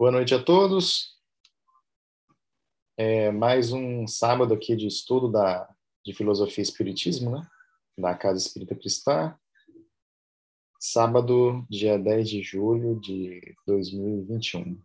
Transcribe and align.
Boa 0.00 0.12
noite 0.12 0.32
a 0.32 0.40
todos. 0.40 1.18
É 2.96 3.32
mais 3.32 3.72
um 3.72 4.06
sábado 4.06 4.54
aqui 4.54 4.76
de 4.76 4.86
estudo 4.86 5.28
da, 5.28 5.68
de 6.06 6.14
filosofia 6.14 6.62
e 6.62 6.64
espiritismo, 6.64 7.32
né? 7.32 7.44
Da 7.98 8.14
Casa 8.14 8.38
Espírita 8.38 8.76
Cristã. 8.76 9.36
Sábado, 10.78 11.66
dia 11.68 11.98
10 11.98 12.30
de 12.30 12.42
julho 12.42 13.00
de 13.00 13.56
2021. 13.66 14.80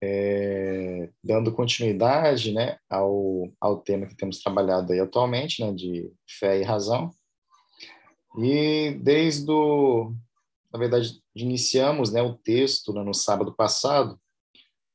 É, 0.00 1.10
dando 1.24 1.52
continuidade 1.52 2.52
né, 2.52 2.78
ao, 2.88 3.52
ao 3.60 3.80
tema 3.80 4.06
que 4.06 4.14
temos 4.14 4.38
trabalhado 4.38 4.92
aí 4.92 5.00
atualmente, 5.00 5.60
né, 5.60 5.72
de 5.72 6.14
fé 6.38 6.60
e 6.60 6.62
razão. 6.62 7.10
E 8.38 8.92
desde 9.02 9.50
o, 9.50 10.14
na 10.72 10.78
verdade, 10.78 11.22
iniciamos 11.34 12.12
né, 12.12 12.22
o 12.22 12.36
texto 12.36 12.92
né, 12.92 13.02
no 13.02 13.14
sábado 13.14 13.54
passado 13.54 14.20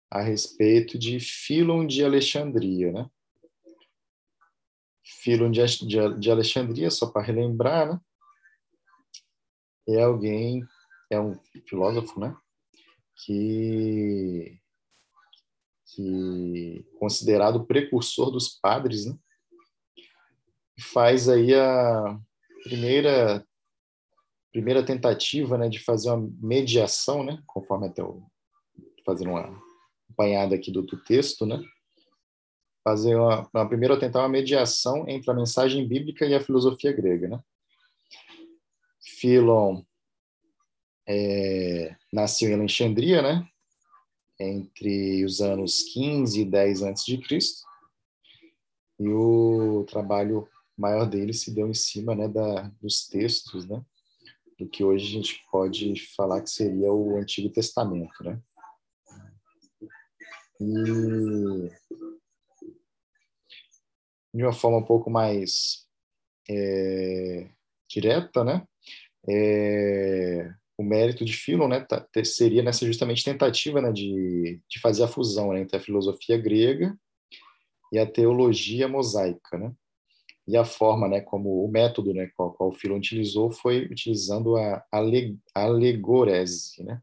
a 0.10 0.22
respeito 0.22 0.98
de 0.98 1.20
Filon 1.20 1.88
de 1.88 2.04
Alexandria. 2.04 2.92
Né? 2.92 3.10
Filon 5.04 5.50
de, 5.50 5.62
de, 5.88 6.20
de 6.20 6.32
Alexandria, 6.32 6.92
só 6.92 7.10
para 7.10 7.24
relembrar, 7.24 7.92
né? 7.92 8.00
é 9.88 10.04
alguém, 10.04 10.64
é 11.10 11.20
um 11.20 11.38
filósofo, 11.68 12.20
né? 12.20 12.36
Que, 13.26 14.60
que 15.88 16.86
considerado 17.00 17.66
precursor 17.66 18.32
dos 18.32 18.50
padres, 18.50 19.06
né? 19.06 19.18
Faz 20.80 21.30
aí 21.30 21.54
a 21.54 22.20
primeira 22.64 23.46
primeira 24.54 24.86
tentativa, 24.86 25.58
né, 25.58 25.68
de 25.68 25.80
fazer 25.80 26.12
uma 26.12 26.32
mediação, 26.40 27.24
né, 27.24 27.42
conforme 27.48 27.88
até 27.88 28.04
eu 28.04 28.24
fazendo 29.04 29.32
uma 29.32 29.62
apanhada 30.12 30.56
aqui 30.56 30.72
do, 30.72 30.84
do 30.84 31.04
texto, 31.04 31.44
né, 31.44 31.60
fazer 32.84 33.16
uma, 33.16 33.50
uma 33.52 33.68
primeira 33.68 34.00
tentar 34.00 34.20
uma 34.20 34.30
mediação 34.30 35.10
entre 35.10 35.30
a 35.32 35.34
mensagem 35.34 35.86
bíblica 35.88 36.26
e 36.26 36.36
a 36.36 36.40
filosofia 36.40 36.94
grega, 36.94 37.28
né. 37.28 37.44
Filon 39.02 39.84
é, 41.08 41.96
nasceu 42.14 42.50
em 42.50 42.54
Alexandria, 42.54 43.24
né, 43.24 43.48
entre 44.40 45.26
os 45.26 45.42
anos 45.42 45.82
15 45.94 46.42
e 46.42 46.46
10 46.46 46.84
antes 46.84 47.04
de 47.06 47.18
Cristo, 47.18 47.64
e 49.00 49.10
o 49.10 49.84
trabalho 49.90 50.48
maior 50.78 51.10
dele 51.10 51.34
se 51.34 51.52
deu 51.52 51.68
em 51.68 51.74
cima, 51.74 52.14
né, 52.14 52.28
da, 52.28 52.72
dos 52.80 53.08
textos, 53.08 53.68
né, 53.68 53.84
do 54.64 54.70
que 54.70 54.84
hoje 54.84 55.06
a 55.06 55.12
gente 55.12 55.44
pode 55.52 55.94
falar 56.16 56.42
que 56.42 56.50
seria 56.50 56.92
o 56.92 57.18
Antigo 57.18 57.50
Testamento, 57.50 58.24
né? 58.24 58.40
E 60.62 61.70
de 64.34 64.44
uma 64.44 64.54
forma 64.54 64.78
um 64.78 64.86
pouco 64.86 65.10
mais 65.10 65.86
é, 66.50 67.50
direta, 67.90 68.44
né? 68.44 68.66
É, 69.30 70.54
o 70.78 70.84
mérito 70.84 71.24
de 71.24 71.34
Philon, 71.34 71.68
né, 71.68 71.82
tá, 71.82 72.08
seria 72.26 72.64
nessa 72.64 72.86
justamente 72.86 73.24
tentativa, 73.24 73.82
né, 73.82 73.92
de, 73.92 74.60
de 74.68 74.80
fazer 74.82 75.04
a 75.04 75.08
fusão 75.08 75.54
né, 75.54 75.62
entre 75.62 75.78
a 75.78 75.80
filosofia 75.80 76.38
grega 76.38 76.98
e 77.92 78.00
a 78.00 78.10
teologia 78.10 78.88
mosaica, 78.88 79.58
né? 79.58 79.74
E 80.48 80.58
a 80.58 80.66
forma, 80.66 81.08
né, 81.08 81.22
como 81.22 81.64
o 81.64 81.72
método, 81.72 82.14
né, 82.14 82.30
qual, 82.36 82.54
qual 82.54 82.70
o 82.70 82.74
Filon 82.74 82.98
utilizou 82.98 83.50
foi 83.52 83.86
utilizando 83.86 84.58
a 84.58 84.86
alegorese, 85.54 86.84
né, 86.84 87.02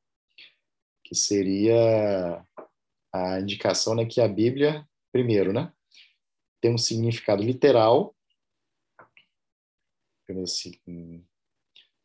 que 1.04 1.14
seria 1.14 2.44
a 3.12 3.40
indicação, 3.40 3.94
né, 3.94 4.04
que 4.04 4.20
a 4.20 4.28
Bíblia, 4.28 4.86
primeiro, 5.10 5.52
né, 5.52 5.72
tem 6.60 6.72
um 6.74 6.78
significado 6.78 7.42
literal, 7.42 8.14
assim, 10.44 10.72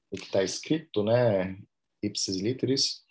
o 0.09 0.15
que 0.15 0.23
está 0.23 0.41
escrito, 0.41 1.03
né, 1.03 1.59
ipsis 2.01 2.37
literis, 2.37 3.03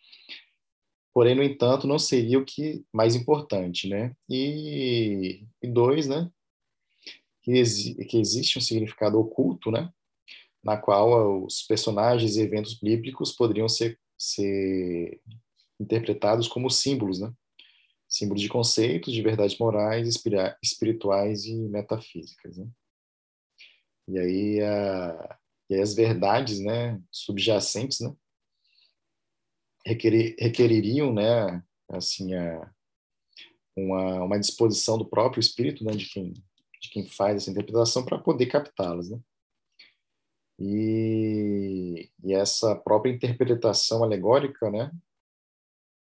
porém, 1.13 1.35
no 1.35 1.43
entanto, 1.43 1.87
não 1.87 1.99
seria 1.99 2.39
o 2.39 2.45
que 2.45 2.85
mais 2.93 3.15
importante, 3.15 3.87
né, 3.87 4.17
e, 4.29 5.47
e 5.63 5.69
dois, 5.69 6.09
né, 6.09 6.31
que, 7.45 7.53
exi 7.53 7.95
que 8.07 8.19
existe 8.19 8.59
um 8.59 8.63
significado 8.63 9.21
oculto, 9.21 9.71
né? 9.71 9.93
Na 10.63 10.79
qual 10.79 11.45
os 11.45 11.63
personagens 11.63 12.37
e 12.37 12.41
eventos 12.41 12.81
bíblicos 12.81 13.33
poderiam 13.33 13.69
ser, 13.69 14.01
ser 14.19 15.21
interpretados 15.79 16.49
como 16.49 16.71
símbolos, 16.71 17.21
né? 17.21 17.31
Símbolos 18.09 18.43
de 18.43 18.49
conceitos, 18.49 19.13
de 19.13 19.21
verdades 19.21 19.59
morais, 19.59 20.09
espirituais 20.63 21.45
e 21.45 21.55
metafísicas, 21.55 22.57
né? 22.57 22.67
E 24.09 24.19
aí, 24.19 24.61
a, 24.61 25.39
e 25.69 25.75
aí 25.75 25.81
as 25.81 25.95
verdades, 25.95 26.61
né, 26.61 27.01
subjacentes, 27.11 28.01
né, 28.01 28.15
requerir, 29.87 30.37
requeririam, 30.39 31.13
né, 31.13 31.65
assim, 31.91 32.35
a, 32.35 32.71
uma, 33.75 34.25
uma 34.25 34.39
disposição 34.39 34.99
do 34.99 35.07
próprio 35.07 35.41
espírito, 35.41 35.83
né, 35.83 35.93
de 35.93 36.07
quem 36.07 36.35
de 36.85 36.91
quem 36.91 37.07
faz 37.07 37.37
essa 37.37 37.51
interpretação 37.51 38.05
para 38.05 38.19
poder 38.19 38.47
captá-las, 38.47 39.11
né? 39.11 39.19
E, 40.59 42.11
e, 42.23 42.33
essa 42.33 42.77
própria 42.77 43.11
interpretação 43.11 44.05
alegórica, 44.05 44.71
né, 44.71 44.93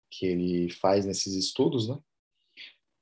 que 0.09 0.25
ele 0.25 0.71
faz 0.71 1.05
nesses 1.05 1.35
estudos, 1.35 1.87
né, 1.87 1.99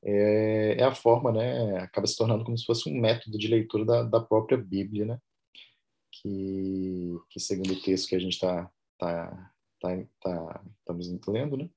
é, 0.03 0.75
é, 0.79 0.83
a 0.83 0.93
forma, 0.93 1.31
né, 1.31 1.77
acaba 1.77 2.05
se 2.05 2.17
tornando 2.17 2.43
como 2.43 2.57
se 2.57 2.65
fosse 2.65 2.89
um 2.89 2.99
método 2.99 3.37
de 3.37 3.47
leitura 3.47 3.85
da, 3.85 4.03
da 4.03 4.19
própria 4.19 4.57
Bíblia, 4.57 5.05
né, 5.05 5.21
que, 6.11 7.17
que 7.29 7.39
segundo 7.39 7.71
o 7.71 7.81
texto 7.81 8.09
que 8.09 8.15
a 8.15 8.19
gente 8.19 8.33
está 8.33 8.69
tá, 8.97 9.53
tá, 9.79 9.89
tá, 10.21 10.63
estamos 10.79 11.07
lendo, 11.27 11.55
né, 11.55 11.69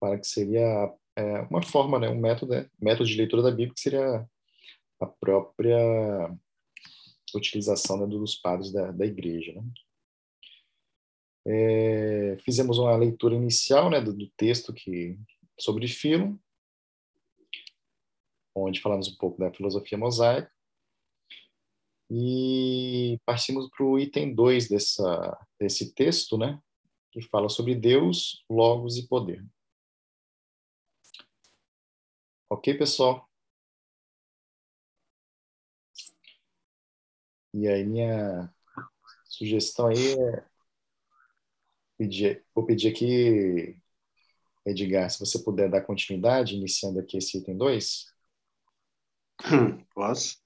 para 0.00 0.18
que 0.18 0.26
seria 0.26 0.92
é, 1.14 1.42
uma 1.42 1.62
forma, 1.62 1.98
né, 2.00 2.08
um 2.08 2.18
método, 2.18 2.52
né, 2.52 2.68
método 2.80 3.08
de 3.08 3.16
leitura 3.16 3.42
da 3.42 3.50
Bíblia 3.50 3.72
que 3.72 3.80
seria 3.80 4.28
a 5.00 5.06
própria 5.06 5.78
utilização 7.34 7.98
né, 7.98 8.06
dos 8.06 8.36
padres 8.36 8.70
da, 8.72 8.92
da 8.92 9.06
igreja. 9.06 9.52
Né? 9.54 9.72
É, 11.46 12.36
fizemos 12.44 12.78
uma 12.78 12.94
leitura 12.96 13.34
inicial 13.34 13.88
né, 13.88 14.00
do, 14.00 14.12
do, 14.12 14.28
texto 14.36 14.74
que, 14.74 15.18
sobre 15.58 15.88
Filo, 15.88 16.38
onde 18.54 18.80
falamos 18.80 19.08
um 19.08 19.16
pouco 19.16 19.38
da 19.38 19.52
filosofia 19.52 19.96
mosaica, 19.96 20.52
e 22.10 23.18
partimos 23.24 23.70
para 23.70 23.86
o 23.86 23.98
item 23.98 24.34
2 24.34 24.68
dessa, 24.68 25.46
desse 25.58 25.94
texto, 25.94 26.36
né, 26.36 26.60
que 27.12 27.22
fala 27.22 27.48
sobre 27.48 27.74
Deus, 27.74 28.44
Logos 28.50 28.98
e 28.98 29.06
Poder. 29.06 29.44
Ok, 32.50 32.74
pessoal? 32.74 33.29
E 37.52 37.66
aí 37.66 37.84
minha 37.84 38.52
sugestão 39.24 39.88
aí 39.88 40.14
é 40.14 40.44
pedir, 41.98 42.44
vou 42.54 42.64
pedir 42.64 42.88
aqui, 42.88 43.76
Edgar, 44.64 45.10
se 45.10 45.18
você 45.18 45.38
puder 45.42 45.68
dar 45.68 45.82
continuidade, 45.82 46.54
iniciando 46.54 47.00
aqui 47.00 47.18
esse 47.18 47.38
item 47.38 47.56
2. 47.56 48.06
Posso? 49.94 50.38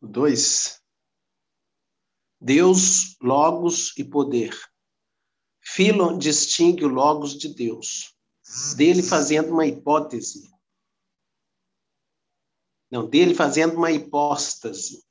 Dois. 0.00 0.82
Deus, 2.40 3.16
Logos 3.22 3.96
e 3.96 4.04
poder. 4.04 4.52
Philon 5.60 6.18
distingue 6.18 6.84
o 6.84 6.88
Logos 6.88 7.38
de 7.38 7.54
Deus, 7.54 8.16
dele 8.76 9.00
fazendo 9.00 9.52
uma 9.52 9.64
hipótese 9.64 10.51
não, 12.92 13.08
dele 13.08 13.34
fazendo 13.34 13.76
uma 13.76 13.90
hipóstase, 13.90 15.02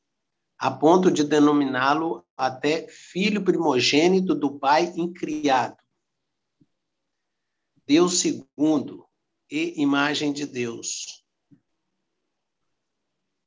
a 0.56 0.70
ponto 0.70 1.10
de 1.10 1.24
denominá-lo 1.24 2.24
até 2.38 2.88
filho 2.88 3.44
primogênito 3.44 4.36
do 4.36 4.60
pai 4.60 4.94
incriado. 4.96 5.76
Deus 7.84 8.20
segundo 8.20 9.08
e 9.50 9.82
imagem 9.82 10.32
de 10.32 10.46
Deus. 10.46 11.26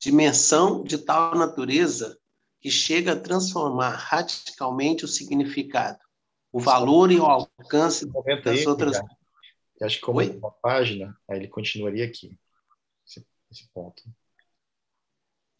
Dimensão 0.00 0.82
de 0.82 0.98
tal 0.98 1.36
natureza 1.36 2.18
que 2.60 2.72
chega 2.72 3.12
a 3.12 3.20
transformar 3.20 3.90
radicalmente 3.90 5.04
o 5.04 5.08
significado, 5.08 6.00
o 6.50 6.58
valor 6.58 7.12
e 7.12 7.20
o 7.20 7.24
alcance 7.24 8.04
das 8.42 8.58
aí, 8.58 8.66
outras. 8.66 9.00
Acho 9.80 9.96
que 9.96 10.02
como 10.02 10.18
Oi? 10.18 10.36
uma 10.36 10.50
página, 10.50 11.16
aí 11.28 11.38
ele 11.38 11.48
continuaria 11.48 12.04
aqui, 12.04 12.36
esse, 13.06 13.24
esse 13.48 13.68
ponto. 13.72 14.02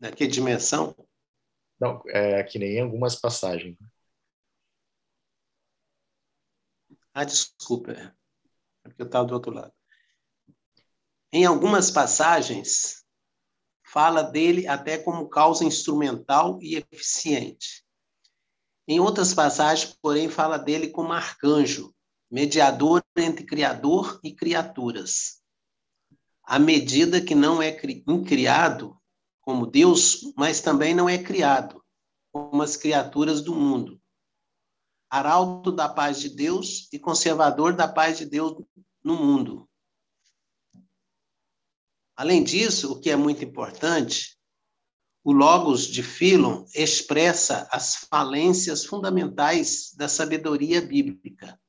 Na 0.01 0.11
que 0.11 0.27
dimensão? 0.27 0.95
Não, 1.81 2.03
é 2.07 2.43
que 2.43 2.59
nem 2.59 2.81
algumas 2.81 3.17
passagens. 3.17 3.77
Ah, 7.13 7.25
desculpa. 7.25 7.93
É 7.93 8.89
porque 8.89 9.03
eu 9.03 9.07
estava 9.07 9.27
do 9.27 9.35
outro 9.35 9.53
lado. 9.53 9.73
Em 11.33 11.45
algumas 11.45 11.91
passagens, 11.91 13.05
fala 13.83 14.23
dele 14.23 14.67
até 14.67 14.99
como 14.99 15.29
causa 15.29 15.65
instrumental 15.65 16.59
e 16.61 16.77
eficiente. 16.77 17.85
Em 18.87 19.01
outras 19.01 19.33
passagens, 19.33 19.97
porém, 20.01 20.29
fala 20.29 20.59
dele 20.59 20.91
como 20.91 21.13
arcanjo, 21.13 21.95
mediador 22.31 23.03
entre 23.17 23.47
Criador 23.47 24.21
e 24.23 24.35
criaturas. 24.35 25.41
À 26.43 26.59
medida 26.59 27.25
que 27.25 27.35
não 27.35 27.63
é 27.63 27.81
incriado 28.07 29.01
como 29.45 29.67
Deus, 29.67 30.33
mas 30.37 30.61
também 30.61 30.95
não 30.95 31.09
é 31.09 31.23
criado 31.23 31.85
como 32.33 32.63
as 32.63 32.77
criaturas 32.77 33.43
do 33.43 33.55
mundo. 33.55 34.01
Arauto 35.11 35.71
da 35.71 35.89
paz 35.89 36.19
de 36.19 36.31
Deus 36.31 36.89
e 36.93 36.99
conservador 36.99 37.77
da 37.77 37.87
paz 37.87 38.19
de 38.19 38.25
Deus 38.25 38.61
no 39.03 39.17
mundo. 39.17 39.69
Além 42.17 42.43
disso, 42.43 42.93
o 42.93 43.01
que 43.01 43.11
é 43.11 43.17
muito 43.17 43.45
importante, 43.45 44.39
o 45.23 45.33
Logos 45.33 45.87
de 45.87 46.03
Philon 46.03 46.65
expressa 46.75 47.69
as 47.71 47.97
falências 47.97 48.85
fundamentais 48.85 49.93
da 49.95 50.09
sabedoria 50.09 50.81
bíblica 50.81 51.61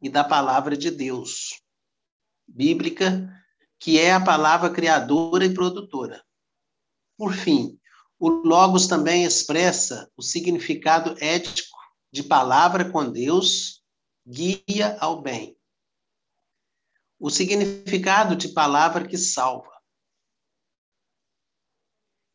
e 0.00 0.08
da 0.08 0.24
palavra 0.24 0.76
de 0.76 0.90
Deus. 0.90 1.62
Bíblica, 2.46 3.30
que 3.78 3.98
é 3.98 4.12
a 4.12 4.24
palavra 4.24 4.70
criadora 4.70 5.44
e 5.44 5.54
produtora. 5.54 6.24
Por 7.18 7.34
fim, 7.34 7.76
o 8.16 8.28
Logos 8.28 8.86
também 8.86 9.24
expressa 9.24 10.08
o 10.16 10.22
significado 10.22 11.16
ético 11.20 11.76
de 12.12 12.22
palavra 12.22 12.88
com 12.92 13.10
Deus, 13.10 13.82
guia 14.24 14.96
ao 15.00 15.20
bem. 15.20 15.58
O 17.18 17.28
significado 17.28 18.36
de 18.36 18.50
palavra 18.50 19.04
que 19.04 19.18
salva. 19.18 19.72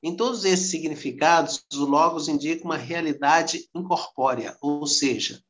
Em 0.03 0.17
todos 0.17 0.43
esses 0.43 0.69
significados, 0.69 1.65
o 1.73 1.85
Logos 1.85 2.27
indica 2.27 2.65
uma 2.65 2.75
realidade 2.75 3.69
incorpórea, 3.73 4.57
ou 4.61 4.85
seja, 4.85 5.41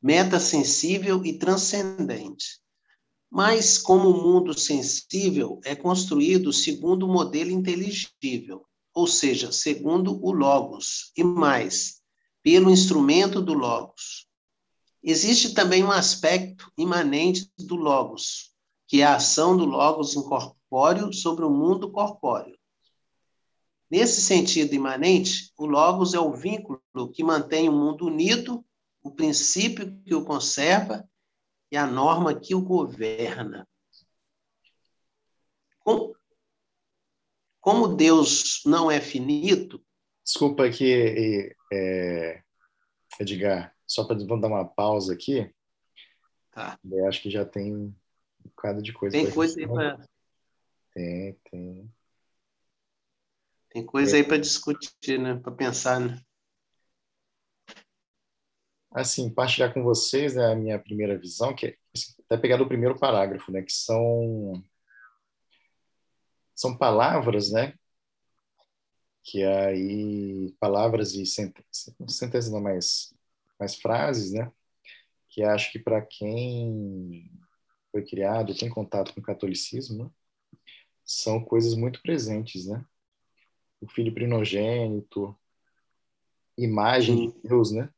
meta 0.00 0.40
sensível 0.40 1.22
e 1.26 1.38
transcendente. 1.38 2.58
Mas, 3.30 3.76
como 3.76 4.08
o 4.08 4.22
mundo 4.22 4.58
sensível 4.58 5.60
é 5.62 5.76
construído 5.76 6.54
segundo 6.54 7.04
o 7.04 7.12
modelo 7.12 7.50
inteligível, 7.50 8.66
ou 8.94 9.06
seja, 9.06 9.52
segundo 9.52 10.18
o 10.24 10.32
Logos, 10.32 11.12
e 11.16 11.22
mais, 11.22 12.00
pelo 12.42 12.70
instrumento 12.70 13.40
do 13.40 13.54
Logos. 13.54 14.26
Existe 15.02 15.54
também 15.54 15.84
um 15.84 15.92
aspecto 15.92 16.72
imanente 16.76 17.50
do 17.58 17.76
Logos, 17.76 18.52
que 18.86 19.00
é 19.00 19.04
a 19.04 19.16
ação 19.16 19.56
do 19.56 19.64
Logos 19.64 20.16
incorpóreo 20.16 21.12
sobre 21.12 21.44
o 21.44 21.50
mundo 21.50 21.90
corpóreo. 21.90 22.58
Nesse 23.90 24.20
sentido 24.20 24.74
imanente, 24.74 25.52
o 25.56 25.66
Logos 25.66 26.14
é 26.14 26.20
o 26.20 26.32
vínculo 26.32 26.82
que 27.12 27.22
mantém 27.22 27.68
o 27.68 27.72
mundo 27.72 28.06
unido 28.06 28.64
o 29.02 29.10
princípio 29.10 29.98
que 30.04 30.14
o 30.14 30.24
conserva 30.24 31.08
e 31.70 31.76
a 31.76 31.86
norma 31.86 32.38
que 32.38 32.54
o 32.54 32.60
governa. 32.60 33.66
Como 37.60 37.88
Deus 37.88 38.62
não 38.64 38.90
é 38.90 39.00
finito. 39.00 39.84
Desculpa 40.24 40.64
aqui, 40.66 41.54
é, 41.72 42.42
Edgar, 43.20 43.74
só 43.86 44.04
para 44.04 44.16
dar 44.16 44.48
uma 44.48 44.64
pausa 44.64 45.12
aqui. 45.12 45.52
Tá. 46.52 46.78
Eu 46.84 47.06
acho 47.06 47.22
que 47.22 47.30
já 47.30 47.44
tem 47.44 47.74
um 47.74 47.94
bocado 48.44 48.82
de 48.82 48.92
coisa. 48.92 49.16
Tem 49.16 49.30
coisa 49.30 49.58
aí 49.58 49.66
para. 49.66 50.08
Tem, 50.92 51.38
tem. 51.50 51.94
Tem 53.70 53.84
coisa 53.84 54.16
é. 54.16 54.20
aí 54.20 54.26
para 54.26 54.38
discutir, 54.38 55.18
né? 55.18 55.36
Para 55.36 55.52
pensar, 55.52 56.00
né? 56.00 56.20
assim, 58.90 59.30
partilhar 59.30 59.72
com 59.72 59.82
vocês 59.82 60.34
né, 60.34 60.52
a 60.52 60.54
minha 60.54 60.78
primeira 60.78 61.18
visão, 61.18 61.54
que 61.54 61.66
é 61.66 61.76
assim, 61.94 62.14
até 62.24 62.36
pegar 62.36 62.56
do 62.56 62.68
primeiro 62.68 62.98
parágrafo, 62.98 63.52
né, 63.52 63.62
que 63.62 63.72
são 63.72 64.62
são 66.58 66.76
palavras, 66.76 67.52
né, 67.52 67.74
que 69.22 69.44
aí 69.44 70.52
palavras 70.58 71.14
e 71.14 71.24
sentenças, 71.24 71.94
sentenças 72.08 72.50
não 72.50 72.60
mais 72.60 73.14
mais 73.60 73.76
frases, 73.76 74.32
né, 74.32 74.50
que 75.28 75.42
acho 75.42 75.70
que 75.70 75.78
para 75.78 76.02
quem 76.02 77.30
foi 77.92 78.04
criado, 78.04 78.56
tem 78.56 78.68
contato 78.68 79.14
com 79.14 79.20
o 79.20 79.22
catolicismo, 79.22 80.04
né, 80.04 80.10
são 81.04 81.42
coisas 81.42 81.74
muito 81.74 82.02
presentes, 82.02 82.66
né? 82.66 82.84
O 83.80 83.88
filho 83.88 84.12
primogênito, 84.12 85.34
imagem 86.56 87.30
de 87.30 87.48
Deus, 87.48 87.72
né? 87.72 87.88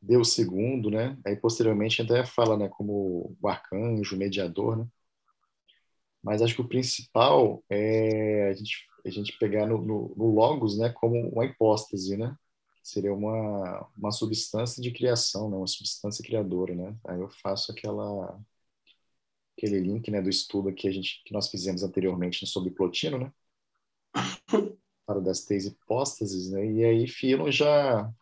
Deus 0.00 0.34
segundo, 0.34 0.88
né? 0.88 1.18
Aí 1.26 1.34
posteriormente 1.34 2.00
até 2.00 2.24
fala, 2.24 2.56
né, 2.56 2.68
como 2.68 3.36
o 3.40 3.48
arcanjo, 3.48 4.16
mediador, 4.16 4.76
né? 4.76 4.86
Mas 6.26 6.42
acho 6.42 6.56
que 6.56 6.60
o 6.60 6.68
principal 6.68 7.62
é 7.70 8.48
a 8.50 8.52
gente, 8.52 8.84
a 9.04 9.10
gente 9.10 9.38
pegar 9.38 9.64
no, 9.64 9.80
no, 9.80 10.12
no 10.16 10.26
logos, 10.34 10.76
né, 10.76 10.90
como 10.90 11.16
uma 11.30 11.44
hipóstase, 11.44 12.16
né? 12.16 12.36
Seria 12.82 13.14
uma, 13.14 13.88
uma 13.96 14.10
substância 14.10 14.82
de 14.82 14.90
criação, 14.90 15.48
né? 15.48 15.56
Uma 15.56 15.68
substância 15.68 16.24
criadora, 16.24 16.74
né? 16.74 16.96
Aí 17.06 17.20
eu 17.20 17.28
faço 17.30 17.70
aquela 17.70 18.40
aquele 19.56 19.78
link, 19.80 20.10
né, 20.10 20.20
do 20.20 20.28
estudo 20.28 20.74
que 20.74 20.88
a 20.88 20.90
gente 20.90 21.22
que 21.24 21.32
nós 21.32 21.48
fizemos 21.48 21.84
anteriormente 21.84 22.44
sobre 22.44 22.72
Plotino, 22.72 23.18
né? 23.18 23.32
Para 25.06 25.20
das 25.20 25.44
três 25.44 25.64
hipóstases, 25.66 26.50
né? 26.50 26.66
E 26.66 26.84
aí 26.84 27.06
Philon 27.06 27.52
já 27.52 28.12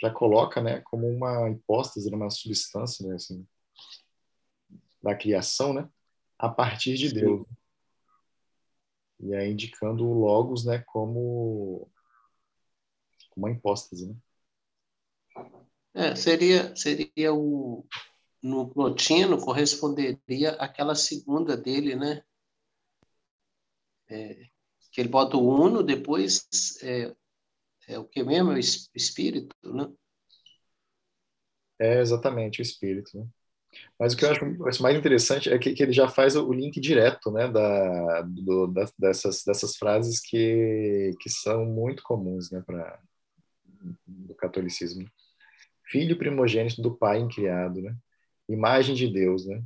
já 0.00 0.10
coloca, 0.12 0.62
né, 0.62 0.80
como 0.82 1.08
uma 1.08 1.50
hipóstase, 1.50 2.08
uma 2.14 2.30
substância, 2.30 3.06
né, 3.06 3.16
assim, 3.16 3.46
da 5.02 5.14
criação, 5.14 5.74
né, 5.74 5.88
a 6.40 6.48
partir 6.48 6.94
de 6.94 7.12
Deus. 7.12 7.46
E 9.20 9.34
aí 9.34 9.52
indicando 9.52 10.08
o 10.08 10.18
logos, 10.18 10.64
né, 10.64 10.78
como 10.86 11.90
uma 13.36 13.50
hipóstase, 13.50 14.08
né? 14.08 14.16
É, 15.92 16.14
seria 16.14 16.74
seria 16.74 17.34
o 17.34 17.84
no 18.42 18.70
Plotino 18.70 19.38
corresponderia 19.38 20.52
aquela 20.52 20.94
segunda 20.94 21.56
dele, 21.56 21.94
né? 21.94 22.24
É, 24.08 24.46
que 24.90 25.00
ele 25.00 25.10
bota 25.10 25.36
o 25.36 25.46
uno, 25.46 25.82
depois 25.82 26.48
é, 26.82 27.14
é 27.86 27.98
o 27.98 28.04
que 28.04 28.22
mesmo? 28.22 28.52
É 28.52 28.54
o 28.54 28.58
espírito, 28.58 29.54
né? 29.62 29.92
É 31.78 32.00
exatamente 32.00 32.60
o 32.60 32.62
espírito, 32.62 33.18
né? 33.18 33.28
Mas 33.98 34.12
o 34.12 34.16
que 34.16 34.24
eu 34.24 34.66
acho 34.66 34.82
mais 34.82 34.96
interessante 34.96 35.52
é 35.52 35.58
que, 35.58 35.72
que 35.72 35.82
ele 35.82 35.92
já 35.92 36.08
faz 36.08 36.34
o 36.34 36.52
link 36.52 36.80
direto, 36.80 37.30
né, 37.30 37.48
da, 37.48 38.22
do, 38.22 38.66
da, 38.66 38.88
dessas, 38.98 39.44
dessas 39.44 39.76
frases 39.76 40.20
que, 40.20 41.12
que 41.20 41.30
são 41.30 41.64
muito 41.64 42.02
comuns, 42.02 42.50
né, 42.50 42.62
para 42.66 42.98
do 44.06 44.34
catolicismo. 44.34 45.08
Filho 45.84 46.18
primogênito 46.18 46.82
do 46.82 46.96
Pai 46.96 47.18
incriado, 47.18 47.80
né? 47.80 47.96
Imagem 48.48 48.94
de 48.94 49.08
Deus, 49.08 49.46
né? 49.46 49.62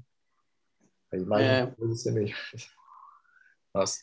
A 1.13 1.17
imagem 1.17 1.49
é. 1.49 1.67
de 1.67 1.77
Deus 1.77 2.07
é 2.07 2.13
mesmo. 2.13 2.37
Nossa. 3.75 3.99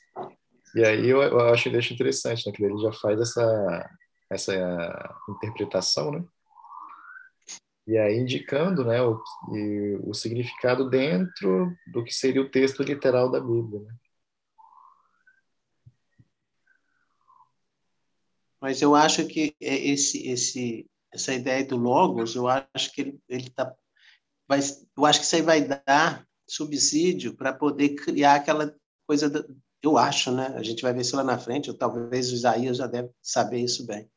E 0.75 0.83
aí 0.83 1.09
eu, 1.09 1.21
eu 1.21 1.39
acho, 1.53 1.69
eu 1.69 1.79
acho 1.79 1.93
interessante, 1.93 2.45
né, 2.45 2.53
que 2.53 2.63
ele 2.63 2.77
já 2.77 2.91
faz 2.91 3.19
essa 3.19 3.89
essa 4.31 4.53
interpretação, 5.27 6.09
né? 6.09 6.23
E 7.91 7.97
aí 7.97 8.17
indicando, 8.17 8.85
né, 8.85 9.01
o, 9.01 9.21
o 10.07 10.13
significado 10.13 10.89
dentro 10.89 11.75
do 11.91 12.01
que 12.05 12.13
seria 12.13 12.41
o 12.41 12.49
texto 12.49 12.81
literal 12.81 13.29
da 13.29 13.37
Bíblia, 13.37 13.81
né? 13.81 13.93
Mas 18.61 18.81
eu 18.81 18.95
acho 18.95 19.27
que 19.27 19.55
esse, 19.59 20.25
esse, 20.29 20.89
essa 21.11 21.33
ideia 21.33 21.65
do 21.65 21.75
logos, 21.75 22.33
eu 22.33 22.47
acho 22.47 22.93
que 22.93 23.01
ele, 23.01 23.19
ele 23.27 23.49
tá, 23.49 23.75
vai, 24.47 24.61
eu 24.95 25.05
acho 25.05 25.19
que 25.19 25.25
isso 25.25 25.35
aí 25.35 25.41
vai 25.41 25.61
dar 25.61 26.25
subsídio 26.47 27.35
para 27.35 27.51
poder 27.51 27.95
criar 27.95 28.35
aquela 28.35 28.73
coisa, 29.05 29.29
eu 29.81 29.97
acho, 29.97 30.31
né? 30.31 30.53
A 30.55 30.63
gente 30.63 30.81
vai 30.81 30.93
ver 30.93 31.01
isso 31.01 31.17
lá 31.17 31.25
na 31.25 31.37
frente, 31.37 31.69
ou 31.69 31.75
talvez 31.75 32.31
o 32.31 32.35
Isaías 32.35 32.77
já 32.77 32.87
deve 32.87 33.09
saber 33.21 33.59
isso 33.59 33.85
bem 33.85 34.09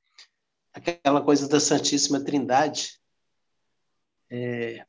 aquela 0.75 1.23
coisa 1.23 1.49
da 1.49 1.61
Santíssima 1.61 2.21
Trindade. 2.21 2.99
É, 4.35 4.85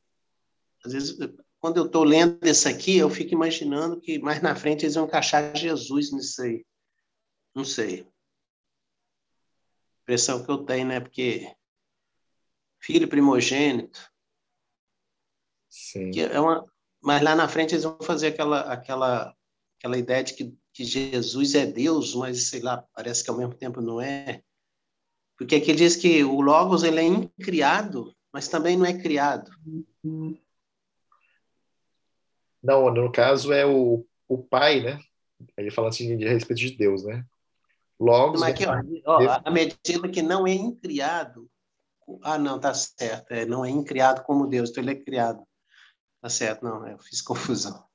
às 0.84 0.92
vezes, 0.92 1.16
quando 1.60 1.76
eu 1.76 1.86
estou 1.86 2.02
lendo 2.02 2.38
isso 2.42 2.68
aqui, 2.68 2.96
eu 2.96 3.08
fico 3.08 3.32
imaginando 3.32 4.00
que 4.00 4.18
mais 4.18 4.42
na 4.42 4.56
frente 4.56 4.84
eles 4.84 4.94
vão 4.94 5.04
encaixar 5.04 5.54
Jesus 5.56 6.10
nisso 6.12 6.42
aí. 6.42 6.64
Não 7.54 7.64
sei. 7.64 8.06
Impressão 10.02 10.44
que 10.44 10.50
eu 10.50 10.64
tenho, 10.64 10.88
né? 10.88 11.00
Porque 11.00 11.54
filho 12.80 13.08
primogênito, 13.08 14.10
Sim. 15.76 16.10
Que 16.10 16.22
é 16.22 16.40
uma, 16.40 16.64
mas 17.02 17.22
lá 17.22 17.36
na 17.36 17.46
frente 17.48 17.74
eles 17.74 17.84
vão 17.84 17.98
fazer 18.00 18.28
aquela, 18.28 18.60
aquela, 18.60 19.36
aquela 19.78 19.98
ideia 19.98 20.24
de 20.24 20.32
que, 20.32 20.54
que 20.72 20.84
Jesus 20.84 21.54
é 21.54 21.66
Deus, 21.66 22.14
mas 22.14 22.48
sei 22.48 22.62
lá, 22.62 22.82
parece 22.94 23.22
que 23.22 23.30
ao 23.30 23.36
mesmo 23.36 23.54
tempo 23.54 23.82
não 23.82 24.00
é. 24.00 24.42
Porque 25.36 25.56
aqui 25.56 25.74
diz 25.74 25.96
que 25.96 26.24
o 26.24 26.40
Logos 26.40 26.82
ele 26.82 26.98
é 26.98 27.04
incriado, 27.04 28.16
mas 28.36 28.48
também 28.48 28.76
não 28.76 28.84
é 28.84 28.92
criado. 28.92 29.50
Não, 32.62 32.92
no 32.92 33.10
caso 33.10 33.50
é 33.50 33.64
o, 33.64 34.06
o 34.28 34.36
pai, 34.36 34.82
né? 34.82 35.00
Ele 35.56 35.70
fala 35.70 35.88
assim 35.88 36.18
de, 36.18 36.28
respeito 36.28 36.60
de 36.60 36.76
Deus, 36.76 37.02
né? 37.02 37.24
Logos. 37.98 38.42
Mas 38.42 38.50
aqui, 38.50 38.66
ó, 38.66 38.74
ó, 39.06 39.40
a 39.42 39.50
medida 39.50 40.06
que 40.10 40.20
não 40.20 40.46
é 40.46 40.52
incriado. 40.52 41.50
Ah, 42.20 42.36
não, 42.36 42.60
tá 42.60 42.74
certo. 42.74 43.32
É, 43.32 43.46
não 43.46 43.64
é 43.64 43.70
incriado 43.70 44.22
como 44.22 44.46
Deus, 44.46 44.68
então 44.68 44.84
ele 44.84 44.90
é 44.90 45.02
criado. 45.02 45.42
Tá 46.20 46.28
certo, 46.28 46.62
não, 46.62 46.86
eu 46.86 46.98
fiz 46.98 47.22
confusão. 47.24 47.86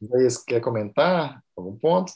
Isaías, 0.00 0.38
quer 0.44 0.60
comentar 0.60 1.42
algum 1.56 1.76
ponto? 1.76 2.12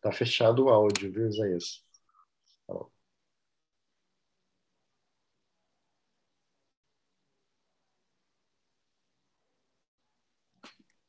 Tá 0.00 0.12
fechado 0.12 0.64
o 0.64 0.68
áudio, 0.70 1.12
viu, 1.12 1.28
Isaías? 1.28 1.82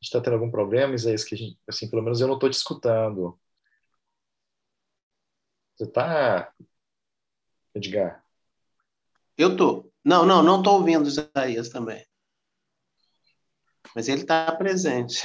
está 0.02 0.22
tendo 0.22 0.34
algum 0.34 0.52
problema, 0.52 0.96
Isaías, 0.96 1.24
que 1.24 1.36
gente, 1.36 1.60
assim, 1.68 1.90
pelo 1.90 2.02
menos 2.02 2.22
eu 2.22 2.28
não 2.28 2.36
estou 2.36 2.50
te 2.50 2.54
escutando. 2.54 3.40
Você 5.76 5.84
está, 5.86 6.54
Edgar? 7.74 8.24
Eu 9.38 9.56
tô. 9.56 9.90
Não, 10.04 10.26
não, 10.26 10.44
não 10.44 10.60
estou 10.60 10.80
ouvindo 10.80 11.08
Isaías 11.08 11.70
também. 11.70 12.06
Mas 13.96 14.08
ele 14.08 14.22
está 14.22 14.52
presente. 14.56 15.22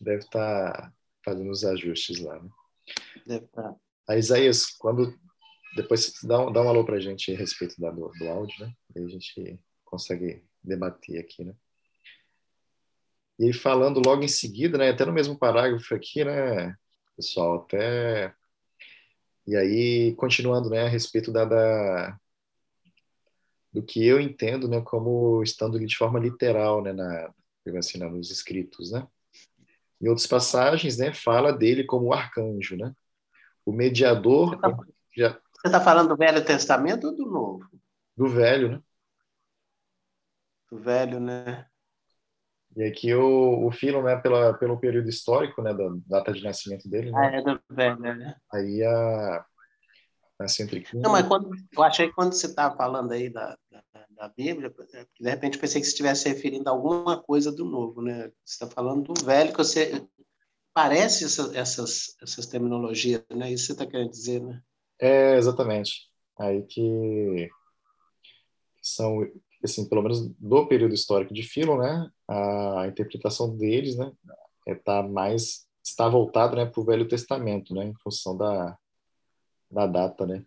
Deve 0.00 0.24
estar 0.24 0.72
tá 0.72 0.92
fazendo 1.24 1.50
os 1.50 1.64
ajustes 1.64 2.20
lá, 2.20 2.40
né? 2.40 2.50
Deve 3.26 3.44
estar. 3.44 3.62
Tá. 3.62 3.76
Aí, 4.08 4.18
Isaías, 4.18 4.66
quando 4.66 5.14
depois 5.76 6.12
dá 6.22 6.40
um, 6.40 6.52
dá 6.52 6.62
um 6.62 6.68
alô 6.68 6.84
para 6.84 6.96
a 6.96 7.00
gente 7.00 7.32
a 7.32 7.36
respeito 7.36 7.80
da, 7.80 7.90
do, 7.90 8.10
do 8.18 8.28
áudio, 8.28 8.64
né? 8.64 8.72
Aí 8.96 9.04
a 9.04 9.08
gente 9.08 9.60
consegue 9.84 10.42
debater 10.62 11.20
aqui, 11.20 11.44
né? 11.44 11.54
E 13.38 13.44
aí, 13.44 13.52
falando 13.52 14.02
logo 14.04 14.22
em 14.22 14.28
seguida, 14.28 14.76
né, 14.76 14.90
até 14.90 15.04
no 15.04 15.12
mesmo 15.12 15.38
parágrafo 15.38 15.94
aqui, 15.94 16.24
né, 16.24 16.74
pessoal, 17.16 17.62
até... 17.62 18.34
E 19.46 19.56
aí, 19.56 20.14
continuando, 20.16 20.68
né, 20.68 20.82
a 20.82 20.88
respeito 20.88 21.32
da, 21.32 21.44
da... 21.44 22.18
do 23.72 23.82
que 23.82 24.04
eu 24.04 24.20
entendo, 24.20 24.66
né, 24.68 24.80
como 24.80 25.40
estando 25.42 25.78
de 25.78 25.96
forma 25.96 26.18
literal, 26.18 26.82
né, 26.82 26.92
na, 26.92 27.32
assim, 27.78 27.98
nos 27.98 28.30
escritos, 28.30 28.90
né? 28.90 29.06
Em 30.00 30.08
outras 30.08 30.26
passagens, 30.26 30.96
né, 30.96 31.12
fala 31.12 31.52
dele 31.52 31.84
como 31.84 32.12
arcanjo, 32.12 32.76
né? 32.76 32.92
O 33.64 33.72
mediador... 33.72 34.58
Você 35.14 35.36
está 35.66 35.78
tá 35.78 35.80
falando 35.80 36.10
do 36.10 36.16
Velho 36.16 36.44
Testamento 36.44 37.08
ou 37.08 37.16
do 37.16 37.26
Novo? 37.26 37.68
Do 38.16 38.28
Velho, 38.28 38.70
né? 38.72 38.82
Do 40.70 40.78
Velho, 40.78 41.18
né? 41.18 41.66
E 42.76 42.84
aqui 42.84 43.12
o, 43.12 43.66
o 43.66 43.72
Filo, 43.72 44.02
né, 44.04 44.14
pela, 44.16 44.54
pelo 44.54 44.78
período 44.78 45.08
histórico, 45.08 45.60
né, 45.60 45.74
da 45.74 45.88
data 46.06 46.32
de 46.32 46.42
nascimento 46.44 46.88
dele, 46.88 47.10
né? 47.10 47.18
Ah, 47.18 47.36
é 47.36 47.42
do 47.42 47.60
velho, 47.68 47.98
né? 47.98 48.36
Aí 48.52 48.84
a, 48.84 49.44
a. 50.38 50.46
Não, 50.94 51.10
mas 51.10 51.26
quando, 51.26 51.50
eu 51.76 51.82
achei 51.82 52.06
que 52.06 52.14
quando 52.14 52.32
você 52.32 52.46
estava 52.46 52.76
falando 52.76 53.10
aí 53.10 53.28
da, 53.28 53.58
da, 53.68 53.82
da, 54.18 54.28
Bíblia, 54.28 54.74
de 55.20 55.30
repente 55.30 55.58
pensei 55.58 55.80
que 55.80 55.86
você 55.86 55.92
estivesse 55.92 56.28
referindo 56.28 56.68
a 56.68 56.72
alguma 56.72 57.22
coisa 57.22 57.52
do 57.52 57.64
novo, 57.64 58.02
né? 58.02 58.32
Você 58.44 58.64
está 58.64 58.66
falando 58.66 59.12
do 59.12 59.24
velho, 59.24 59.52
que 59.52 59.58
você... 59.58 60.06
Parece 60.74 61.24
essa, 61.24 61.58
essas, 61.58 62.16
essas 62.22 62.46
terminologias, 62.46 63.24
né? 63.34 63.50
Isso 63.50 63.66
você 63.66 63.72
está 63.72 63.86
querendo 63.86 64.10
dizer, 64.10 64.40
né? 64.40 64.62
É, 65.00 65.36
exatamente. 65.36 66.08
Aí 66.38 66.62
que 66.62 67.48
são 68.80 69.20
assim, 69.62 69.88
pelo 69.88 70.02
menos 70.02 70.28
do 70.38 70.66
período 70.66 70.94
histórico 70.94 71.34
de 71.34 71.42
Philon, 71.42 71.78
né, 71.78 72.10
a 72.28 72.86
interpretação 72.86 73.56
deles, 73.56 73.96
né, 73.96 74.12
é 74.66 74.74
tá 74.74 75.02
mais 75.02 75.66
está 75.82 76.08
voltado, 76.08 76.54
né, 76.54 76.66
para 76.66 76.80
o 76.80 76.84
Velho 76.84 77.08
Testamento, 77.08 77.74
né, 77.74 77.86
em 77.86 77.94
função 77.94 78.36
da, 78.36 78.78
da 79.70 79.86
data, 79.86 80.26
né, 80.26 80.44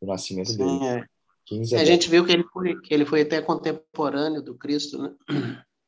do 0.00 0.06
nascimento 0.06 0.50
Sim, 0.50 0.58
dele. 0.58 0.84
É. 0.84 1.15
15 1.46 1.76
a, 1.76 1.80
a 1.80 1.84
gente 1.84 2.10
viu 2.10 2.24
que 2.24 2.32
ele 2.32 2.44
foi 2.44 2.80
que 2.80 2.92
ele 2.92 3.06
foi 3.06 3.22
até 3.22 3.40
contemporâneo 3.40 4.42
do 4.42 4.56
Cristo, 4.56 4.98
né? 4.98 5.14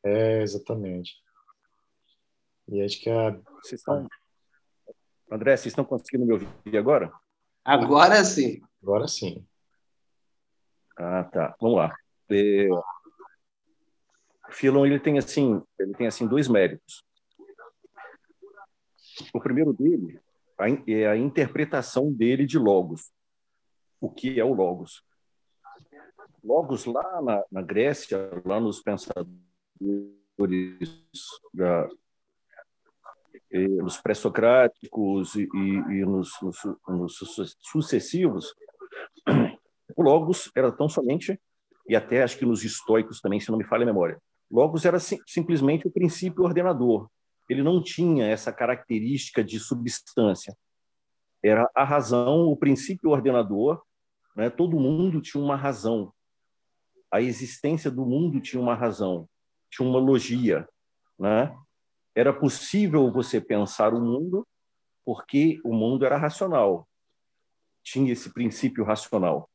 É, 0.05 0.43
exatamente. 0.43 1.17
E 2.69 2.83
acho 2.83 3.01
que 3.01 3.11
a 3.11 3.31
vocês 3.61 3.81
estão 3.81 4.07
André, 5.31 5.57
vocês 5.57 5.73
estão 5.73 5.85
conseguindo 5.85 6.25
me 6.25 6.33
ouvir 6.33 6.79
agora? 6.79 7.13
Agora 7.65 8.25
sim. 8.25 8.63
Agora 8.83 9.07
sim. 9.07 9.45
Ah, 10.97 11.25
tá. 11.25 11.57
Vamos 11.61 11.77
lá. 11.77 11.95
É, 12.31 12.69
Filon 14.51 14.87
ele 14.87 14.99
tem 14.99 15.19
assim, 15.19 15.63
ele 15.79 15.95
tem 15.95 16.07
assim 16.07 16.27
dois 16.27 16.49
méritos. 16.49 17.05
O 19.35 19.41
primeiro 19.41 19.73
dele 19.73 20.21
é 20.87 21.07
a 21.07 21.17
interpretação 21.17 22.13
dele 22.13 22.47
de 22.47 22.59
logos. 22.59 23.13
O 24.01 24.11
que 24.11 24.39
é 24.39 24.45
o 24.45 24.55
logos? 24.55 25.03
Logos 26.43 26.85
lá 26.85 27.21
na, 27.23 27.45
na 27.51 27.63
Grécia, 27.63 28.31
lá 28.45 28.61
nos 28.61 28.81
pensadores 28.81 29.29
da, 31.53 31.89
nos 33.83 33.99
pré-socráticos 33.99 35.35
e, 35.35 35.49
e, 35.53 36.05
nos, 36.05 36.31
nos, 36.43 36.57
nos 36.87 37.19
sucessivos, 37.61 38.55
o 39.97 40.03
logos 40.03 40.51
era 40.55 40.71
tão 40.71 40.89
somente 40.89 41.41
e 41.89 41.97
até 41.97 42.23
acho 42.23 42.39
que 42.39 42.45
nos 42.45 42.63
estoicos 42.65 43.21
também, 43.21 43.41
se 43.41 43.51
não 43.51 43.59
me 43.59 43.65
falha 43.65 43.83
a 43.83 43.87
memória. 43.87 44.21
Logos 44.51 44.85
era 44.85 44.99
sim, 44.99 45.19
simplesmente 45.27 45.87
o 45.87 45.91
princípio 45.91 46.45
ordenador. 46.45 47.09
Ele 47.49 47.63
não 47.63 47.83
tinha 47.83 48.27
essa 48.27 48.53
característica 48.53 49.43
de 49.43 49.59
substância. 49.59 50.57
Era 51.43 51.69
a 51.75 51.85
razão, 51.85 52.47
o 52.47 52.57
princípio 52.57 53.11
ordenador. 53.11 53.83
Né? 54.37 54.51
Todo 54.51 54.79
mundo 54.79 55.21
tinha 55.23 55.43
uma 55.43 55.57
razão. 55.57 56.13
A 57.11 57.21
existência 57.21 57.91
do 57.91 58.05
mundo 58.05 58.41
tinha 58.41 58.61
uma 58.61 58.75
razão, 58.75 59.29
tinha 59.71 59.89
uma 59.89 59.99
logia. 59.99 60.69
Né? 61.19 61.55
Era 62.15 62.33
possível 62.33 63.11
você 63.11 63.41
pensar 63.41 63.95
o 63.95 64.01
mundo 64.01 64.47
porque 65.05 65.61
o 65.65 65.73
mundo 65.73 66.05
era 66.05 66.19
racional. 66.19 66.87
Tinha 67.83 68.13
esse 68.13 68.33
princípio 68.33 68.85
racional. 68.85 69.49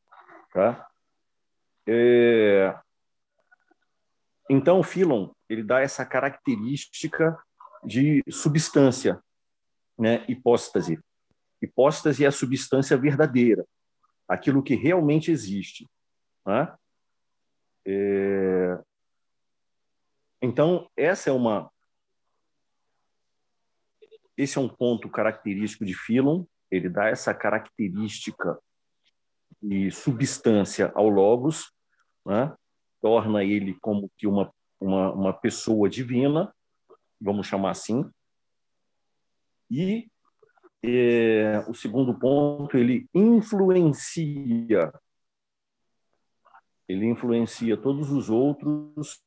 Tá? 0.51 0.87
É... 1.87 2.75
Então, 4.49 4.81
Philon 4.83 5.29
ele 5.47 5.63
dá 5.63 5.81
essa 5.81 6.05
característica 6.05 7.37
de 7.83 8.23
substância, 8.29 9.21
né? 9.97 10.25
hipóstase. 10.27 10.99
Hipóstase 11.61 12.25
é 12.25 12.27
a 12.27 12.31
substância 12.31 12.97
verdadeira, 12.97 13.65
aquilo 14.27 14.63
que 14.63 14.75
realmente 14.75 15.31
existe. 15.31 15.87
Né? 16.45 16.73
É... 17.85 18.79
Então, 20.41 20.89
essa 20.95 21.29
é 21.29 21.33
uma 21.33 21.71
esse 24.35 24.57
é 24.57 24.61
um 24.61 24.69
ponto 24.69 25.09
característico 25.09 25.85
de 25.85 25.93
Philon, 25.93 26.43
ele 26.71 26.89
dá 26.89 27.07
essa 27.07 27.33
característica 27.35 28.57
de 29.61 29.91
substância 29.91 30.91
ao 30.95 31.07
Logos, 31.07 31.71
né? 32.25 32.55
torna 32.99 33.43
ele 33.43 33.77
como 33.79 34.09
que 34.17 34.25
uma, 34.25 34.51
uma, 34.79 35.13
uma 35.13 35.33
pessoa 35.33 35.89
divina, 35.89 36.53
vamos 37.21 37.47
chamar 37.47 37.71
assim. 37.71 38.09
E 39.69 40.09
é, 40.83 41.63
o 41.67 41.73
segundo 41.73 42.17
ponto, 42.17 42.77
ele 42.77 43.07
influencia, 43.13 44.91
ele 46.87 47.05
influencia 47.05 47.77
todos 47.77 48.11
os 48.11 48.29
outros 48.29 49.23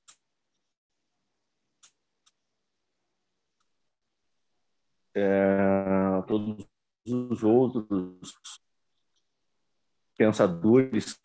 é, 5.14 6.22
todos 6.26 6.66
os 7.06 7.42
outros 7.42 8.60
pensadores, 10.16 11.18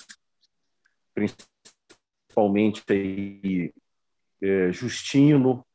principalmente 1.13 2.83
aí, 2.89 3.73
é, 4.41 4.71
Justino, 4.71 5.65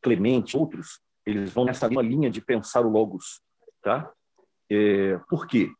Clemente, 0.00 0.56
outros, 0.56 1.00
eles 1.24 1.52
vão 1.52 1.64
nessa 1.64 1.88
mesma 1.88 2.02
linha 2.02 2.30
de 2.30 2.40
pensar 2.40 2.84
o 2.84 2.90
logos, 2.90 3.40
tá? 3.80 4.12
É, 4.70 5.18
por 5.28 5.46
quê? 5.46 5.72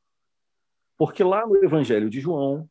Porque 0.97 1.23
lá 1.23 1.47
no 1.47 1.63
Evangelho 1.63 2.09
de 2.09 2.21
João, 2.21 2.69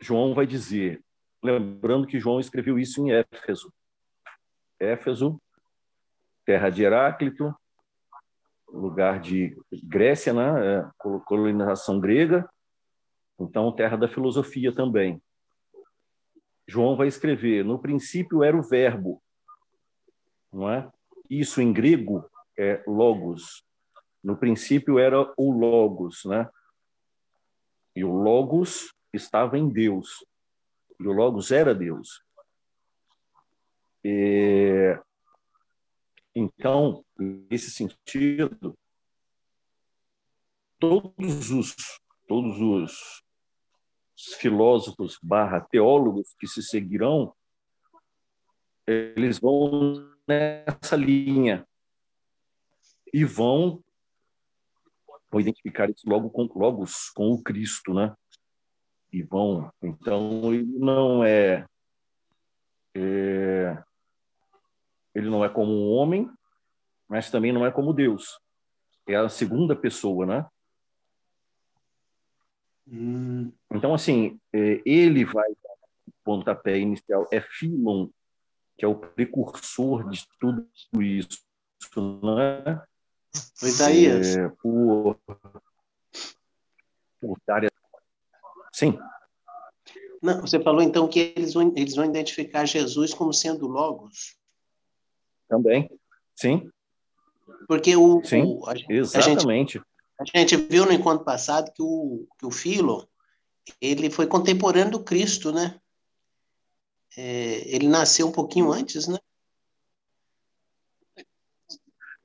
João 0.00 0.34
vai 0.34 0.46
dizer, 0.46 1.02
lembrando 1.42 2.06
que 2.06 2.20
João 2.20 2.40
escreveu 2.40 2.78
isso 2.78 3.00
em 3.06 3.12
Éfeso. 3.12 3.72
Éfeso, 4.78 5.40
terra 6.44 6.70
de 6.70 6.82
Heráclito, 6.82 7.54
lugar 8.68 9.20
de 9.20 9.56
Grécia, 9.82 10.32
né? 10.32 10.78
É, 10.78 10.90
colonização 11.24 11.98
grega, 11.98 12.48
então 13.38 13.72
terra 13.72 13.96
da 13.96 14.08
filosofia 14.08 14.74
também. 14.74 15.20
João 16.68 16.96
vai 16.96 17.08
escrever: 17.08 17.64
no 17.64 17.78
princípio 17.78 18.42
era 18.42 18.56
o 18.56 18.62
verbo, 18.62 19.22
não 20.52 20.70
é? 20.70 20.90
Isso 21.28 21.60
em 21.60 21.72
grego 21.72 22.28
é 22.58 22.82
logos. 22.86 23.64
No 24.22 24.36
princípio 24.36 24.98
era 24.98 25.32
o 25.36 25.52
logos, 25.52 26.24
né? 26.24 26.48
E 27.94 28.04
o 28.04 28.12
logos 28.12 28.92
estava 29.16 29.58
em 29.58 29.68
Deus. 29.68 30.24
E 31.00 31.06
o 31.06 31.12
logos 31.12 31.50
era 31.50 31.74
Deus. 31.74 32.22
E... 34.04 34.98
Então, 36.34 37.04
nesse 37.18 37.70
sentido, 37.70 38.78
todos 40.78 41.50
os 41.50 41.74
todos 42.26 42.60
os 42.60 43.22
filósofos 44.38 45.18
barra 45.22 45.60
teólogos 45.60 46.34
que 46.38 46.46
se 46.46 46.62
seguirão, 46.62 47.34
eles 48.86 49.38
vão 49.38 50.12
nessa 50.26 50.96
linha 50.96 51.66
e 53.12 53.24
vão, 53.24 53.82
identificar 55.34 55.90
isso 55.90 56.08
logo 56.08 56.30
com 56.30 56.48
logos 56.58 57.10
com 57.10 57.30
o 57.30 57.42
Cristo, 57.42 57.92
né? 57.92 58.16
E 59.12 59.22
vão, 59.22 59.70
então 59.80 60.52
ele 60.52 60.78
não 60.78 61.24
é, 61.24 61.66
é 62.94 63.82
ele 65.14 65.30
não 65.30 65.42
é 65.42 65.48
como 65.48 65.72
um 65.72 65.92
homem, 65.92 66.30
mas 67.08 67.30
também 67.30 67.50
não 67.50 67.64
é 67.64 67.70
como 67.70 67.94
Deus. 67.94 68.38
É 69.08 69.16
a 69.16 69.28
segunda 69.28 69.74
pessoa, 69.74 70.26
né? 70.26 70.46
Hum. 72.86 73.50
Então, 73.72 73.94
assim, 73.94 74.38
é, 74.52 74.82
ele 74.84 75.24
vai 75.24 75.50
o 75.50 76.12
pontapé 76.22 76.78
inicial. 76.78 77.26
É 77.32 77.40
Filon, 77.40 78.08
que 78.76 78.84
é 78.84 78.88
o 78.88 78.94
precursor 78.94 80.08
de 80.10 80.26
tudo 80.38 80.68
isso, 81.00 81.42
né? 82.22 82.82
Isaías. 83.62 84.36
É, 84.36 84.48
por, 84.48 85.18
por 87.20 87.38
dar... 87.46 87.62
Sim. 88.76 88.98
Não, 90.22 90.42
você 90.42 90.60
falou 90.60 90.82
então 90.82 91.08
que 91.08 91.32
eles 91.34 91.54
vão, 91.54 91.72
eles 91.74 91.94
vão 91.94 92.04
identificar 92.04 92.66
Jesus 92.66 93.14
como 93.14 93.32
sendo 93.32 93.66
Logos. 93.66 94.36
Também, 95.48 95.88
sim. 96.34 96.70
Porque 97.66 97.96
o, 97.96 98.22
sim, 98.22 98.42
o 98.42 98.68
a, 98.68 98.74
exatamente. 98.90 99.78
A 100.20 100.24
gente, 100.24 100.36
a 100.36 100.38
gente 100.40 100.56
viu 100.56 100.84
no 100.84 100.92
encontro 100.92 101.24
passado 101.24 101.72
que 101.72 101.82
o, 101.82 102.26
que 102.38 102.44
o 102.44 102.50
Filo 102.50 103.08
ele 103.80 104.10
foi 104.10 104.26
contemporâneo 104.26 104.92
do 104.92 105.04
Cristo, 105.04 105.50
né? 105.52 105.80
É, 107.16 107.74
ele 107.74 107.88
nasceu 107.88 108.26
um 108.26 108.32
pouquinho 108.32 108.70
antes, 108.70 109.08
né? 109.08 109.18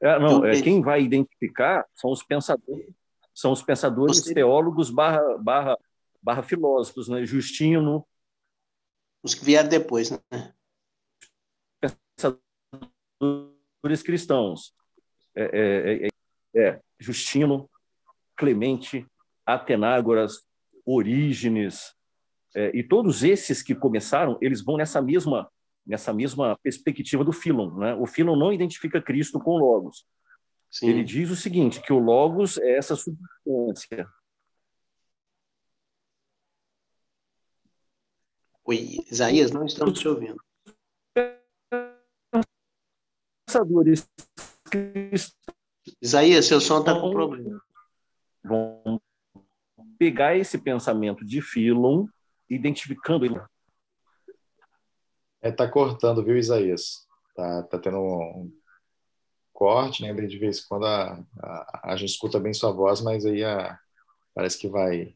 É, 0.02 0.20
não, 0.20 0.44
é, 0.44 0.62
quem 0.62 0.82
vai 0.82 1.02
identificar 1.02 1.88
são 1.96 2.12
os 2.12 2.22
pensadores, 2.24 2.94
são 3.34 3.54
os 3.54 3.64
pensadores 3.64 4.18
Você... 4.18 4.34
teólogos 4.34 4.90
barra, 4.90 5.38
barra, 5.38 5.78
barra 6.22 6.44
filósofos, 6.44 7.08
né? 7.08 7.26
Justino. 7.26 8.06
Os 9.24 9.34
que 9.34 9.46
vieram 9.46 9.70
depois, 9.70 10.12
né? 10.12 10.20
Pensadores 11.80 12.44
cristãos. 14.04 14.74
É, 15.36 15.44
é, 15.44 16.08
é, 16.08 16.10
é 16.56 16.82
Justino, 17.00 17.70
Clemente, 18.36 19.08
Atenágoras, 19.46 20.46
Orígenes, 20.86 21.96
é, 22.54 22.76
e 22.76 22.84
todos 22.84 23.24
esses 23.24 23.64
que 23.64 23.74
começaram, 23.74 24.38
eles 24.42 24.62
vão 24.64 24.78
nessa 24.78 25.02
mesma 25.02 25.50
nessa 25.84 26.14
mesma 26.14 26.56
perspectiva 26.62 27.24
do 27.24 27.34
Philon. 27.34 27.76
Né? 27.76 27.96
O 27.96 28.06
Philon 28.06 28.36
não 28.36 28.54
identifica 28.54 29.02
Cristo 29.02 29.40
com 29.40 29.58
Logos. 29.58 30.06
Sim. 30.70 30.90
Ele 30.90 31.04
diz 31.04 31.32
o 31.32 31.36
seguinte, 31.36 31.82
que 31.82 31.92
o 31.92 31.98
Logos 31.98 32.60
é 32.60 32.78
essa 32.78 32.96
substância. 32.96 34.08
Oi, 38.72 39.04
Isaías, 39.12 39.52
não 39.52 39.66
estamos 39.66 40.00
te 40.00 40.08
ouvindo. 40.08 40.42
Pensadores 43.46 44.10
Isaías, 46.02 46.46
seu 46.46 46.62
som 46.62 46.80
está 46.80 46.98
com 46.98 47.12
problema 47.12 47.62
vão 48.42 49.02
pegar 50.00 50.38
esse 50.38 50.58
pensamento 50.58 51.26
de 51.26 51.42
Philon, 51.42 52.08
identificando 52.50 53.26
ele. 53.26 53.42
É, 55.42 55.52
tá 55.52 55.70
cortando, 55.70 56.24
viu, 56.24 56.38
Isaías? 56.38 57.06
Tá, 57.36 57.64
tá 57.64 57.78
tendo 57.78 58.00
um 58.00 58.58
corte, 59.52 60.02
né? 60.02 60.14
De 60.14 60.38
vez 60.40 60.60
em 60.60 60.68
quando 60.70 60.86
a, 60.86 61.22
a, 61.44 61.92
a 61.92 61.98
gente 61.98 62.12
escuta 62.12 62.40
bem 62.40 62.54
sua 62.54 62.72
voz, 62.72 63.02
mas 63.02 63.26
aí 63.26 63.44
a, 63.44 63.78
parece 64.34 64.58
que 64.58 64.70
vai 64.70 65.14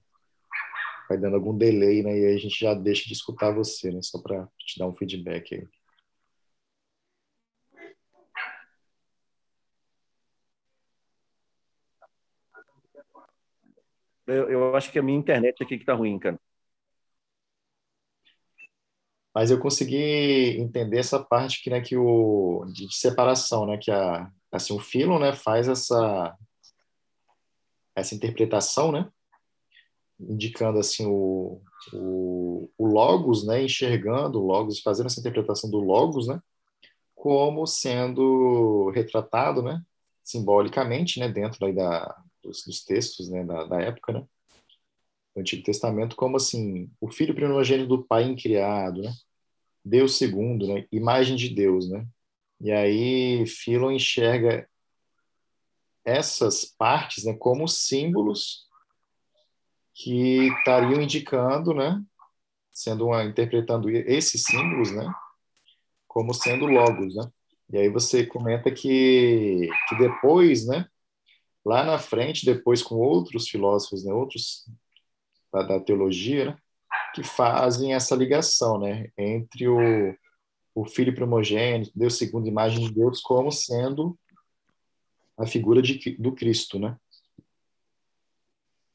vai 1.08 1.18
dando 1.18 1.36
algum 1.36 1.58
delay, 1.58 2.04
né? 2.04 2.18
E 2.18 2.26
aí 2.26 2.36
a 2.36 2.40
gente 2.40 2.60
já 2.60 2.74
deixa 2.74 3.06
de 3.06 3.14
escutar 3.14 3.54
você, 3.54 3.92
né? 3.92 4.02
Só 4.02 4.22
para 4.22 4.48
te 4.60 4.80
dar 4.80 4.88
um 4.88 4.96
feedback 4.96 5.56
aí. 5.56 5.68
Eu, 14.28 14.50
eu 14.50 14.76
acho 14.76 14.92
que 14.92 14.98
a 15.00 15.04
minha 15.04 15.18
internet 15.18 15.62
aqui 15.62 15.78
que 15.78 15.86
tá 15.86 15.94
ruim, 15.94 16.18
cara. 16.18 16.40
Mas 19.34 19.52
eu 19.52 19.60
consegui 19.60 20.58
entender 20.60 20.98
essa 20.98 21.22
parte 21.24 21.62
que, 21.62 21.70
né, 21.70 21.82
que 21.82 21.98
o 21.98 22.66
de 22.74 22.88
separação, 22.96 23.66
né, 23.68 23.78
que 23.78 23.92
a 23.92 24.32
assim 24.52 24.74
o 24.74 24.80
Philon, 24.80 25.20
né, 25.20 25.34
faz 25.34 25.68
essa 25.68 26.36
essa 27.96 28.16
interpretação, 28.16 28.92
né, 28.92 29.10
indicando 30.20 30.80
assim 30.80 31.06
o, 31.06 31.62
o, 31.94 32.70
o 32.78 32.88
logos, 32.88 33.46
né, 33.46 33.64
enxergando 33.64 34.42
o 34.42 34.46
logos, 34.46 34.80
fazendo 34.80 35.08
essa 35.08 35.20
interpretação 35.20 35.70
do 35.70 35.80
logos, 35.80 36.28
né, 36.28 36.42
como 37.14 37.66
sendo 37.66 38.90
retratado, 38.92 39.62
né, 39.62 39.82
simbolicamente, 40.24 41.20
né, 41.20 41.30
dentro 41.30 41.74
da, 41.74 42.24
dos, 42.46 42.64
dos 42.64 42.84
textos 42.84 43.30
né, 43.30 43.44
da, 43.44 43.66
da, 43.66 43.82
época, 43.82 44.14
né? 44.14 44.26
Do 45.34 45.42
Antigo 45.42 45.64
Testamento, 45.64 46.16
como 46.16 46.38
assim, 46.38 46.90
o 47.02 47.10
filho 47.12 47.36
primogênito 47.36 47.90
do 47.90 48.04
pai 48.04 48.24
incriado, 48.24 49.02
né? 49.02 49.12
Deus 49.84 50.18
segundo, 50.18 50.68
né? 50.68 50.88
Imagem 50.92 51.36
de 51.36 51.50
Deus, 51.50 51.90
né? 51.90 52.08
E 52.62 52.72
aí 52.72 53.46
Philo 53.46 53.92
enxerga 53.92 54.68
essas 56.06 56.66
partes, 56.66 57.26
né, 57.26 57.34
como 57.34 57.68
símbolos 57.68 58.66
que 59.96 60.50
estariam 60.50 61.02
indicando, 61.02 61.74
né, 61.74 62.04
sendo 62.72 63.08
uma, 63.08 63.24
interpretando 63.24 63.90
esses 63.90 64.44
símbolos, 64.44 64.92
né, 64.92 65.10
como 66.06 66.34
sendo 66.34 66.66
logos, 66.66 67.16
né? 67.16 67.24
E 67.72 67.78
aí 67.78 67.90
você 67.90 68.26
comenta 68.26 68.70
que, 68.70 69.70
que 69.88 69.96
depois, 69.98 70.68
né, 70.68 70.86
lá 71.66 71.84
na 71.84 71.98
frente, 71.98 72.46
depois 72.46 72.84
com 72.84 72.96
outros 72.96 73.48
filósofos, 73.48 74.04
né, 74.04 74.14
outros 74.14 74.70
da, 75.52 75.64
da 75.64 75.80
teologia, 75.80 76.46
né, 76.46 76.58
que 77.14 77.24
fazem 77.24 77.94
essa 77.94 78.16
ligação, 78.16 78.78
né, 78.78 79.10
entre 79.18 79.68
o, 79.70 80.14
o 80.76 80.86
filho 80.86 81.16
primogênito, 81.16 81.92
Deus 81.96 82.18
segundo 82.18 82.46
a 82.46 82.52
imagem 82.52 82.86
de 82.86 82.94
Deus, 82.94 83.22
como 83.22 83.50
sendo 83.50 84.20
a 85.38 85.48
figura 85.48 85.82
de, 85.82 86.18
do 86.18 86.34
Cristo, 86.34 86.78
né? 86.78 86.98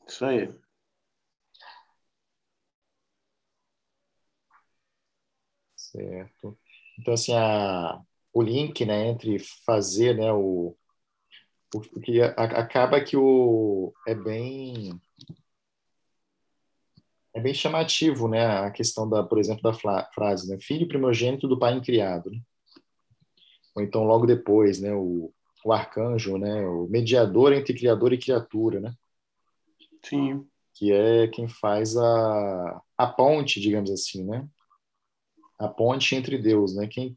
Isso 0.06 0.24
aí. 0.24 0.59
Certo. 5.90 6.58
Então, 6.98 7.14
assim, 7.14 7.34
a, 7.34 8.00
o 8.32 8.42
link, 8.42 8.84
né, 8.84 9.08
entre 9.08 9.38
fazer, 9.64 10.16
né, 10.16 10.32
o, 10.32 10.76
porque 11.70 12.20
acaba 12.36 13.00
que 13.00 13.16
o 13.16 13.92
é 14.06 14.14
bem 14.14 15.00
é 17.32 17.40
bem 17.40 17.54
chamativo, 17.54 18.28
né, 18.28 18.44
a 18.44 18.70
questão 18.70 19.08
da, 19.08 19.22
por 19.22 19.38
exemplo, 19.38 19.62
da 19.62 19.72
frase, 20.12 20.48
né, 20.48 20.58
filho 20.60 20.88
primogênito 20.88 21.46
do 21.46 21.58
pai 21.58 21.74
incriado. 21.74 22.30
Né? 22.30 22.40
ou 23.74 23.82
então 23.82 24.04
logo 24.04 24.26
depois, 24.26 24.80
né, 24.80 24.92
o, 24.92 25.32
o 25.64 25.72
arcanjo, 25.72 26.36
né, 26.38 26.66
o 26.66 26.86
mediador 26.88 27.52
entre 27.52 27.74
criador 27.74 28.12
e 28.12 28.18
criatura, 28.18 28.80
né? 28.80 28.94
Sim. 30.04 30.46
Que 30.74 30.92
é 30.92 31.28
quem 31.28 31.48
faz 31.48 31.96
a, 31.96 32.82
a 32.96 33.06
ponte, 33.06 33.60
digamos 33.60 33.90
assim, 33.90 34.24
né? 34.24 34.48
A 35.60 35.68
ponte 35.68 36.16
entre 36.16 36.38
Deus, 36.38 36.74
né? 36.74 36.86
Quem, 36.88 37.16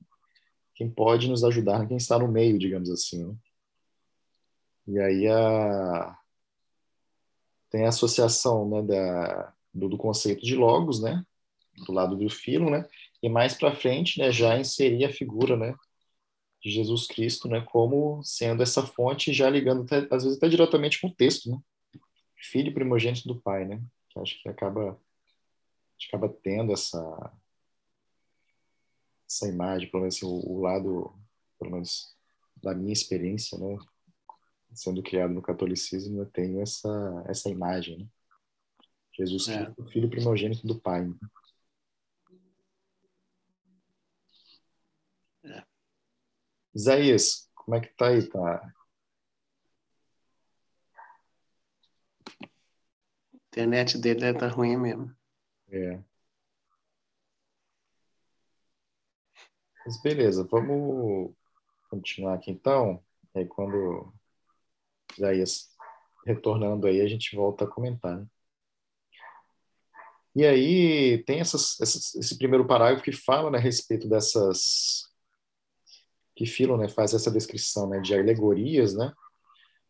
quem 0.76 0.90
pode 0.90 1.28
nos 1.28 1.44
ajudar, 1.44 1.88
quem 1.88 1.98
está 1.98 2.20
no 2.20 2.28
meio, 2.28 2.60
digamos 2.60 2.90
assim. 2.90 3.26
Né? 3.26 3.36
E 4.88 5.00
aí 5.00 5.28
a, 5.28 6.18
tem 7.72 7.86
a 7.86 7.90
associação 7.90 8.70
né, 8.70 8.82
da, 8.84 9.54
do, 9.74 9.90
do, 9.90 9.98
conceito 9.98 10.46
de 10.46 10.56
logos, 10.56 11.02
né? 11.02 11.26
Do 11.86 11.92
lado 11.92 12.16
do 12.16 12.30
filo, 12.30 12.70
né? 12.70 12.88
E 13.22 13.30
mais 13.30 13.56
para 13.56 13.76
frente, 13.76 14.20
né, 14.20 14.32
já 14.32 14.60
inserir 14.60 15.06
a 15.06 15.12
figura, 15.12 15.58
né? 15.58 15.74
de 16.64 16.72
Jesus 16.72 17.06
Cristo, 17.08 17.50
né, 17.50 17.62
como 17.62 18.24
sendo 18.24 18.64
essa 18.64 18.82
fonte, 18.84 19.34
já 19.34 19.50
ligando 19.50 19.84
até, 19.84 20.08
às 20.16 20.24
vezes 20.24 20.38
até 20.38 20.48
diretamente 20.48 21.00
com 21.02 21.08
o 21.08 21.14
texto, 21.14 21.52
né? 21.52 21.60
Filho 22.38 22.74
primogênito 22.74 23.28
do 23.28 23.42
Pai, 23.42 23.66
né? 23.66 23.82
Que 24.10 24.20
acho 24.20 24.42
que 24.42 24.48
acaba 24.48 24.98
acaba 26.08 26.30
tendo 26.30 26.74
essa 26.74 27.32
essa 29.28 29.48
imagem, 29.48 29.90
pelo 29.90 30.02
menos 30.02 30.16
assim, 30.16 30.26
o, 30.26 30.52
o, 30.52 30.62
lado, 30.62 31.14
pelo 31.60 31.72
menos 31.72 32.16
da 32.62 32.74
minha 32.74 32.94
experiência, 32.94 33.58
né? 33.58 33.78
Sendo 34.74 35.04
criado 35.04 35.34
no 35.34 35.42
catolicismo, 35.42 36.22
eu 36.22 36.26
tenho 36.26 36.62
essa 36.62 37.24
essa 37.28 37.50
imagem, 37.50 38.00
né? 38.00 38.08
Jesus 39.16 39.48
é. 39.48 39.66
Cristo, 39.66 39.86
filho 39.92 40.10
primogênito 40.10 40.66
do 40.66 40.80
Pai. 40.80 41.06
Né? 45.44 45.64
Isaías, 46.74 47.50
como 47.54 47.76
é 47.78 47.82
que 47.82 47.96
tá 47.96 48.08
aí, 48.08 48.28
cara? 48.28 48.74
A 52.42 53.38
internet 53.48 54.00
dele 54.00 54.34
tá 54.34 54.48
ruim 54.48 54.76
mesmo. 54.76 55.16
É. 55.70 56.04
Mas 59.86 60.02
beleza, 60.02 60.48
vamos 60.50 61.34
continuar 61.90 62.36
aqui 62.36 62.52
então. 62.52 63.04
Aí 63.36 63.46
quando 63.46 64.14
Isaías 65.18 65.74
retornando 66.26 66.88
aí, 66.88 67.02
a 67.02 67.08
gente 67.08 67.36
volta 67.36 67.66
a 67.66 67.68
comentar. 67.68 68.18
Né? 68.18 68.28
E 70.36 70.46
aí 70.46 71.24
tem 71.26 71.40
essas, 71.40 71.80
essas, 71.80 72.16
esse 72.16 72.38
primeiro 72.38 72.66
parágrafo 72.66 73.04
que 73.04 73.12
fala 73.12 73.52
né, 73.52 73.58
a 73.58 73.62
respeito 73.62 74.08
dessas 74.08 75.12
que 76.36 76.46
Philo 76.48 76.78
né, 76.78 76.90
faz 76.90 77.14
essa 77.14 77.30
descrição 77.30 77.88
né, 77.88 78.00
de 78.00 78.16
alegorias, 78.16 78.96
né, 78.96 79.14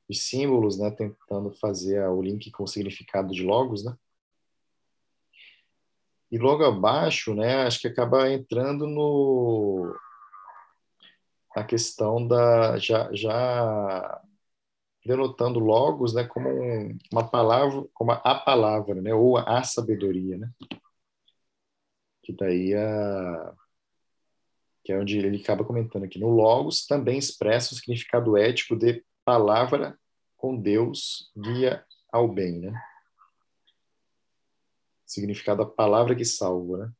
de 0.09 0.17
símbolos, 0.17 0.77
né, 0.77 0.91
tentando 0.91 1.53
fazer 1.53 2.05
o 2.09 2.21
link 2.21 2.51
com 2.51 2.63
o 2.63 2.67
significado 2.67 3.33
de 3.33 3.43
logos, 3.43 3.85
né. 3.85 3.95
E 6.33 6.37
logo 6.39 6.65
abaixo, 6.65 7.35
né, 7.35 7.57
acho 7.67 7.79
que 7.79 7.87
acaba 7.87 8.27
entrando 8.27 8.87
no 8.87 9.95
a 11.55 11.63
questão 11.63 12.27
da 12.27 12.75
já, 12.79 13.07
já 13.13 14.19
denotando 15.05 15.59
logos, 15.59 16.15
né, 16.15 16.23
como 16.23 16.49
uma 17.11 17.29
palavra, 17.29 17.85
como 17.93 18.13
a 18.13 18.33
palavra, 18.33 18.99
né, 18.99 19.13
ou 19.13 19.37
a 19.37 19.61
sabedoria, 19.63 20.39
né. 20.39 20.49
Que 22.23 22.33
daí 22.33 22.73
a 22.73 23.53
que 24.83 24.91
é 24.91 24.97
onde 24.97 25.19
ele 25.19 25.39
acaba 25.39 25.63
comentando 25.63 26.03
aqui. 26.03 26.19
No 26.19 26.29
Logos 26.29 26.87
também 26.87 27.19
expressa 27.19 27.73
o 27.73 27.77
significado 27.77 28.35
ético 28.35 28.75
de 28.75 29.05
palavra 29.23 29.97
com 30.35 30.59
Deus 30.59 31.31
guia 31.37 31.85
ao 32.11 32.27
bem, 32.27 32.59
né? 32.59 32.83
Significado 35.05 35.63
da 35.63 35.69
palavra 35.69 36.15
que 36.15 36.25
salva, 36.25 36.77
né? 36.77 36.93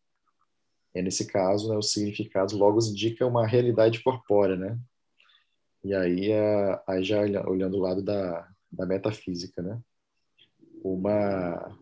É 0.96 1.02
nesse 1.02 1.26
caso, 1.26 1.70
né, 1.70 1.76
o 1.76 1.82
significado 1.82 2.56
Logos 2.56 2.88
indica 2.88 3.26
uma 3.26 3.48
realidade 3.48 4.04
corpórea, 4.04 4.56
né? 4.56 4.80
E 5.84 5.94
aí, 5.94 6.32
é, 6.32 6.82
aí 6.88 7.04
já 7.04 7.22
olhando 7.48 7.78
o 7.78 7.82
lado 7.82 8.02
da, 8.02 8.48
da 8.72 8.86
metafísica, 8.86 9.62
né? 9.62 9.82
Uma, 10.84 11.78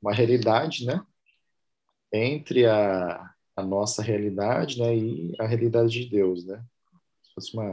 uma 0.00 0.12
realidade, 0.12 0.86
né? 0.86 1.04
Entre 2.12 2.66
a, 2.66 3.34
a 3.56 3.62
nossa 3.62 4.02
realidade, 4.02 4.78
né, 4.78 4.96
e 4.96 5.34
a 5.40 5.46
realidade 5.46 5.90
de 5.90 6.10
Deus, 6.10 6.44
né? 6.44 6.64
Se 7.22 7.34
fosse 7.34 7.54
uma, 7.54 7.70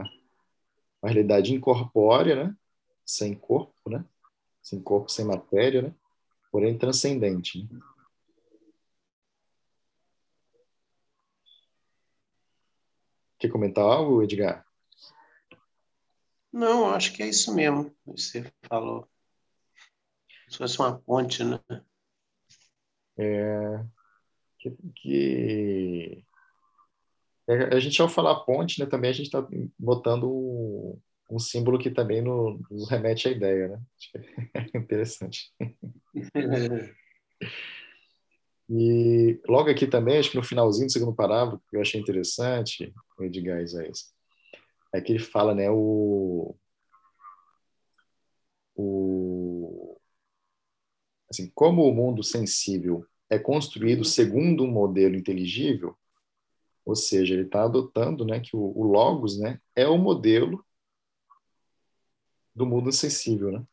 uma 1.02 1.10
realidade 1.10 1.54
incorpórea, 1.54 2.44
né, 2.44 2.56
sem 3.04 3.34
corpo, 3.34 3.90
né, 3.90 4.02
sem 4.62 4.82
corpo, 4.82 5.10
sem 5.10 5.24
matéria, 5.24 5.82
né, 5.82 5.94
porém 6.54 6.78
transcendente. 6.78 7.66
Né? 7.68 7.80
Quer 13.40 13.50
comentar 13.50 13.82
algo, 13.82 14.22
Edgar? 14.22 14.64
Não, 16.52 16.90
acho 16.90 17.12
que 17.12 17.24
é 17.24 17.28
isso 17.28 17.52
mesmo 17.52 17.92
você 18.06 18.52
falou. 18.68 19.08
Se 20.48 20.58
fosse 20.58 20.78
uma 20.78 20.96
ponte, 20.96 21.42
né? 21.42 21.58
É, 23.18 23.84
que, 24.60 24.76
que 24.94 26.24
é, 27.48 27.74
a 27.74 27.80
gente 27.80 28.00
ao 28.00 28.08
falar 28.08 28.44
ponte, 28.44 28.78
né, 28.78 28.86
também 28.86 29.10
a 29.10 29.12
gente 29.12 29.26
está 29.26 29.44
botando 29.76 30.30
um, 30.30 31.00
um, 31.32 31.38
símbolo 31.40 31.80
que 31.80 31.90
também 31.90 32.22
no, 32.22 32.64
nos 32.70 32.88
remete 32.88 33.26
à 33.26 33.32
ideia, 33.32 33.68
né? 33.70 33.82
É 34.72 34.78
interessante. 34.78 35.52
E 38.68 39.40
logo 39.48 39.70
aqui 39.70 39.86
também, 39.86 40.18
acho 40.18 40.30
que 40.30 40.36
no 40.36 40.42
finalzinho 40.42 40.86
do 40.86 40.92
segundo 40.92 41.14
parágrafo, 41.14 41.62
que 41.68 41.76
eu 41.76 41.80
achei 41.80 42.00
interessante, 42.00 42.92
o 43.18 43.24
Edgar 43.24 43.60
Isaías, 43.60 44.14
é 44.92 45.00
que 45.00 45.12
ele 45.12 45.18
fala, 45.18 45.54
né, 45.54 45.70
o, 45.70 46.56
o 48.76 49.98
assim, 51.30 51.50
como 51.54 51.88
o 51.88 51.94
mundo 51.94 52.22
sensível 52.22 53.04
é 53.28 53.38
construído 53.38 54.04
segundo 54.04 54.64
um 54.64 54.70
modelo 54.70 55.16
inteligível, 55.16 55.96
ou 56.84 56.94
seja, 56.94 57.34
ele 57.34 57.44
está 57.44 57.64
adotando 57.64 58.24
né, 58.24 58.40
que 58.40 58.54
o, 58.54 58.60
o, 58.60 58.84
Logos 58.84 59.38
né, 59.38 59.60
é 59.74 59.86
o 59.88 59.98
modelo 59.98 60.64
do 62.54 62.66
mundo 62.66 62.92
sensível. 62.92 63.50
Né? 63.50 63.66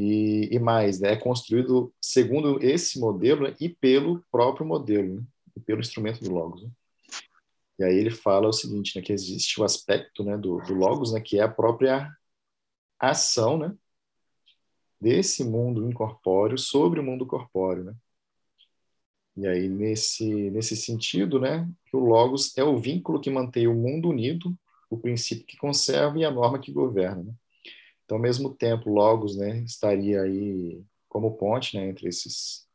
E, 0.00 0.48
e 0.54 0.60
mais, 0.60 1.00
né, 1.00 1.14
é 1.14 1.16
construído 1.16 1.92
segundo 2.00 2.62
esse 2.62 3.00
modelo 3.00 3.48
né, 3.48 3.56
e 3.60 3.68
pelo 3.68 4.24
próprio 4.30 4.64
modelo, 4.64 5.16
né, 5.16 5.22
e 5.56 5.60
pelo 5.60 5.80
instrumento 5.80 6.22
do 6.22 6.32
Logos. 6.32 6.62
Né? 6.62 6.70
E 7.80 7.84
aí 7.84 7.96
ele 7.96 8.12
fala 8.12 8.46
o 8.46 8.52
seguinte, 8.52 8.94
né, 8.94 9.02
que 9.02 9.12
existe 9.12 9.60
o 9.60 9.64
aspecto 9.64 10.22
né, 10.22 10.36
do, 10.36 10.58
do 10.60 10.72
Logos, 10.72 11.12
né, 11.12 11.20
que 11.20 11.40
é 11.40 11.42
a 11.42 11.48
própria 11.48 12.08
ação 12.96 13.58
né, 13.58 13.74
desse 15.00 15.42
mundo 15.42 15.88
incorpóreo 15.88 16.56
sobre 16.56 17.00
o 17.00 17.02
mundo 17.02 17.26
corpóreo. 17.26 17.82
Né? 17.82 17.94
E 19.36 19.48
aí, 19.48 19.68
nesse, 19.68 20.48
nesse 20.50 20.76
sentido, 20.76 21.40
né, 21.40 21.68
que 21.86 21.96
o 21.96 22.00
Logos 22.00 22.56
é 22.56 22.62
o 22.62 22.78
vínculo 22.78 23.20
que 23.20 23.30
mantém 23.30 23.66
o 23.66 23.74
mundo 23.74 24.10
unido, 24.10 24.56
o 24.88 24.96
princípio 24.96 25.44
que 25.44 25.56
conserva 25.56 26.16
e 26.20 26.24
a 26.24 26.30
norma 26.30 26.60
que 26.60 26.70
governa. 26.70 27.24
Né? 27.24 27.34
Então, 28.08 28.16
ao 28.16 28.22
mesmo 28.22 28.54
tempo, 28.54 28.88
Logos 28.88 29.36
né, 29.36 29.58
estaria 29.58 30.22
aí 30.22 30.82
como 31.10 31.36
ponte 31.36 31.76
né, 31.76 31.86
entre 31.90 32.08
esses, 32.08 32.66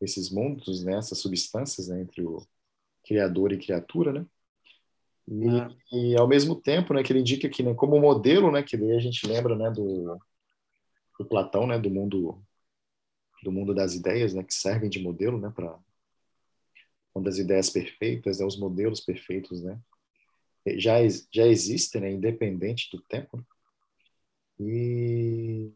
esses 0.00 0.28
mundos, 0.28 0.82
né, 0.82 0.96
essas 0.96 1.18
substâncias 1.18 1.86
né, 1.86 2.00
entre 2.00 2.20
o 2.24 2.44
criador 3.06 3.52
e 3.52 3.58
criatura, 3.58 4.12
né? 4.12 4.26
E, 5.28 5.46
é. 5.46 5.96
e, 5.96 6.16
ao 6.18 6.26
mesmo 6.26 6.56
tempo, 6.56 6.92
né, 6.92 7.04
que 7.04 7.12
ele 7.12 7.20
indica 7.20 7.48
que 7.48 7.62
né, 7.62 7.72
como 7.74 8.00
modelo, 8.00 8.50
né, 8.50 8.60
que 8.60 8.76
daí 8.76 8.96
a 8.96 8.98
gente 8.98 9.24
lembra, 9.24 9.54
né, 9.54 9.70
do, 9.70 10.18
do 11.16 11.24
Platão, 11.26 11.64
né, 11.64 11.78
do 11.78 11.88
mundo 11.88 12.42
do 13.40 13.52
mundo 13.52 13.72
das 13.72 13.94
ideias, 13.94 14.34
né, 14.34 14.42
que 14.42 14.52
servem 14.52 14.90
de 14.90 14.98
modelo, 14.98 15.38
né, 15.38 15.52
para 15.54 15.78
uma 17.14 17.22
das 17.22 17.38
ideias 17.38 17.70
perfeitas, 17.70 18.40
né, 18.40 18.46
os 18.46 18.58
modelos 18.58 19.00
perfeitos, 19.00 19.62
né, 19.62 19.80
já, 20.76 20.96
já 21.32 21.46
existem, 21.46 22.00
né, 22.00 22.10
independente 22.10 22.90
do 22.90 23.00
tempo, 23.00 23.36
né, 23.36 23.44
e, 24.68 25.72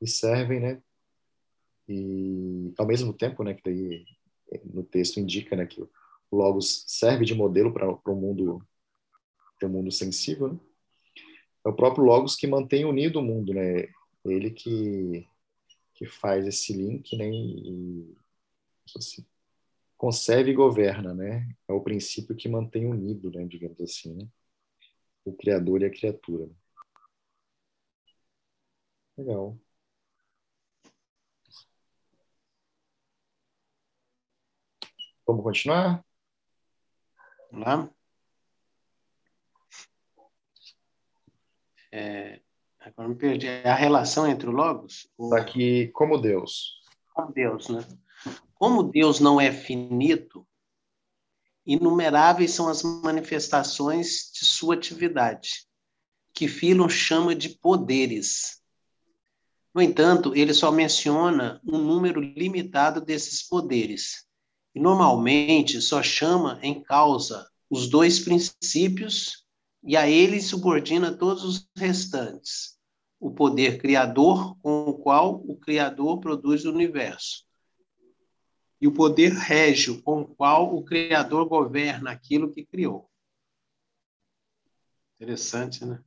e 0.00 0.06
servem, 0.06 0.60
né, 0.60 0.82
e 1.88 2.72
ao 2.78 2.86
mesmo 2.86 3.12
tempo, 3.12 3.44
né, 3.44 3.54
que 3.54 3.62
daí 3.62 4.04
no 4.64 4.82
texto 4.82 5.18
indica, 5.18 5.56
né, 5.56 5.66
que 5.66 5.80
o 5.80 5.90
Logos 6.32 6.84
serve 6.86 7.24
de 7.24 7.34
modelo 7.34 7.72
para 7.72 7.88
o 7.90 8.16
mundo, 8.16 8.66
o 9.62 9.68
mundo 9.68 9.90
sensível, 9.90 10.52
né, 10.52 10.60
é 11.64 11.68
o 11.68 11.76
próprio 11.76 12.04
Logos 12.04 12.36
que 12.36 12.46
mantém 12.46 12.84
unido 12.84 13.20
o 13.20 13.22
mundo, 13.22 13.52
né, 13.54 13.88
ele 14.24 14.50
que 14.50 15.26
que 15.94 16.04
faz 16.04 16.46
esse 16.46 16.74
link, 16.74 17.16
né, 17.16 17.26
e, 17.26 18.14
assim, 18.94 19.24
conserva 19.96 20.50
e 20.50 20.54
governa, 20.54 21.14
né? 21.14 21.48
É 21.66 21.72
o 21.72 21.80
princípio 21.80 22.36
que 22.36 22.48
mantém 22.48 22.86
unido, 22.86 23.30
né? 23.30 23.46
Digamos 23.46 23.80
assim, 23.80 24.14
né? 24.14 24.28
o 25.24 25.32
Criador 25.32 25.82
e 25.82 25.86
a 25.86 25.90
criatura. 25.90 26.48
Legal. 29.16 29.58
Vamos 35.26 35.42
continuar? 35.42 36.04
Vamos 37.50 37.66
lá. 37.66 37.90
É, 41.90 42.40
agora 42.78 43.08
me 43.08 43.14
perdi. 43.14 43.46
É 43.46 43.68
a 43.68 43.74
relação 43.74 44.26
entre 44.26 44.48
o 44.48 44.52
Logos? 44.52 45.10
Está 45.18 45.38
aqui 45.38 45.88
como 45.88 46.18
Deus. 46.18 46.82
Como 47.14 47.32
Deus, 47.32 47.68
né? 47.68 47.80
Como 48.54 48.82
Deus 48.82 49.18
não 49.18 49.40
é 49.40 49.50
finito, 49.50 50.46
inumeráveis 51.64 52.52
são 52.52 52.68
as 52.68 52.82
manifestações 52.82 54.30
de 54.32 54.44
sua 54.44 54.74
atividade, 54.74 55.66
que 56.32 56.46
Philon 56.46 56.88
chama 56.88 57.34
de 57.34 57.48
poderes. 57.48 58.62
No 59.76 59.82
entanto, 59.82 60.34
ele 60.34 60.54
só 60.54 60.72
menciona 60.72 61.60
um 61.62 61.76
número 61.76 62.18
limitado 62.18 62.98
desses 62.98 63.46
poderes, 63.46 64.26
e 64.74 64.80
normalmente 64.80 65.82
só 65.82 66.02
chama 66.02 66.58
em 66.62 66.82
causa 66.82 67.46
os 67.68 67.86
dois 67.86 68.18
princípios 68.18 69.44
e 69.84 69.94
a 69.94 70.08
ele 70.08 70.40
subordina 70.40 71.14
todos 71.14 71.44
os 71.44 71.68
restantes. 71.76 72.78
O 73.20 73.30
poder 73.30 73.76
criador 73.76 74.58
com 74.62 74.88
o 74.88 74.94
qual 74.94 75.44
o 75.46 75.58
Criador 75.58 76.20
produz 76.20 76.64
o 76.64 76.72
universo. 76.72 77.44
E 78.80 78.88
o 78.88 78.92
poder 78.94 79.32
régio 79.32 80.00
com 80.00 80.22
o 80.22 80.26
qual 80.26 80.74
o 80.74 80.82
Criador 80.86 81.46
governa 81.50 82.12
aquilo 82.12 82.50
que 82.50 82.64
criou. 82.64 83.10
Interessante, 85.20 85.84
né? 85.84 86.02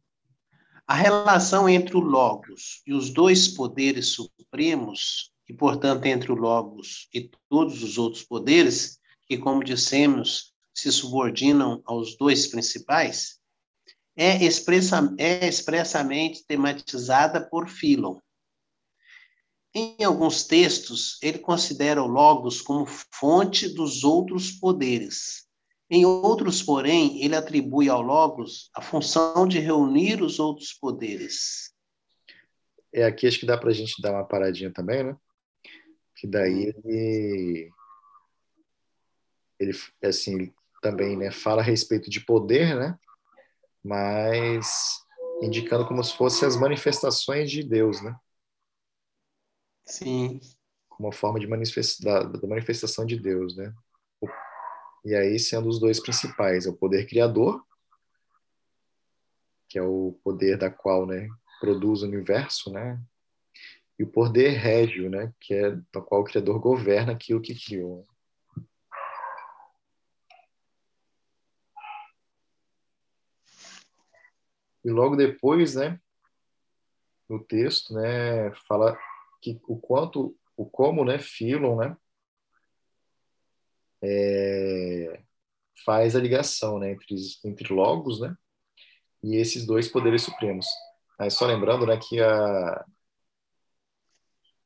A 0.90 0.96
relação 0.96 1.70
entre 1.70 1.96
o 1.96 2.00
Logos 2.00 2.82
e 2.84 2.96
os 2.96 3.12
dois 3.12 3.48
poderes 3.48 4.08
supremos 4.08 5.32
e, 5.48 5.54
portanto, 5.54 6.04
entre 6.08 6.32
o 6.32 6.36
Logos 6.36 7.08
e 7.14 7.30
todos 7.48 7.84
os 7.84 8.00
outros 8.00 8.24
poderes, 8.24 8.98
que, 9.28 9.38
como 9.38 9.64
dissemos, 9.64 10.52
se 10.74 10.92
subordinam 10.92 11.80
aos 11.86 12.18
dois 12.18 12.48
principais, 12.48 13.38
é, 14.18 14.44
expressa, 14.44 15.14
é 15.20 15.48
expressamente 15.48 16.44
tematizada 16.48 17.40
por 17.40 17.70
Philon. 17.70 18.18
Em 19.76 20.04
alguns 20.04 20.46
textos, 20.46 21.20
ele 21.22 21.38
considera 21.38 22.02
o 22.02 22.08
Logos 22.08 22.64
como 22.64 22.88
fonte 23.14 23.70
dos 23.70 24.04
outros 24.04 24.54
poderes. 24.54 25.48
Em 25.90 26.06
outros, 26.06 26.62
porém, 26.62 27.24
ele 27.24 27.36
atribui 27.36 27.90
ao 27.90 28.02
Logos 28.02 28.70
a 28.76 28.82
função 28.82 29.48
de 29.48 29.60
reunir 29.60 30.22
os 30.22 30.40
outros 30.40 30.72
poderes. 30.74 31.74
É 32.94 33.04
aqui 33.06 33.28
acho 33.28 33.40
que 33.40 33.46
dá 33.46 33.58
para 33.58 33.70
a 33.70 33.74
gente 33.74 34.02
dar 34.02 34.12
uma 34.12 34.24
paradinha 34.24 34.72
também, 34.72 35.04
né? 35.04 35.18
que 36.20 36.28
daí 36.28 36.74
ele, 36.84 37.72
ele 39.58 39.72
assim, 40.04 40.54
também 40.82 41.16
né, 41.16 41.32
fala 41.32 41.62
a 41.62 41.66
respeito 41.66 42.10
de 42.10 42.20
poder, 42.20 42.76
né? 42.76 43.00
mas 43.82 45.00
indicando 45.42 45.88
como 45.88 46.04
se 46.04 46.16
fossem 46.16 46.46
as 46.46 46.58
manifestações 46.58 47.50
de 47.50 47.64
Deus, 47.64 48.02
né? 48.02 48.14
Sim. 49.86 50.42
Como 50.90 51.08
uma 51.08 51.14
forma 51.14 51.40
de 51.40 51.48
manifesta 51.48 52.04
da, 52.04 52.48
manifestação 52.48 53.06
de 53.06 53.18
Deus, 53.18 53.56
né? 53.56 53.74
E 55.06 55.16
aí 55.16 55.40
sendo 55.40 55.70
os 55.70 55.80
dois 55.80 56.00
principais, 56.00 56.66
é 56.66 56.70
o 56.70 56.76
poder 56.76 57.08
criador, 57.08 57.64
que 59.68 59.78
é 59.78 59.82
o 59.84 60.20
poder 60.24 60.58
da 60.58 60.70
qual, 60.70 61.06
né, 61.06 61.28
produz 61.60 62.02
o 62.02 62.06
universo, 62.06 62.72
né? 62.72 63.00
e 64.00 64.04
o 64.04 64.08
poder 64.10 64.52
régio, 64.52 65.10
né, 65.10 65.34
que 65.42 65.54
é 65.54 65.72
no 65.72 66.02
qual 66.02 66.22
o 66.22 66.24
Criador 66.24 66.58
governa 66.58 67.12
aquilo 67.12 67.42
que 67.42 67.54
criou. 67.54 68.08
E 74.86 74.90
logo 74.90 75.18
depois, 75.18 75.76
né, 75.76 76.00
no 77.28 77.44
texto, 77.44 77.94
né, 77.94 78.54
fala 78.70 78.98
que 79.42 79.60
o 79.68 79.78
quanto, 79.78 80.34
o 80.56 80.66
como, 80.66 81.04
né, 81.04 81.20
Philon, 81.20 81.76
né, 81.76 81.98
é, 84.04 85.22
faz 85.86 86.16
a 86.16 86.20
ligação, 86.20 86.80
né, 86.80 86.92
entre, 86.92 87.16
entre 87.46 87.74
logos, 87.74 88.20
né, 88.20 88.36
e 89.24 89.36
esses 89.38 89.66
dois 89.66 89.88
poderes 89.88 90.24
supremos. 90.24 90.68
Aí 91.20 91.30
só 91.32 91.46
lembrando, 91.46 91.86
né, 91.86 91.98
que 91.98 92.22
a 92.22 92.86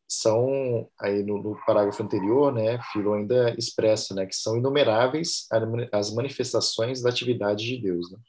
são, 0.07 0.89
aí 0.99 1.23
no, 1.23 1.41
no, 1.41 1.65
parágrafo 1.65 2.03
anterior, 2.03 2.53
né, 2.53 2.79
Filo 2.91 3.13
ainda 3.13 3.55
expressa, 3.57 4.13
né, 4.13 4.25
que 4.25 4.35
são 4.35 4.57
inumeráveis 4.57 5.47
as 5.91 6.13
manifestações 6.13 7.01
da 7.01 7.09
atividade 7.09 7.65
de 7.65 7.81
Deus, 7.81 8.11
né? 8.11 8.19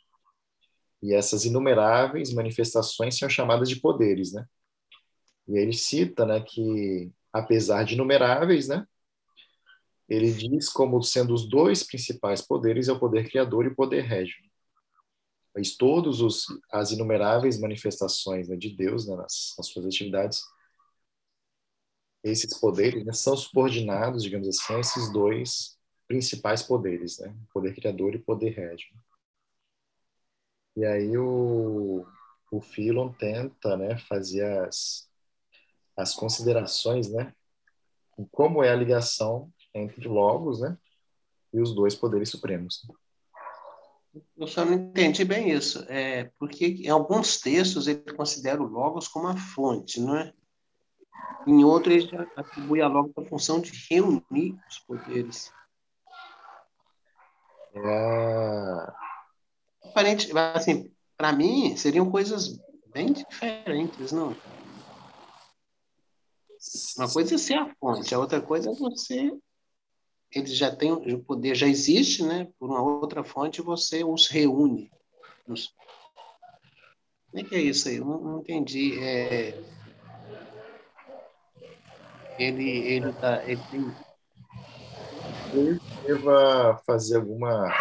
E 1.02 1.14
essas 1.14 1.44
inumeráveis 1.44 2.32
manifestações 2.32 3.18
são 3.18 3.28
chamadas 3.28 3.68
de 3.68 3.76
poderes, 3.76 4.32
né? 4.32 4.46
E 5.46 5.58
ele 5.58 5.72
cita, 5.74 6.24
né, 6.24 6.40
que 6.40 7.12
apesar 7.32 7.84
de 7.84 7.94
inumeráveis, 7.94 8.68
né, 8.68 8.86
ele 10.08 10.32
diz 10.32 10.68
como 10.68 11.02
sendo 11.02 11.32
os 11.34 11.48
dois 11.48 11.82
principais 11.82 12.42
poderes 12.42 12.88
é 12.88 12.92
o 12.92 12.98
poder 12.98 13.28
criador 13.28 13.64
e 13.64 13.68
o 13.68 13.74
poder 13.74 14.02
régio. 14.02 14.36
Mas 15.54 15.76
todos 15.76 16.20
os 16.20 16.46
as 16.70 16.90
inumeráveis 16.90 17.60
manifestações 17.60 18.48
né, 18.48 18.56
de 18.56 18.70
Deus 18.76 19.06
né, 19.06 19.16
nas, 19.16 19.54
nas 19.56 19.68
suas 19.68 19.86
atividades 19.86 20.42
esses 22.24 22.58
poderes 22.58 23.04
né, 23.04 23.12
são 23.12 23.36
subordinados, 23.36 24.22
digamos 24.22 24.48
assim, 24.48 24.74
a 24.74 24.80
esses 24.80 25.12
dois 25.12 25.78
principais 26.08 26.62
poderes, 26.62 27.18
né? 27.18 27.36
Poder 27.52 27.74
criador 27.74 28.14
e 28.14 28.18
poder 28.18 28.50
régio. 28.50 28.88
E 30.74 30.84
aí 30.84 31.16
o, 31.16 32.06
o 32.50 32.60
Philon 32.60 33.12
tenta, 33.12 33.76
né, 33.76 33.98
fazer 34.08 34.44
as, 34.66 35.08
as 35.96 36.14
considerações, 36.14 37.12
né, 37.12 37.32
como 38.32 38.62
é 38.62 38.70
a 38.70 38.76
ligação 38.76 39.52
entre 39.74 40.06
logos, 40.08 40.60
né, 40.60 40.78
e 41.52 41.60
os 41.60 41.74
dois 41.74 41.94
poderes 41.94 42.30
supremos. 42.30 42.86
Eu 44.36 44.46
só 44.46 44.64
não 44.64 44.74
entendi 44.74 45.24
bem 45.24 45.50
isso, 45.50 45.84
é 45.88 46.30
porque 46.38 46.66
em 46.66 46.88
alguns 46.88 47.40
textos 47.40 47.88
ele 47.88 48.12
considera 48.12 48.62
o 48.62 48.66
logos 48.66 49.08
como 49.08 49.26
a 49.26 49.36
fonte, 49.36 50.00
não 50.00 50.16
é? 50.16 50.32
Em 51.46 51.62
outro, 51.62 51.92
ele 51.92 52.08
atribui 52.36 52.80
a 52.80 52.88
logo 52.88 53.12
a 53.16 53.24
função 53.24 53.60
de 53.60 53.72
reunir 53.90 54.58
os 54.68 54.78
poderes. 54.78 55.52
É... 57.74 58.92
Aparente, 59.84 60.30
assim, 60.54 60.90
para 61.16 61.32
mim, 61.32 61.76
seriam 61.76 62.10
coisas 62.10 62.58
bem 62.86 63.12
diferentes, 63.12 64.10
não? 64.10 64.34
Uma 66.96 67.12
coisa 67.12 67.34
é 67.34 67.38
ser 67.38 67.54
a 67.54 67.74
fonte, 67.74 68.14
a 68.14 68.18
outra 68.18 68.40
coisa 68.40 68.70
é 68.70 68.74
você. 68.74 69.30
Ele 70.34 70.46
já 70.46 70.74
tem 70.74 70.90
o 70.90 71.18
poder, 71.20 71.54
já 71.54 71.66
existe, 71.66 72.22
né? 72.22 72.48
Por 72.58 72.68
uma 72.68 72.82
outra 72.82 73.22
fonte, 73.22 73.62
você 73.62 74.02
os 74.02 74.26
reúne. 74.26 74.90
Como 75.46 75.58
é 77.36 77.42
que 77.44 77.54
é 77.54 77.60
isso 77.60 77.88
aí? 77.88 77.96
Eu 77.96 78.04
não, 78.04 78.20
não 78.20 78.40
entendi. 78.40 78.98
É, 78.98 79.58
ele 82.38 82.68
ele 82.68 83.12
tá 83.12 83.44
ele 83.44 83.60
tem 83.70 83.80
eu 85.54 85.78
deva 86.04 86.82
fazer 86.84 87.16
alguma 87.16 87.72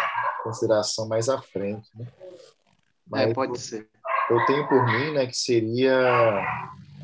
consideração 0.42 1.08
mais 1.08 1.28
à 1.28 1.40
frente, 1.40 1.88
né? 1.96 2.06
Mas 3.06 3.30
é, 3.30 3.34
pode 3.34 3.58
ser. 3.58 3.88
Eu 4.30 4.46
tenho 4.46 4.66
por 4.68 4.84
mim, 4.86 5.12
né, 5.12 5.26
que 5.26 5.36
seria 5.36 5.94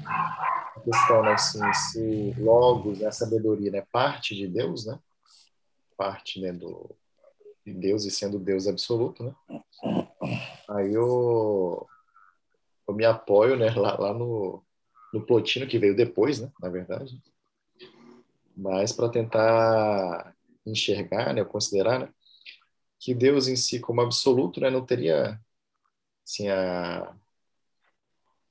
a 0.06 0.80
questão, 0.82 1.22
né, 1.22 1.32
assim, 1.32 1.60
se 1.72 2.34
logos, 2.38 3.00
né, 3.00 3.08
a 3.08 3.12
sabedoria, 3.12 3.70
né, 3.70 3.84
parte 3.92 4.34
de 4.34 4.46
Deus, 4.46 4.86
né? 4.86 4.98
Parte, 6.00 6.40
né, 6.40 6.50
do 6.50 6.90
de 7.64 7.74
Deus 7.74 8.06
e 8.06 8.10
sendo 8.10 8.38
Deus 8.38 8.66
absoluto, 8.66 9.22
né? 9.22 9.34
Aí 10.70 10.94
eu, 10.94 11.86
eu 12.88 12.94
me 12.94 13.04
apoio, 13.04 13.54
né, 13.54 13.70
lá, 13.70 13.98
lá 13.98 14.14
no, 14.14 14.64
no 15.12 15.26
Plotino 15.26 15.66
que 15.66 15.78
veio 15.78 15.94
depois, 15.94 16.40
né, 16.40 16.50
na 16.58 16.70
verdade 16.70 17.20
mas 18.56 18.92
para 18.92 19.08
tentar 19.08 20.36
enxergar, 20.66 21.34
né, 21.34 21.44
considerar, 21.44 21.98
né, 21.98 22.12
que 22.98 23.14
Deus 23.14 23.48
em 23.48 23.56
si 23.56 23.80
como 23.80 24.00
absoluto, 24.00 24.60
né, 24.60 24.70
não 24.70 24.84
teria 24.84 25.40
assim 26.24 26.48
a 26.48 27.14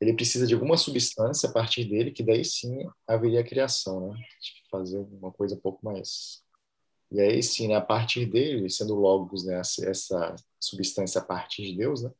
ele 0.01 0.13
precisa 0.13 0.47
de 0.47 0.53
alguma 0.53 0.77
substância 0.77 1.49
a 1.49 1.51
partir 1.51 1.83
dele 1.83 2.11
que 2.11 2.23
daí 2.23 2.45
sim 2.45 2.89
haveria 3.05 3.41
a 3.41 3.43
criação, 3.43 4.13
né? 4.13 4.23
Fazer 4.71 4.97
uma 4.97 5.29
coisa 5.29 5.55
um 5.55 5.59
pouco 5.59 5.83
mais 5.83 6.41
e 7.11 7.19
aí 7.19 7.41
sim, 7.41 7.67
né, 7.67 7.75
a 7.75 7.81
partir 7.81 8.25
dele, 8.25 8.69
sendo 8.69 8.95
logos, 8.95 9.45
né, 9.45 9.59
essa 9.59 10.35
substância 10.59 11.21
a 11.21 11.23
partir 11.23 11.63
de 11.63 11.75
Deus, 11.77 12.03
né? 12.03 12.11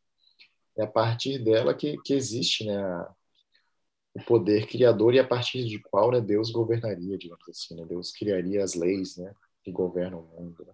é 0.78 0.84
a 0.84 0.88
partir 0.88 1.38
dela 1.39 1.73
que, 1.73 1.97
que 2.04 2.13
existe 2.13 2.65
né, 2.65 3.08
o 4.13 4.23
poder 4.23 4.65
criador 4.67 5.13
e 5.13 5.19
a 5.19 5.28
partir 5.28 5.65
de 5.65 5.80
qual 5.80 6.12
né, 6.12 6.21
Deus 6.21 6.52
governaria, 6.52 7.17
digamos 7.17 7.47
assim. 7.49 7.75
Né? 7.75 7.86
Deus 7.86 8.12
criaria 8.12 8.63
as 8.63 8.75
leis 8.75 9.17
né, 9.17 9.34
que 9.63 9.71
governam 9.71 10.21
o 10.21 10.41
mundo. 10.41 10.65
Né? 10.65 10.73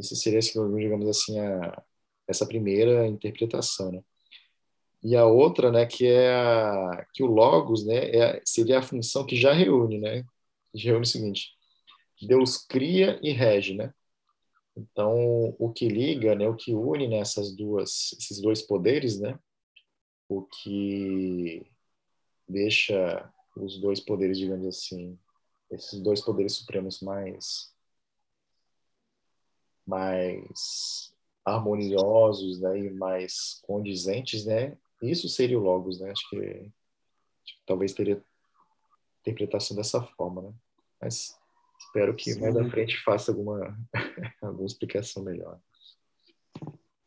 Isso 0.00 0.14
seria, 0.14 0.40
digamos 0.40 1.08
assim, 1.08 1.40
a, 1.40 1.82
essa 2.28 2.46
primeira 2.46 3.06
interpretação. 3.06 3.90
Né? 3.90 4.02
E 5.02 5.16
a 5.16 5.24
outra, 5.24 5.72
né, 5.72 5.86
que 5.86 6.06
é 6.06 6.34
a, 6.34 7.06
que 7.12 7.22
o 7.22 7.26
logos, 7.26 7.86
né, 7.86 8.10
é, 8.10 8.42
seria 8.44 8.78
a 8.80 8.82
função 8.82 9.24
que 9.24 9.36
já 9.36 9.52
reúne, 9.52 9.98
né? 9.98 10.24
Que 10.72 10.84
reúne 10.84 11.02
o 11.02 11.06
seguinte: 11.06 11.57
Deus 12.26 12.58
cria 12.58 13.18
e 13.22 13.32
rege, 13.32 13.74
né? 13.74 13.92
Então, 14.76 15.54
o 15.58 15.72
que 15.72 15.88
liga, 15.88 16.34
né, 16.34 16.48
o 16.48 16.54
que 16.54 16.72
une 16.74 17.08
nessas 17.08 17.54
duas, 17.54 18.12
esses 18.12 18.40
dois 18.40 18.62
poderes, 18.62 19.18
né? 19.18 19.38
O 20.28 20.42
que 20.42 21.66
deixa 22.48 23.32
os 23.56 23.80
dois 23.80 24.00
poderes, 24.00 24.38
digamos 24.38 24.66
assim, 24.66 25.18
esses 25.70 26.00
dois 26.00 26.20
poderes 26.20 26.54
supremos 26.54 27.00
mais 27.00 27.74
mais 29.86 31.14
harmoniosos, 31.44 32.60
né, 32.60 32.78
e 32.78 32.90
mais 32.90 33.58
condizentes, 33.62 34.44
né, 34.44 34.76
isso 35.02 35.28
seria 35.28 35.58
o 35.58 35.62
Logos, 35.62 36.00
né? 36.00 36.10
Acho 36.10 36.28
que, 36.28 36.36
acho 36.36 37.54
que 37.54 37.66
talvez 37.66 37.92
teria 37.92 38.22
interpretação 39.20 39.76
dessa 39.76 40.02
forma, 40.02 40.42
né? 40.42 40.54
Mas 41.00 41.38
espero 41.88 42.14
que 42.14 42.32
Sim. 42.32 42.40
mais 42.40 42.56
à 42.56 42.68
frente 42.68 42.96
faça 43.02 43.32
alguma, 43.32 43.76
alguma 44.42 44.66
explicação 44.66 45.22
melhor. 45.22 45.58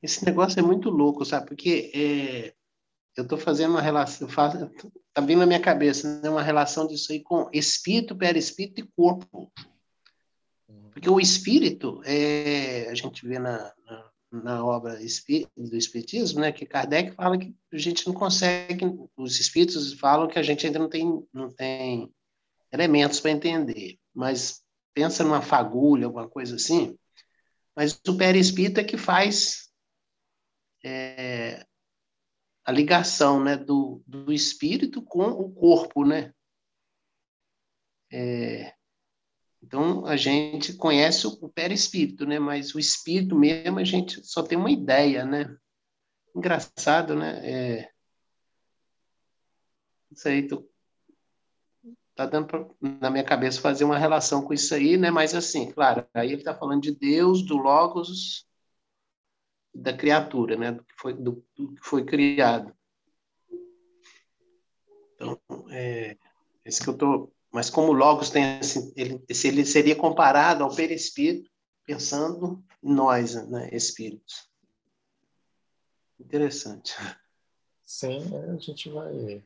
Esse 0.02 0.26
negócio 0.26 0.60
é 0.60 0.63
muito 0.63 0.89
louco, 0.89 1.24
sabe? 1.24 1.48
Porque 1.48 1.91
é, 1.94 2.54
eu 3.15 3.24
estou 3.24 3.38
fazendo 3.38 3.72
uma 3.72 3.82
relação, 3.82 4.28
está 4.28 5.22
vindo 5.22 5.39
na 5.39 5.46
minha 5.46 5.60
cabeça 5.60 6.22
né? 6.22 6.30
uma 6.30 6.41
relação 6.41 6.88
disso 6.88 7.12
aí 7.12 7.22
com 7.22 7.50
espírito, 7.54 8.15
perispírito 8.15 8.82
e 8.82 8.89
corpo. 8.96 9.52
Porque 10.91 11.10
o 11.10 11.20
espírito, 11.20 12.02
é, 12.04 12.89
a 12.89 12.96
gente 12.96 13.26
vê 13.26 13.39
na, 13.39 13.74
na 13.86 14.12
na 14.32 14.63
obra 14.63 14.98
do 15.58 15.78
Espiritismo, 15.78 16.39
né, 16.39 16.54
que 16.54 16.65
Kardec 16.65 17.12
fala 17.12 17.38
que 17.38 17.54
a 17.72 17.78
gente 17.78 18.08
não 18.08 18.13
consegue, 18.13 18.86
os 19.17 19.39
espíritos 19.39 19.94
falam 19.94 20.30
que 20.30 20.39
a 20.39 20.41
gente 20.41 20.65
ainda 20.65 20.80
não 20.80 20.88
tem, 20.88 21.28
não 21.34 21.52
tem 21.52 22.10
elementos 22.72 23.20
para 23.20 23.32
entender, 23.32 24.00
mas 24.15 24.63
pensa 24.93 25.23
numa 25.23 25.41
fagulha, 25.41 26.06
alguma 26.06 26.27
coisa 26.27 26.56
assim, 26.56 26.97
mas 27.75 27.99
o 28.08 28.17
perispírito 28.17 28.80
é 28.80 28.84
que 28.84 28.97
faz 28.97 29.69
é, 30.84 31.65
a 32.65 32.71
ligação 32.71 33.43
né, 33.43 33.56
do, 33.56 34.04
do 34.06 34.32
espírito 34.32 35.01
com 35.01 35.30
o 35.30 35.51
corpo, 35.51 36.06
né? 36.06 36.34
É, 38.12 38.73
então, 39.62 40.06
a 40.06 40.17
gente 40.17 40.73
conhece 40.73 41.27
o 41.27 41.49
perispírito, 41.49 42.25
né? 42.25 42.39
Mas 42.39 42.73
o 42.73 42.80
espírito 42.80 43.38
mesmo, 43.38 43.77
a 43.80 43.84
gente 43.84 44.25
só 44.25 44.41
tem 44.41 44.58
uma 44.58 44.71
ideia, 44.71 45.23
né? 45.23 45.56
Engraçado, 46.36 47.15
né? 47.15 47.39
É... 47.47 47.91
Isso 50.12 50.27
aí, 50.27 50.47
tô... 50.47 50.67
tá 52.15 52.26
dando 52.26 52.47
pra, 52.47 52.65
na 52.82 53.10
minha 53.10 53.24
cabeça 53.24 53.62
fazer 53.62 53.84
uma 53.84 53.97
relação 53.97 54.41
com 54.41 54.54
isso 54.54 54.74
aí, 54.74 54.97
né? 54.97 55.10
Mas, 55.12 55.34
assim, 55.34 55.71
claro, 55.71 56.06
aí 56.13 56.28
ele 56.28 56.41
está 56.41 56.56
falando 56.56 56.82
de 56.82 56.93
Deus, 56.93 57.43
do 57.43 57.58
Logos, 57.58 58.47
da 59.74 59.95
criatura, 59.95 60.56
né? 60.56 60.71
Do 60.71 60.84
que 60.84 60.93
foi, 60.97 61.13
do, 61.13 61.45
do 61.56 61.76
que 61.76 61.82
foi 61.82 62.06
criado. 62.06 62.76
Então, 65.15 65.39
é... 65.69 66.17
Esse 66.63 66.82
que 66.84 66.89
eu 66.89 66.93
estou 66.93 67.34
mas 67.52 67.69
como 67.69 67.91
Logos 67.91 68.30
tem 68.30 68.60
assim, 68.60 68.93
ele, 68.95 69.21
ele 69.28 69.65
seria 69.65 69.95
comparado 69.95 70.63
ao 70.63 70.74
perispírito, 70.74 71.52
pensando 71.86 72.63
em 72.82 72.93
nós, 72.93 73.36
né, 73.50 73.69
espíritos. 73.74 74.50
Interessante. 76.17 76.95
Sim, 77.84 78.21
a 78.38 78.56
gente 78.56 78.89
vai 78.89 79.43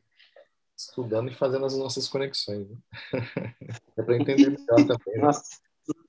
estudando 0.76 1.30
e 1.30 1.34
fazendo 1.34 1.64
as 1.64 1.76
nossas 1.76 2.08
conexões. 2.08 2.68
Né? 2.68 2.76
é 3.96 4.02
para 4.02 4.16
entender 4.16 4.50
melhor 4.50 4.76
também. 4.76 5.16
Né? 5.16 5.22
Nossas 5.22 5.62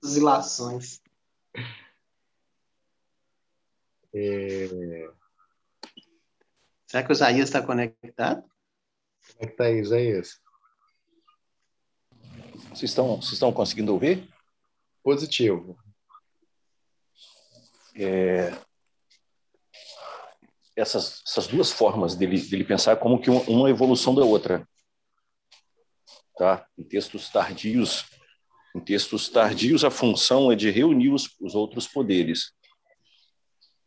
oscilações. 0.03 1.01
É... 4.13 5.09
Será 6.85 7.03
que 7.03 7.11
o 7.11 7.13
Isaías 7.13 7.49
está 7.49 7.61
conectado? 7.61 8.41
Como 8.41 9.39
é 9.39 9.45
que 9.45 9.51
está 9.53 9.65
aí, 9.65 9.79
Isaías? 9.79 10.41
Vocês 12.69 12.91
estão, 12.91 13.17
vocês 13.17 13.33
estão 13.33 13.51
conseguindo 13.51 13.93
ouvir? 13.93 14.27
Positivo. 15.03 15.77
É, 17.95 18.51
essas, 20.77 21.21
essas 21.27 21.47
duas 21.47 21.71
formas 21.71 22.15
dele, 22.15 22.39
dele 22.39 22.63
pensar 22.63 22.95
como 22.97 23.19
que 23.19 23.29
uma 23.29 23.69
evolução 23.69 24.13
da 24.13 24.23
outra. 24.23 24.67
Tá? 26.37 26.65
Em 26.77 26.83
textos 26.83 27.29
tardios, 27.29 28.05
em 28.75 28.79
textos 28.79 29.27
tardios 29.27 29.83
a 29.83 29.89
função 29.89 30.51
é 30.51 30.55
de 30.55 30.69
reunir 30.69 31.09
os, 31.09 31.35
os 31.41 31.55
outros 31.55 31.87
poderes. 31.87 32.53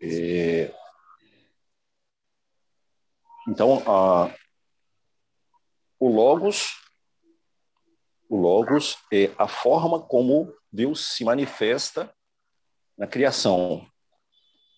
É, 0.02 0.74
então, 3.46 3.82
a, 3.86 4.34
o 5.98 6.08
logos 6.08 6.80
o 8.30 8.36
Logos 8.36 8.96
é 9.12 9.34
a 9.36 9.48
forma 9.48 10.00
como 10.00 10.54
Deus 10.70 11.04
se 11.16 11.24
manifesta 11.24 12.14
na 12.96 13.04
criação. 13.04 13.84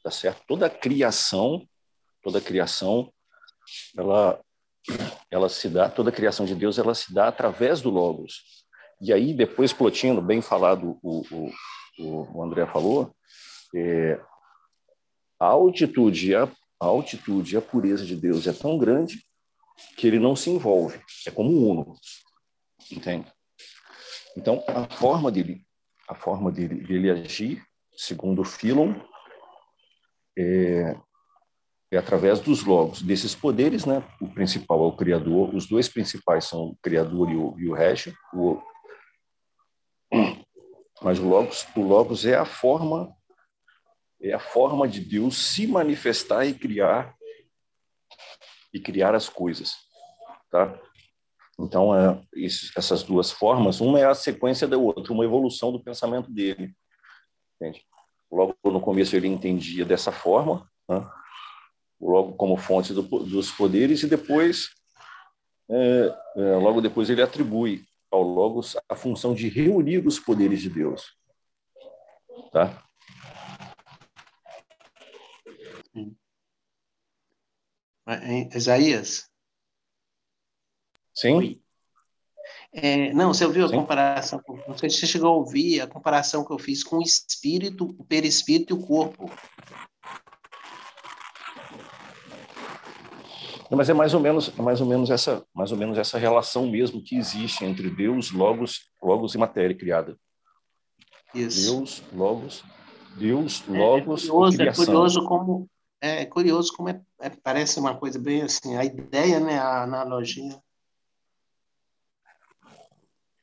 Tá 0.02 0.10
certo? 0.10 0.42
Toda 0.46 0.66
a 0.66 0.70
criação, 0.70 1.68
toda 2.22 2.38
a 2.38 2.42
criação, 2.42 3.12
ela 3.96 4.40
ela 5.30 5.48
se 5.48 5.68
dá, 5.68 5.88
toda 5.88 6.10
a 6.10 6.12
criação 6.12 6.44
de 6.44 6.54
Deus, 6.54 6.78
ela 6.78 6.94
se 6.94 7.12
dá 7.14 7.28
através 7.28 7.80
do 7.80 7.88
Logos. 7.88 8.42
E 9.00 9.12
aí, 9.12 9.32
depois, 9.32 9.72
Plotino, 9.72 10.20
bem 10.20 10.42
falado, 10.42 10.98
o, 11.02 11.22
o, 11.98 12.38
o 12.38 12.42
André 12.42 12.66
falou, 12.66 13.14
é, 13.74 14.20
a 15.38 15.46
altitude, 15.46 16.34
a, 16.34 16.44
a 16.80 16.86
altitude, 16.86 17.56
a 17.56 17.62
pureza 17.62 18.04
de 18.04 18.16
Deus 18.16 18.46
é 18.46 18.52
tão 18.52 18.76
grande 18.76 19.24
que 19.96 20.06
ele 20.06 20.18
não 20.18 20.36
se 20.36 20.50
envolve. 20.50 21.00
É 21.26 21.30
como 21.30 21.50
um 21.50 21.70
uno, 21.70 21.96
entende? 22.90 23.32
Então, 24.36 24.64
a 24.68 24.88
forma 24.94 25.30
dele, 25.30 25.64
a 26.08 26.14
forma 26.14 26.50
dele, 26.50 26.86
dele 26.86 27.10
agir, 27.10 27.64
segundo 27.96 28.44
Philon, 28.44 28.94
é, 30.38 30.96
é 31.92 31.98
através 31.98 32.40
dos 32.40 32.64
logos, 32.64 33.02
desses 33.02 33.34
poderes, 33.34 33.84
né? 33.84 34.02
O 34.18 34.26
principal 34.26 34.82
é 34.82 34.86
o 34.86 34.96
criador, 34.96 35.54
os 35.54 35.68
dois 35.68 35.90
principais 35.90 36.46
são 36.46 36.68
o 36.68 36.76
criador 36.82 37.30
e 37.30 37.36
o, 37.36 37.54
e 37.58 37.68
o 37.68 37.74
régio, 37.74 38.16
o, 38.32 38.62
mas 41.02 41.18
o 41.18 41.28
logos, 41.28 41.66
o 41.76 41.82
logos 41.82 42.24
é 42.24 42.34
a 42.34 42.46
forma 42.46 43.14
é 44.22 44.32
a 44.32 44.38
forma 44.38 44.88
de 44.88 45.00
Deus 45.00 45.36
se 45.36 45.66
manifestar 45.66 46.46
e 46.46 46.54
criar 46.54 47.14
e 48.72 48.80
criar 48.80 49.14
as 49.14 49.28
coisas, 49.28 49.74
tá? 50.50 50.80
Então, 51.60 51.94
é, 51.94 52.22
isso, 52.34 52.72
essas 52.74 53.02
duas 53.02 53.30
formas, 53.30 53.82
uma 53.82 54.00
é 54.00 54.06
a 54.06 54.14
sequência 54.14 54.66
da 54.66 54.78
outra, 54.78 55.12
uma 55.12 55.24
evolução 55.24 55.70
do 55.70 55.82
pensamento 55.82 56.30
dele. 56.30 56.74
Entende? 57.56 57.84
Logo 58.30 58.56
no 58.64 58.80
começo 58.80 59.14
ele 59.14 59.28
entendia 59.28 59.84
dessa 59.84 60.10
forma, 60.10 60.66
né? 60.88 61.06
Logo 62.02 62.32
como 62.34 62.56
fonte 62.56 62.92
do, 62.92 63.02
dos 63.02 63.50
poderes, 63.52 64.02
e 64.02 64.08
depois, 64.08 64.70
é, 65.70 66.14
é, 66.36 66.56
logo 66.56 66.80
depois 66.80 67.08
ele 67.08 67.22
atribui 67.22 67.84
ao 68.10 68.22
Logos 68.22 68.76
a 68.88 68.94
função 68.94 69.34
de 69.34 69.48
reunir 69.48 70.06
os 70.06 70.18
poderes 70.18 70.60
de 70.60 70.68
Deus. 70.68 71.16
Tá? 72.50 72.82
Isaías, 78.54 79.30
Sim. 81.14 81.60
É, 82.72 83.12
não, 83.12 83.32
você 83.32 83.44
ouviu 83.44 83.66
a 83.66 83.68
Sim. 83.68 83.76
comparação? 83.76 84.42
Não 84.66 84.76
sei 84.76 84.88
se 84.88 84.96
você 84.96 85.06
chegou 85.06 85.28
a 85.28 85.36
ouvir 85.36 85.80
a 85.80 85.86
comparação 85.86 86.44
que 86.44 86.52
eu 86.52 86.58
fiz 86.58 86.82
com 86.82 86.96
o 86.96 87.02
espírito, 87.02 87.84
o 87.98 88.04
perispírito 88.04 88.74
e 88.74 88.78
o 88.78 88.80
corpo. 88.80 89.30
Mas 93.76 93.88
é 93.88 93.94
mais 93.94 94.12
ou 94.12 94.20
menos, 94.20 94.52
é 94.58 94.62
mais 94.62 94.80
ou 94.80 94.86
menos 94.86 95.10
essa, 95.10 95.44
mais 95.54 95.72
ou 95.72 95.78
menos 95.78 95.96
essa 95.96 96.18
relação 96.18 96.68
mesmo 96.68 97.02
que 97.02 97.16
existe 97.16 97.64
entre 97.64 97.88
Deus, 97.88 98.30
logos, 98.30 98.90
logos 99.02 99.34
e 99.34 99.38
matéria 99.38 99.76
criada. 99.76 100.16
Isso. 101.34 101.72
Deus, 101.72 102.02
logos, 102.12 102.62
Deus, 103.16 103.66
logos, 103.66 104.28
é, 104.28 104.34
é 104.34 104.36
curioso, 104.36 104.62
é 104.62 104.72
curioso 104.72 105.24
como 105.24 105.68
é 106.02 106.26
curioso 106.26 106.72
como 106.76 106.88
é, 106.88 107.00
é, 107.20 107.30
parece 107.30 107.78
uma 107.78 107.96
coisa 107.96 108.18
bem 108.18 108.42
assim, 108.42 108.76
a 108.76 108.84
ideia, 108.84 109.38
né, 109.38 109.58
a 109.58 109.84
analogia. 109.84 110.60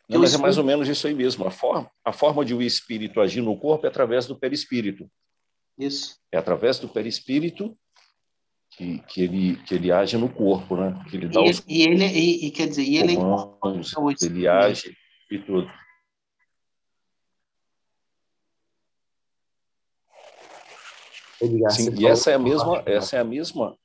Não, 0.10 0.20
mas 0.20 0.34
é 0.34 0.38
mais 0.38 0.58
ou 0.58 0.64
menos 0.64 0.88
isso 0.88 1.08
aí 1.08 1.14
mesmo. 1.14 1.46
A 1.48 1.52
forma, 1.52 1.90
a 2.04 2.12
forma 2.12 2.44
de 2.44 2.54
o 2.54 2.62
espírito 2.62 3.22
agir 3.22 3.42
no 3.42 3.58
corpo 3.58 3.86
é 3.86 3.90
através 3.90 4.26
do 4.26 4.38
perispírito. 4.38 5.10
Isso. 5.78 6.20
É 6.32 6.38
através 6.38 6.80
do 6.80 6.90
perispírito 6.90 7.78
que, 8.80 9.00
que, 9.00 9.22
ele, 9.22 9.58
que 9.64 9.76
ele 9.76 9.92
age 9.92 10.18
no 10.18 10.30
corpo, 10.30 10.78
né? 10.78 11.04
Que 11.10 11.18
ele 11.18 11.28
dá 11.28 11.42
e, 11.42 11.50
os 11.50 11.62
e 11.68 11.82
ele 11.82 12.06
e, 12.06 12.48
e, 12.48 12.52
quer 12.52 12.66
dizer, 12.66 12.84
e 12.84 12.96
ele 12.96 13.18
comandos, 13.18 13.94
ele 14.22 14.48
age 14.48 14.96
e 15.30 15.38
tudo. 15.40 15.70
Sim, 21.72 21.94
e 22.00 22.08
essa 22.08 22.32
é 22.32 22.36
a 22.36 22.40
mesma, 22.40 22.82
essa 22.86 23.18
é 23.18 23.20
a 23.20 23.24
mesma, 23.26 23.78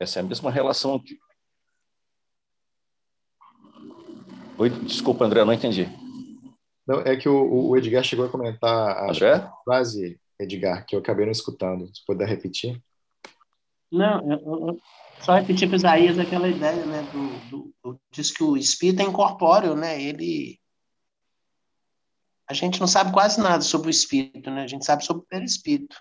essa 0.00 0.20
é 0.20 0.22
a 0.22 0.24
mesma 0.24 0.50
relação 0.50 0.98
que 0.98 1.18
Oi, 4.56 4.70
desculpa, 4.70 5.24
André, 5.24 5.44
não 5.44 5.52
entendi. 5.52 5.86
Não, 6.86 7.00
é 7.00 7.16
que 7.16 7.28
o, 7.28 7.68
o 7.68 7.76
Edgar 7.76 8.02
chegou 8.02 8.26
a 8.26 8.30
comentar 8.30 8.70
a 8.70 9.10
André? 9.10 9.50
frase, 9.64 10.20
Edgar, 10.38 10.84
que 10.86 10.94
eu 10.94 11.00
acabei 11.00 11.24
não 11.26 11.32
escutando. 11.32 11.86
Se 11.94 12.04
puder 12.06 12.28
repetir. 12.28 12.82
Não, 13.90 14.32
eu, 14.32 14.38
eu, 14.68 14.80
só 15.20 15.34
repetir 15.34 15.68
para 15.68 15.76
Isaías 15.76 16.18
aquela 16.18 16.48
ideia, 16.48 16.86
né? 16.86 17.02
Do, 17.12 17.50
do, 17.50 17.74
do, 17.82 18.00
diz 18.10 18.30
que 18.30 18.42
o 18.42 18.56
espírito 18.56 19.02
é 19.02 19.04
incorpóreo, 19.04 19.74
né? 19.74 20.00
Ele. 20.00 20.58
A 22.48 22.54
gente 22.54 22.80
não 22.80 22.86
sabe 22.86 23.12
quase 23.12 23.40
nada 23.40 23.62
sobre 23.62 23.88
o 23.88 23.90
espírito, 23.90 24.50
né? 24.50 24.62
A 24.62 24.66
gente 24.66 24.84
sabe 24.84 25.04
sobre 25.04 25.22
o 25.22 25.26
perispírito. 25.26 25.96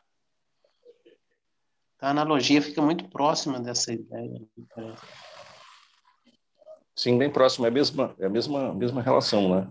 Então, 1.96 2.08
a 2.08 2.12
analogia 2.12 2.62
fica 2.62 2.82
muito 2.82 3.10
próxima 3.10 3.60
dessa 3.60 3.92
ideia. 3.92 4.42
Sim, 6.96 7.18
bem 7.18 7.32
próximo, 7.32 7.66
é 7.66 7.70
a 7.70 7.72
mesma, 7.72 8.16
é 8.20 8.26
a 8.26 8.30
mesma, 8.30 8.74
mesma 8.74 9.02
relação, 9.02 9.54
né? 9.54 9.70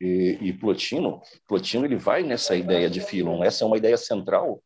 E, 0.00 0.38
e 0.40 0.52
Plotino, 0.52 1.22
Plotino 1.46 1.84
ele 1.84 1.96
vai 1.96 2.22
nessa 2.22 2.56
ideia 2.56 2.90
de 2.90 3.00
Philon. 3.00 3.42
Essa 3.44 3.64
é 3.64 3.66
uma 3.66 3.76
ideia 3.76 3.96
central 3.96 4.62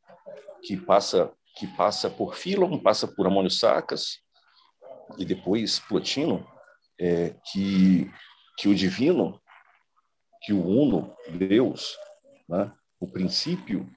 que 0.62 0.76
passa 0.76 1.32
que 1.58 1.66
passa 1.66 2.08
por 2.08 2.34
Philon, 2.34 2.78
passa 2.78 3.06
por 3.08 3.26
Amônio 3.26 3.50
Sacas 3.50 4.18
e 5.16 5.24
depois 5.24 5.78
Plotino, 5.80 6.46
é, 7.00 7.34
que 7.50 8.10
que 8.58 8.68
o 8.68 8.74
divino, 8.74 9.40
que 10.42 10.52
o 10.52 10.60
uno, 10.60 11.14
Deus, 11.30 11.96
né? 12.48 12.72
O 12.98 13.06
princípio 13.06 13.88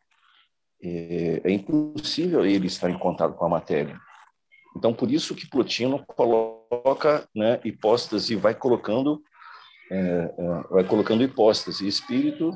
é, 0.84 1.42
é 1.44 1.52
impossível 1.52 2.46
ele 2.46 2.68
estar 2.68 2.90
em 2.90 2.98
contato 2.98 3.34
com 3.34 3.46
a 3.46 3.50
matéria. 3.50 4.00
Então, 4.78 4.94
por 4.94 5.10
isso 5.10 5.36
que 5.36 5.50
Plotino 5.50 6.06
coloca 6.06 7.28
né, 7.36 7.60
hipóstase, 7.66 8.36
vai 8.36 8.54
colocando, 8.54 9.22
é, 9.92 9.98
é, 9.98 10.64
vai 10.70 10.84
colocando 10.84 11.24
hipóstase, 11.24 11.88
espírito 11.88 12.54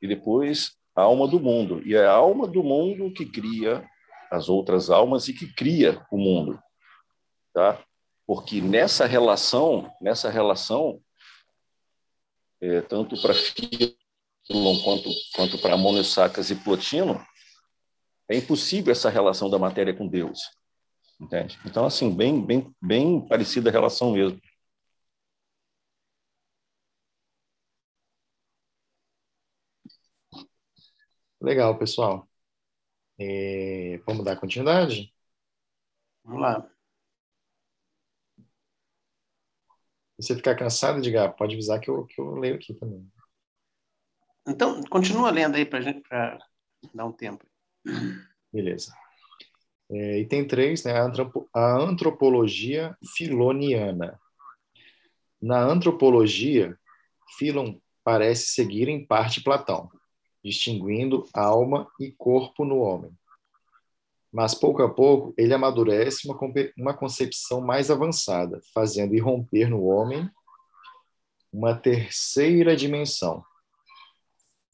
e 0.00 0.06
depois 0.06 0.76
alma 0.94 1.26
do 1.26 1.40
mundo. 1.40 1.82
E 1.86 1.94
é 1.94 2.06
a 2.06 2.12
alma 2.12 2.46
do 2.46 2.62
mundo 2.62 3.10
que 3.12 3.24
cria 3.24 3.82
as 4.30 4.48
outras 4.48 4.90
almas 4.90 5.28
e 5.28 5.32
que 5.32 5.52
cria 5.52 6.04
o 6.10 6.16
mundo, 6.18 6.60
tá? 7.52 7.82
Porque 8.26 8.60
nessa 8.60 9.06
relação, 9.06 9.90
nessa 10.00 10.30
relação, 10.30 11.00
é, 12.60 12.80
tanto 12.82 13.20
para 13.20 13.34
Filon 13.34 14.82
quanto 14.82 15.10
quanto 15.34 15.58
para 15.58 15.74
Amônio 15.74 16.04
Sacas 16.04 16.50
e 16.50 16.56
Plotino, 16.56 17.24
é 18.28 18.36
impossível 18.36 18.92
essa 18.92 19.08
relação 19.10 19.48
da 19.48 19.58
matéria 19.58 19.94
com 19.94 20.08
Deus. 20.08 20.40
Entende? 21.20 21.58
Então, 21.64 21.86
assim, 21.86 22.14
bem, 22.14 22.44
bem, 22.44 22.74
bem 22.82 23.26
parecida 23.26 23.70
a 23.70 23.72
relação 23.72 24.12
mesmo. 24.12 24.40
Legal, 31.40 31.78
pessoal. 31.78 32.28
É, 33.18 33.98
vamos 34.06 34.24
dar 34.24 34.38
continuidade? 34.38 35.12
Vamos 36.24 36.40
lá. 36.42 36.70
Se 40.18 40.28
você 40.28 40.36
ficar 40.36 40.56
cansado, 40.56 41.00
diga, 41.00 41.28
pode 41.30 41.54
avisar 41.54 41.80
que 41.80 41.90
eu, 41.90 42.06
que 42.06 42.20
eu 42.20 42.34
leio 42.36 42.56
aqui 42.56 42.74
também. 42.74 43.06
Então, 44.48 44.82
continua 44.84 45.30
lendo 45.30 45.56
aí 45.56 45.66
para 45.66 45.80
gente 45.80 46.00
pra 46.08 46.38
dar 46.94 47.04
um 47.04 47.12
tempo. 47.12 47.44
Beleza. 48.52 48.94
É, 49.90 50.20
item 50.20 50.46
3, 50.46 50.84
né, 50.84 50.92
a 51.54 51.76
antropologia 51.76 52.96
filoniana. 53.16 54.18
Na 55.40 55.60
antropologia, 55.60 56.76
Filon 57.38 57.78
parece 58.02 58.46
seguir 58.46 58.88
em 58.88 59.04
parte 59.04 59.42
Platão, 59.42 59.90
distinguindo 60.46 61.28
alma 61.34 61.90
e 61.98 62.12
corpo 62.12 62.64
no 62.64 62.78
homem. 62.78 63.10
Mas 64.32 64.54
pouco 64.54 64.80
a 64.80 64.88
pouco 64.88 65.34
ele 65.36 65.52
amadurece 65.52 66.28
uma, 66.28 66.38
uma 66.78 66.94
concepção 66.94 67.60
mais 67.60 67.90
avançada, 67.90 68.60
fazendo 68.72 69.14
irromper 69.14 69.68
no 69.68 69.84
homem 69.84 70.30
uma 71.52 71.74
terceira 71.74 72.76
dimensão, 72.76 73.42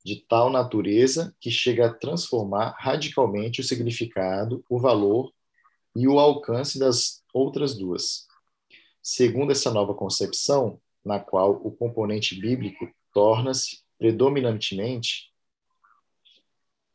de 0.05 0.16
tal 0.29 0.51
natureza 0.51 1.35
que 1.41 1.51
chega 1.51 1.87
a 1.87 1.95
transformar 1.95 2.75
radicalmente 2.79 3.61
o 3.61 3.64
significado, 3.64 4.62
o 4.68 4.79
valor 4.79 5.33
e 5.97 6.07
o 6.07 6.18
alcance 6.18 6.79
das 6.79 7.23
outras 7.33 7.75
duas. 7.75 8.27
Segundo 9.01 9.53
essa 9.53 9.70
nova 9.70 9.95
concepção, 9.95 10.79
na 11.05 11.18
qual 11.18 11.53
o 11.53 11.70
componente 11.70 12.39
bíblico 12.39 12.91
torna-se 13.12 13.83
predominantemente, 13.99 15.32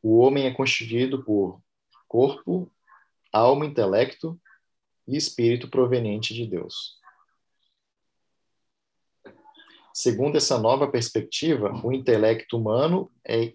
o 0.08 0.20
homem 0.20 0.46
é 0.46 0.54
constituído 0.54 1.22
por 1.22 1.62
corpo, 2.08 2.72
alma, 3.30 3.66
intelecto 3.66 4.40
e 5.06 5.18
espírito 5.18 5.70
proveniente 5.70 6.34
de 6.34 6.48
Deus. 6.48 6.98
Segundo 9.94 10.38
essa 10.38 10.58
nova 10.58 10.88
perspectiva, 10.88 11.74
o 11.84 11.92
intelecto 11.92 12.58
humano 12.58 13.12
é, 13.28 13.52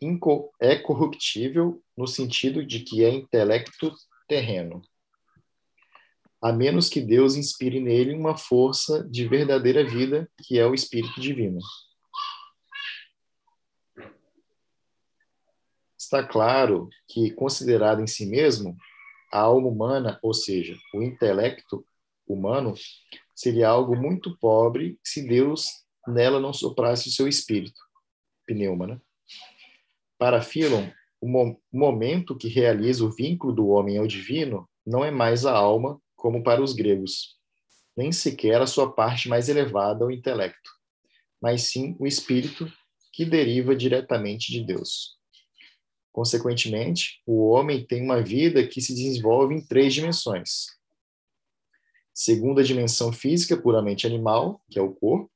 é 0.60 0.76
corruptível 0.76 1.82
no 1.96 2.06
sentido 2.06 2.66
de 2.66 2.80
que 2.80 3.02
é 3.02 3.08
intelecto 3.08 3.94
terreno, 4.28 4.82
a 6.42 6.52
menos 6.52 6.90
que 6.90 7.00
Deus 7.00 7.34
inspire 7.34 7.80
nele 7.80 8.12
uma 8.12 8.36
força 8.36 9.08
de 9.08 9.26
verdadeira 9.26 9.82
vida, 9.88 10.30
que 10.42 10.58
é 10.58 10.66
o 10.66 10.74
Espírito 10.74 11.18
Divino. 11.18 11.60
Está 16.12 16.22
claro 16.22 16.90
que, 17.08 17.30
considerado 17.30 18.02
em 18.02 18.06
si 18.06 18.26
mesmo, 18.26 18.76
a 19.32 19.40
alma 19.40 19.66
humana, 19.66 20.20
ou 20.22 20.34
seja, 20.34 20.76
o 20.92 21.02
intelecto 21.02 21.86
humano, 22.28 22.74
seria 23.34 23.70
algo 23.70 23.96
muito 23.96 24.36
pobre 24.36 25.00
se 25.02 25.26
Deus 25.26 25.68
nela 26.06 26.38
não 26.38 26.52
soprasse 26.52 27.08
o 27.08 27.10
seu 27.10 27.26
espírito. 27.26 27.80
Pneuma, 28.46 28.86
né? 28.86 29.00
Para 30.18 30.42
Philon, 30.42 30.90
o 31.18 31.26
mo 31.26 31.58
momento 31.72 32.36
que 32.36 32.46
realiza 32.46 33.02
o 33.06 33.10
vínculo 33.10 33.54
do 33.54 33.68
homem 33.68 33.96
ao 33.96 34.06
divino 34.06 34.68
não 34.84 35.02
é 35.02 35.10
mais 35.10 35.46
a 35.46 35.56
alma, 35.56 35.98
como 36.14 36.42
para 36.42 36.62
os 36.62 36.74
gregos, 36.74 37.38
nem 37.96 38.12
sequer 38.12 38.60
a 38.60 38.66
sua 38.66 38.92
parte 38.92 39.30
mais 39.30 39.48
elevada, 39.48 40.04
o 40.04 40.10
intelecto, 40.10 40.70
mas 41.40 41.70
sim 41.70 41.96
o 41.98 42.06
espírito 42.06 42.70
que 43.14 43.24
deriva 43.24 43.74
diretamente 43.74 44.52
de 44.52 44.62
Deus. 44.62 45.21
Consequentemente, 46.12 47.22
o 47.26 47.48
homem 47.48 47.84
tem 47.86 48.02
uma 48.02 48.22
vida 48.22 48.66
que 48.66 48.80
se 48.80 48.94
desenvolve 48.94 49.54
em 49.54 49.66
três 49.66 49.94
dimensões. 49.94 50.66
Segunda 52.14 52.62
dimensão 52.62 53.10
física, 53.10 53.56
puramente 53.56 54.06
animal, 54.06 54.62
que 54.70 54.78
é 54.78 54.82
o 54.82 54.92
corpo 54.92 55.32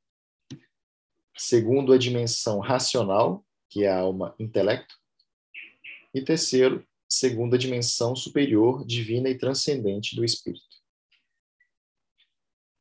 segundo 1.37 1.93
a 1.93 1.99
dimensão 1.99 2.59
racional, 2.61 3.45
que 3.68 3.85
é 3.85 3.89
a 3.89 3.99
alma 3.99 4.35
intelecto, 4.39 4.95
e 6.14 6.22
terceiro, 6.22 6.87
segundo 7.09 7.55
a 7.55 7.59
dimensão 7.59 8.16
superior, 8.16 8.85
divina 8.87 9.29
e 9.29 9.37
transcendente 9.37 10.16
do 10.16 10.24
espírito. 10.24 10.64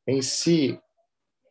Em 0.08 0.22
si, 0.22 0.80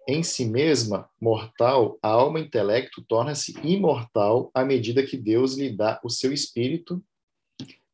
em 0.09 0.23
si 0.23 0.45
mesma, 0.45 1.09
mortal, 1.21 1.99
a 2.03 2.09
alma 2.09 2.41
intelecto 2.41 3.03
torna-se 3.03 3.55
imortal 3.63 4.51
à 4.55 4.65
medida 4.65 5.05
que 5.05 5.17
Deus 5.17 5.57
lhe 5.57 5.71
dá 5.71 6.01
o 6.05 6.11
seu 6.11 6.33
espírito, 6.33 7.03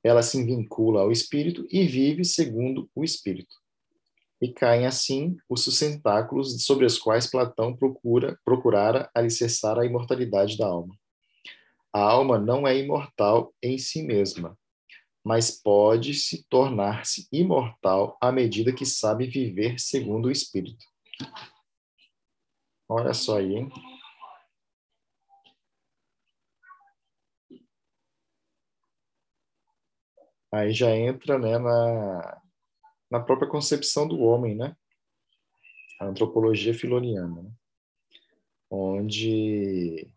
ela 0.03 0.23
se 0.23 0.43
vincula 0.43 1.03
ao 1.03 1.13
espírito 1.13 1.67
e 1.71 1.85
vive 1.87 2.25
segundo 2.25 2.89
o 2.95 3.05
espírito 3.05 3.61
e 4.41 4.49
caem 4.49 4.87
assim 4.87 5.37
os 5.49 5.63
sustentáculos 5.63 6.65
sobre 6.65 6.87
os 6.87 6.99
quais 6.99 7.27
Platão 7.27 7.77
procura 7.77 8.39
procurara 8.45 9.11
alicerçar 9.15 9.79
a 9.79 9.85
imortalidade 9.85 10.57
da 10.57 10.67
alma. 10.67 10.97
A 11.93 12.01
alma 12.01 12.39
não 12.39 12.67
é 12.67 12.77
imortal 12.79 13.53
em 13.63 13.77
si 13.77 14.03
mesma, 14.03 14.57
mas 15.23 15.51
pode 15.51 16.15
se 16.15 16.47
tornar-se 16.49 17.29
imortal 17.31 18.17
à 18.21 18.33
medida 18.33 18.73
que 18.73 18.87
sabe 18.87 19.27
viver 19.27 19.79
segundo 19.79 20.27
o 20.27 20.31
Espírito. 20.31 20.85
Olha 22.93 23.15
só 23.15 23.39
aí, 23.39 23.55
hein? 23.55 23.71
Aí 30.53 30.73
já 30.73 30.91
entra 30.91 31.39
né, 31.39 31.57
na, 31.57 32.43
na 33.09 33.21
própria 33.21 33.49
concepção 33.49 34.09
do 34.09 34.19
homem, 34.19 34.57
né? 34.57 34.77
A 36.01 36.07
antropologia 36.07 36.75
filoniana, 36.75 37.43
né? 37.43 37.53
onde 38.69 40.13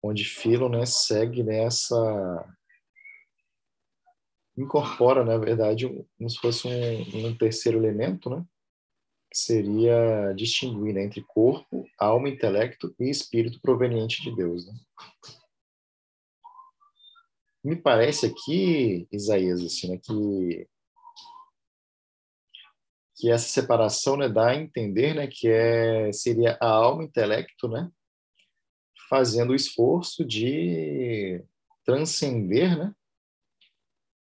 onde 0.00 0.24
Filo 0.24 0.68
né, 0.68 0.86
segue 0.86 1.42
nessa 1.42 1.96
incorpora, 4.56 5.24
na 5.24 5.36
verdade, 5.36 5.88
como 6.16 6.30
se 6.30 6.38
fosse 6.38 6.68
um, 6.68 7.26
um 7.26 7.36
terceiro 7.36 7.78
elemento, 7.78 8.30
né? 8.30 8.46
Que 9.34 9.38
seria 9.40 10.32
distinguir 10.36 10.94
né, 10.94 11.02
entre 11.02 11.20
corpo, 11.24 11.84
alma, 11.98 12.28
intelecto 12.28 12.94
e 13.00 13.10
espírito 13.10 13.60
proveniente 13.60 14.22
de 14.22 14.32
Deus. 14.34 14.64
Né? 14.64 14.74
Me 17.64 17.74
parece 17.74 18.26
aqui, 18.26 19.08
Isaías, 19.10 19.60
assim, 19.60 19.88
né, 19.88 19.98
que 19.98 20.68
que 23.16 23.30
essa 23.30 23.48
separação 23.48 24.16
né, 24.16 24.28
dá 24.28 24.50
a 24.50 24.56
entender 24.56 25.14
né, 25.14 25.28
que 25.28 25.48
é, 25.48 26.12
seria 26.12 26.58
a 26.60 26.68
alma 26.68 27.04
intelecto 27.04 27.68
né, 27.68 27.88
fazendo 29.08 29.50
o 29.50 29.54
esforço 29.54 30.24
de 30.24 31.44
transcender 31.84 32.76
né, 32.76 32.92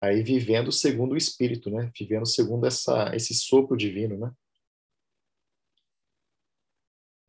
aí 0.01 0.23
vivendo 0.23 0.73
segundo 0.73 1.13
o 1.13 1.17
espírito, 1.17 1.71
né? 1.71 1.91
Vivendo 1.99 2.27
segundo 2.27 2.67
essa 2.67 3.15
esse 3.15 3.35
sopro 3.35 3.77
divino, 3.77 4.19
né? 4.19 4.33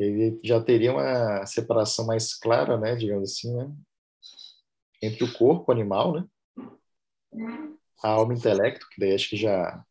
Ele 0.01 0.39
já 0.43 0.61
teria 0.61 0.91
uma 0.91 1.45
separação 1.45 2.05
mais 2.05 2.33
clara, 2.33 2.77
né, 2.77 2.95
digamos 2.95 3.31
assim, 3.31 3.55
né, 3.55 3.71
entre 5.01 5.23
o 5.23 5.33
corpo 5.33 5.71
animal, 5.71 6.13
né? 6.13 6.27
A 8.03 8.09
alma 8.09 8.33
intelecto, 8.33 8.87
que 8.89 8.99
daí 8.99 9.13
acho 9.13 9.29
que 9.29 9.37
já 9.37 9.83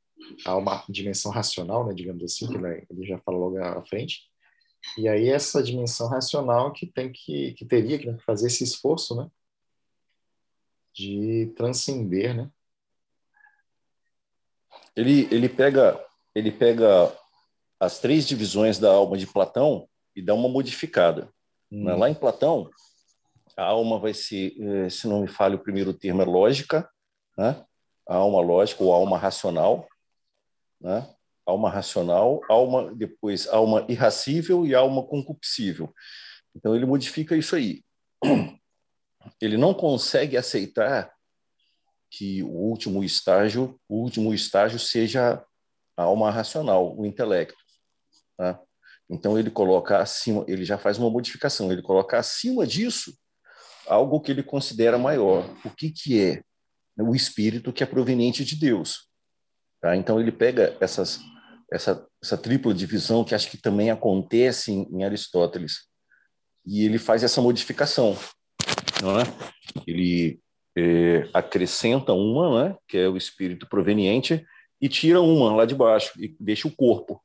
há 0.44 0.56
uma 0.56 0.84
dimensão 0.88 1.30
racional, 1.30 1.86
né, 1.86 1.94
digamos 1.94 2.24
assim, 2.24 2.48
que 2.48 2.56
ele 2.56 3.06
já 3.06 3.18
fala 3.18 3.38
logo 3.38 3.62
à 3.62 3.84
frente. 3.86 4.28
E 4.98 5.08
aí 5.08 5.28
essa 5.28 5.62
dimensão 5.62 6.08
racional 6.08 6.72
que 6.72 6.86
tem 6.86 7.12
que 7.12 7.52
que 7.54 7.64
teria 7.64 7.98
que 7.98 8.18
fazer 8.24 8.48
esse 8.48 8.64
esforço, 8.64 9.14
né, 9.14 9.30
de 10.92 11.52
transcender, 11.56 12.34
né, 12.34 12.50
ele, 14.96 15.28
ele, 15.30 15.48
pega, 15.48 16.04
ele 16.34 16.50
pega 16.50 17.14
as 17.78 18.00
três 18.00 18.26
divisões 18.26 18.78
da 18.78 18.90
alma 18.90 19.16
de 19.16 19.26
Platão 19.26 19.88
e 20.14 20.22
dá 20.22 20.34
uma 20.34 20.48
modificada. 20.48 21.32
Hum. 21.70 21.84
Lá 21.96 22.10
em 22.10 22.14
Platão, 22.14 22.70
a 23.56 23.64
alma 23.64 23.98
vai 23.98 24.14
ser, 24.14 24.54
eh, 24.60 24.90
se 24.90 25.06
não 25.06 25.22
me 25.22 25.28
falha 25.28 25.56
o 25.56 25.62
primeiro 25.62 25.92
termo, 25.92 26.22
é 26.22 26.24
lógica, 26.24 26.88
né? 27.36 27.64
a 28.08 28.16
alma 28.16 28.40
lógica 28.40 28.82
ou 28.82 28.92
alma 28.92 29.16
racional, 29.16 29.88
né? 30.80 31.08
alma 31.46 31.70
racional, 31.70 32.40
alma 32.48 32.94
depois 32.94 33.46
alma 33.48 33.84
irracível 33.88 34.66
e 34.66 34.74
alma 34.74 35.02
concupiscível. 35.02 35.92
Então 36.54 36.74
ele 36.74 36.86
modifica 36.86 37.36
isso 37.36 37.54
aí. 37.56 37.84
Ele 39.38 39.58
não 39.58 39.74
consegue 39.74 40.36
aceitar 40.36 41.12
que 42.10 42.42
o 42.42 42.48
último 42.48 43.04
estágio, 43.04 43.78
o 43.86 43.96
último 43.96 44.32
estágio 44.32 44.78
seja 44.78 45.44
a 45.96 46.02
alma 46.02 46.30
racional, 46.30 46.98
o 46.98 47.04
intelecto. 47.04 47.58
Tá? 48.36 48.58
Então 49.10 49.38
ele 49.38 49.50
coloca 49.50 49.98
acima, 49.98 50.44
ele 50.46 50.64
já 50.64 50.78
faz 50.78 50.98
uma 50.98 51.10
modificação, 51.10 51.72
ele 51.72 51.82
coloca 51.82 52.18
acima 52.18 52.66
disso 52.66 53.12
algo 53.86 54.20
que 54.20 54.30
ele 54.30 54.42
considera 54.42 54.96
maior. 54.96 55.44
O 55.64 55.70
que 55.70 55.90
que 55.90 56.20
é? 56.20 56.42
O 56.98 57.14
espírito 57.14 57.72
que 57.72 57.82
é 57.82 57.86
proveniente 57.86 58.44
de 58.44 58.56
Deus. 58.56 59.08
Tá? 59.80 59.96
Então 59.96 60.20
ele 60.20 60.30
pega 60.30 60.76
essas 60.80 61.18
essa 61.72 62.06
essa 62.22 62.36
tripla 62.36 62.74
divisão 62.74 63.24
que 63.24 63.34
acho 63.34 63.50
que 63.50 63.56
também 63.56 63.90
acontece 63.90 64.72
em, 64.72 64.88
em 64.92 65.04
Aristóteles 65.04 65.88
e 66.66 66.84
ele 66.84 66.98
faz 66.98 67.24
essa 67.24 67.40
modificação, 67.40 68.16
não 69.02 69.18
é? 69.18 69.24
Ele 69.86 70.40
é, 70.76 71.28
acrescenta 71.32 72.12
uma, 72.12 72.68
né, 72.68 72.76
que 72.86 72.98
é 72.98 73.08
o 73.08 73.16
espírito 73.16 73.66
proveniente, 73.68 74.44
e 74.80 74.88
tira 74.88 75.20
uma 75.20 75.54
lá 75.54 75.64
de 75.64 75.74
baixo 75.74 76.12
e 76.18 76.34
deixa 76.38 76.68
o 76.68 76.74
corpo, 76.74 77.22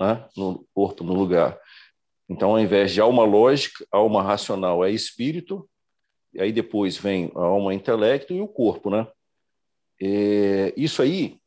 né, 0.00 0.26
no 0.36 0.66
corpo 0.74 1.04
no 1.04 1.12
lugar. 1.12 1.60
Então, 2.28 2.52
ao 2.52 2.60
invés 2.60 2.92
de 2.92 3.00
alma 3.00 3.24
lógica, 3.24 3.86
alma 3.92 4.22
racional 4.22 4.84
é 4.84 4.90
espírito, 4.90 5.68
e 6.32 6.40
aí 6.40 6.52
depois 6.52 6.96
vem 6.96 7.30
a 7.34 7.40
alma 7.40 7.74
intelecto 7.74 8.32
e 8.32 8.40
o 8.40 8.48
corpo, 8.48 8.88
né? 8.88 9.06
É, 10.00 10.72
isso 10.76 11.02
aí, 11.02 11.38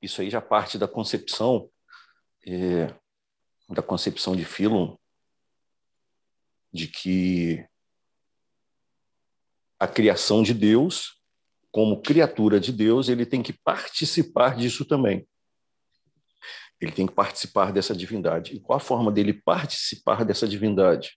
isso 0.00 0.22
aí 0.22 0.30
já 0.30 0.40
parte 0.40 0.78
da 0.78 0.88
concepção 0.88 1.68
é, 2.46 2.94
da 3.68 3.82
concepção 3.82 4.36
de 4.36 4.44
Philon 4.44 4.96
de 6.72 6.86
que 6.86 7.66
a 9.78 9.88
criação 9.88 10.42
de 10.42 10.54
Deus, 10.54 11.20
como 11.70 12.00
criatura 12.00 12.60
de 12.60 12.72
Deus, 12.72 13.08
ele 13.08 13.26
tem 13.26 13.42
que 13.42 13.52
participar 13.52 14.56
disso 14.56 14.84
também. 14.84 15.26
Ele 16.80 16.92
tem 16.92 17.06
que 17.06 17.14
participar 17.14 17.72
dessa 17.72 17.94
divindade. 17.94 18.54
E 18.54 18.60
qual 18.60 18.76
a 18.76 18.80
forma 18.80 19.10
dele 19.10 19.32
participar 19.32 20.24
dessa 20.24 20.46
divindade? 20.46 21.16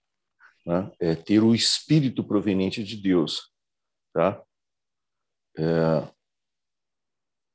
Né? 0.66 0.90
É 1.00 1.14
ter 1.14 1.42
o 1.42 1.54
espírito 1.54 2.24
proveniente 2.24 2.82
de 2.82 2.96
Deus. 2.96 3.50
Tá? 4.12 4.42
É... 5.56 6.08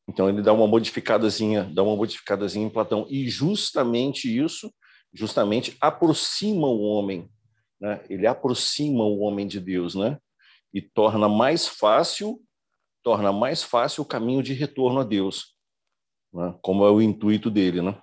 Então 0.08 0.30
ele 0.30 0.42
dá 0.42 0.54
uma 0.54 0.68
modificadazinha, 0.68 1.64
dá 1.64 1.82
uma 1.82 1.96
modificadazinha 1.96 2.68
em 2.68 2.70
Platão 2.70 3.08
e 3.10 3.28
justamente 3.28 4.28
isso, 4.28 4.72
justamente 5.12 5.76
aproxima 5.82 6.68
o 6.68 6.82
homem, 6.82 7.28
né? 7.82 8.06
Ele 8.08 8.28
aproxima 8.28 9.04
o 9.04 9.20
homem 9.22 9.48
de 9.48 9.60
Deus, 9.60 9.96
né? 9.96 10.20
e 10.76 10.82
torna 10.82 11.30
mais 11.30 11.66
fácil, 11.66 12.38
torna 13.02 13.32
mais 13.32 13.64
fácil 13.64 14.04
o 14.04 14.06
caminho 14.06 14.44
de 14.44 14.52
retorno 14.52 15.00
a 15.00 15.04
Deus, 15.06 15.55
né? 16.36 16.58
como 16.62 16.86
é 16.86 16.92
o 16.92 17.02
intuito 17.02 17.50
dele, 17.50 17.82
né? 17.82 18.02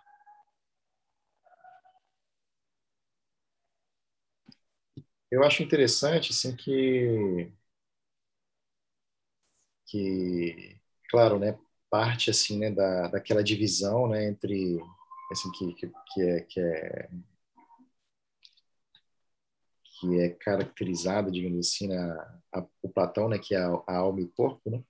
Eu 5.30 5.42
acho 5.44 5.62
interessante, 5.62 6.30
assim, 6.30 6.54
que 6.56 7.50
que, 9.86 10.78
claro, 11.10 11.38
né, 11.38 11.58
parte 11.90 12.30
assim, 12.30 12.58
né, 12.58 12.70
da, 12.70 13.08
daquela 13.08 13.44
divisão, 13.44 14.08
né, 14.08 14.26
entre 14.26 14.78
assim 15.30 15.50
que, 15.52 15.74
que, 15.74 15.92
que 16.14 16.22
é 16.22 16.40
que 16.42 16.60
é 16.60 17.08
que 20.00 20.20
é 20.20 20.30
caracterizada, 20.30 21.30
digamos 21.30 21.68
assim, 21.68 21.88
na, 21.88 22.40
a, 22.52 22.66
o 22.82 22.88
Platão, 22.88 23.28
né, 23.28 23.38
que 23.38 23.54
é 23.54 23.58
a, 23.58 23.68
a, 23.86 23.96
alma 23.98 24.20
e 24.20 24.24
o 24.24 24.32
corpo, 24.32 24.70
né? 24.70 24.82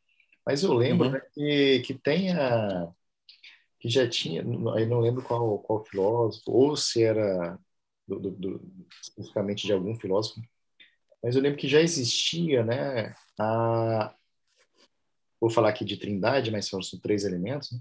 Mas 0.46 0.62
eu 0.62 0.72
lembro 0.72 1.06
uhum. 1.06 1.12
né, 1.12 1.20
que, 1.34 1.80
que 1.80 1.94
tem 1.94 2.32
a, 2.32 2.92
que 3.82 3.88
já 3.88 4.08
tinha, 4.08 4.42
aí 4.76 4.86
não 4.86 5.00
lembro 5.00 5.24
qual, 5.24 5.58
qual 5.58 5.84
filósofo, 5.84 6.52
ou 6.52 6.76
se 6.76 7.02
era 7.02 7.58
do, 8.06 8.20
do, 8.20 8.30
do, 8.30 8.86
especificamente 9.02 9.66
de 9.66 9.72
algum 9.72 9.98
filósofo, 9.98 10.40
mas 11.20 11.34
eu 11.34 11.42
lembro 11.42 11.58
que 11.58 11.66
já 11.66 11.80
existia, 11.80 12.62
né, 12.62 13.12
a, 13.36 14.14
vou 15.40 15.50
falar 15.50 15.70
aqui 15.70 15.84
de 15.84 15.96
trindade, 15.96 16.52
mas 16.52 16.66
são, 16.66 16.78
três 17.02 17.24
elementos, 17.24 17.72
né, 17.72 17.80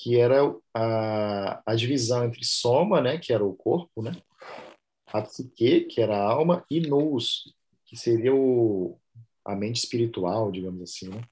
que 0.00 0.18
era 0.18 0.40
a, 0.74 1.62
a 1.64 1.76
divisão 1.76 2.24
entre 2.24 2.44
soma, 2.44 3.00
né, 3.00 3.18
que 3.18 3.32
era 3.32 3.44
o 3.44 3.54
corpo, 3.54 4.02
né, 4.02 4.20
a 5.06 5.22
psique, 5.22 5.82
que 5.82 6.00
era 6.00 6.16
a 6.16 6.28
alma, 6.28 6.66
e 6.68 6.80
nous, 6.80 7.54
que 7.86 7.96
seria 7.96 8.34
o, 8.34 8.98
a 9.44 9.54
mente 9.54 9.76
espiritual, 9.76 10.50
digamos 10.50 10.82
assim, 10.82 11.08
né? 11.08 11.22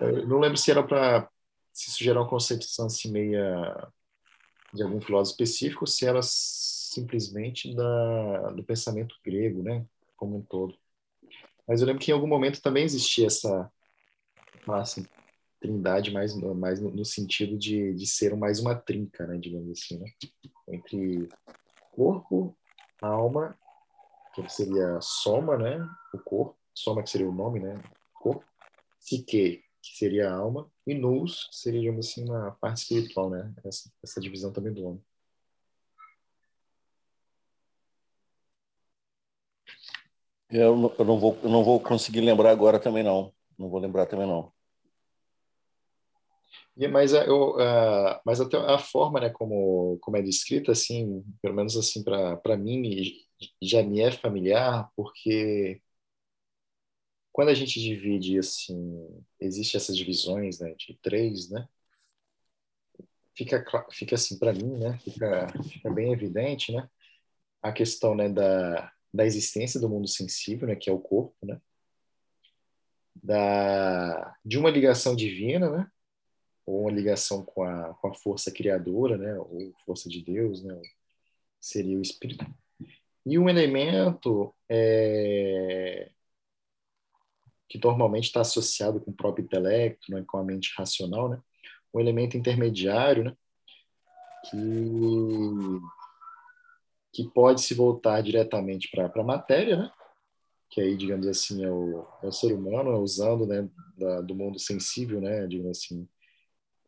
Eu 0.00 0.28
não 0.28 0.38
lembro 0.38 0.56
se 0.56 0.70
era 0.70 0.84
para 0.84 1.28
se 1.74 1.90
isso 1.90 2.02
gerar 2.02 2.20
uma 2.20 2.28
concepção 2.28 2.86
assim 2.86 3.10
meia 3.10 3.92
de 4.72 4.82
algum 4.82 5.00
filósofo 5.00 5.42
específico, 5.42 5.86
se 5.86 6.06
era 6.06 6.20
simplesmente 6.22 7.74
da, 7.74 8.50
do 8.52 8.64
pensamento 8.64 9.16
grego, 9.24 9.62
né, 9.62 9.84
como 10.16 10.38
um 10.38 10.42
todo. 10.42 10.78
Mas 11.66 11.80
eu 11.80 11.86
lembro 11.86 12.02
que 12.02 12.10
em 12.10 12.14
algum 12.14 12.26
momento 12.26 12.62
também 12.62 12.84
existia 12.84 13.26
essa 13.26 13.70
assim, 14.68 15.06
trindade 15.60 16.10
mais, 16.12 16.34
mais 16.34 16.80
no, 16.80 16.90
no 16.90 17.04
sentido 17.04 17.58
de, 17.58 17.92
de 17.94 18.06
ser 18.06 18.36
mais 18.36 18.60
uma 18.60 18.74
trinca, 18.74 19.26
né, 19.26 19.36
digamos 19.36 19.70
assim, 19.70 19.98
né, 19.98 20.10
entre 20.68 21.28
corpo, 21.92 22.56
alma, 23.02 23.58
que 24.34 24.48
seria 24.48 25.00
soma, 25.00 25.56
né? 25.56 25.78
O 26.12 26.18
corpo, 26.18 26.56
soma 26.74 27.02
que 27.02 27.10
seria 27.10 27.28
o 27.28 27.34
nome, 27.34 27.60
né? 27.60 27.80
corpo, 28.24 28.44
psique, 28.98 29.63
que 29.90 29.98
seria 29.98 30.30
a 30.30 30.34
alma, 30.34 30.70
e 30.86 30.94
nous, 30.94 31.48
que 31.48 31.56
seria, 31.56 31.80
digamos 31.80 32.08
assim, 32.08 32.24
uma 32.24 32.52
parte 32.52 32.82
espiritual, 32.82 33.30
né? 33.30 33.52
Essa, 33.64 33.90
essa 34.02 34.20
divisão 34.20 34.52
também 34.52 34.72
do 34.72 34.84
homem. 34.86 35.02
Eu 40.50 40.76
não, 40.76 40.94
eu 40.98 41.04
não 41.04 41.18
vou, 41.18 41.38
eu 41.42 41.48
não 41.48 41.64
vou 41.64 41.80
conseguir 41.80 42.20
lembrar 42.20 42.50
agora 42.50 42.78
também 42.78 43.02
não. 43.02 43.32
Não 43.58 43.68
vou 43.68 43.80
lembrar 43.80 44.06
também 44.06 44.26
não. 44.26 44.52
E, 46.76 46.88
mas, 46.88 47.12
eu, 47.12 47.50
uh, 47.56 48.20
mas 48.24 48.40
até 48.40 48.56
a 48.56 48.78
forma, 48.78 49.20
né, 49.20 49.30
como, 49.30 49.96
como 50.00 50.16
é 50.16 50.22
descrita, 50.22 50.72
assim, 50.72 51.24
pelo 51.40 51.54
menos 51.54 51.76
assim 51.76 52.02
para 52.02 52.56
mim 52.56 53.12
já 53.62 53.82
me 53.82 54.00
é 54.00 54.10
familiar, 54.10 54.90
porque 54.96 55.80
quando 57.34 57.48
a 57.48 57.54
gente 57.54 57.80
divide 57.80 58.38
assim, 58.38 59.08
existe 59.40 59.76
essas 59.76 59.96
divisões, 59.96 60.60
né, 60.60 60.72
de 60.78 60.96
três, 61.02 61.50
né? 61.50 61.68
Fica 63.36 63.64
fica 63.90 64.14
assim 64.14 64.38
para 64.38 64.52
mim, 64.52 64.78
né? 64.78 64.96
Fica, 65.00 65.48
fica 65.64 65.90
bem 65.90 66.12
evidente, 66.12 66.70
né? 66.70 66.88
A 67.60 67.72
questão, 67.72 68.14
né, 68.14 68.28
da 68.28 68.92
da 69.12 69.26
existência 69.26 69.80
do 69.80 69.88
mundo 69.88 70.06
sensível, 70.06 70.68
né, 70.68 70.76
que 70.76 70.88
é 70.88 70.92
o 70.92 71.00
corpo, 71.00 71.34
né? 71.44 71.60
Da 73.16 74.36
de 74.44 74.56
uma 74.56 74.70
ligação 74.70 75.16
divina, 75.16 75.68
né? 75.68 75.90
Ou 76.64 76.82
uma 76.82 76.92
ligação 76.92 77.44
com 77.44 77.64
a 77.64 77.94
com 77.94 78.08
a 78.08 78.14
força 78.14 78.52
criadora, 78.52 79.18
né, 79.18 79.36
ou 79.40 79.74
força 79.84 80.08
de 80.08 80.22
Deus, 80.22 80.62
né? 80.62 80.80
Seria 81.60 81.98
o 81.98 82.02
espírito. 82.02 82.46
E 83.26 83.38
um 83.40 83.48
elemento 83.48 84.54
é, 84.68 86.12
que 87.74 87.84
normalmente 87.84 88.26
está 88.26 88.40
associado 88.40 89.00
com 89.00 89.10
o 89.10 89.14
próprio 89.14 89.44
intelecto, 89.44 90.12
né, 90.12 90.22
com 90.24 90.38
a 90.38 90.44
mente 90.44 90.72
racional, 90.78 91.28
né? 91.28 91.40
um 91.92 91.98
elemento 91.98 92.36
intermediário, 92.36 93.24
né? 93.24 93.36
que, 94.48 94.56
que 97.12 97.28
pode 97.30 97.62
se 97.62 97.74
voltar 97.74 98.22
diretamente 98.22 98.88
para 98.88 99.10
a 99.12 99.24
matéria, 99.24 99.76
né? 99.76 99.92
que 100.70 100.80
aí, 100.80 100.96
digamos 100.96 101.26
assim, 101.26 101.64
é 101.64 101.70
o, 101.70 102.06
é 102.22 102.28
o 102.28 102.32
ser 102.32 102.52
humano 102.52 102.92
é 102.92 102.96
usando 102.96 103.44
né, 103.44 103.68
da, 103.98 104.20
do 104.20 104.36
mundo 104.36 104.56
sensível, 104.60 105.20
né, 105.20 105.44
digamos 105.48 105.78
assim, 105.78 106.08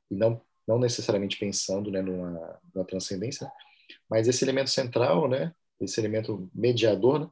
e 0.09 0.14
não, 0.14 0.41
não 0.68 0.78
necessariamente 0.78 1.37
pensando 1.37 1.91
né, 1.91 2.01
numa, 2.01 2.61
numa 2.72 2.87
transcendência, 2.87 3.51
mas 4.09 4.28
esse 4.28 4.45
elemento 4.45 4.70
central, 4.70 5.28
né, 5.28 5.53
esse 5.80 5.99
elemento 6.01 6.49
mediador, 6.55 7.18
né, 7.18 7.30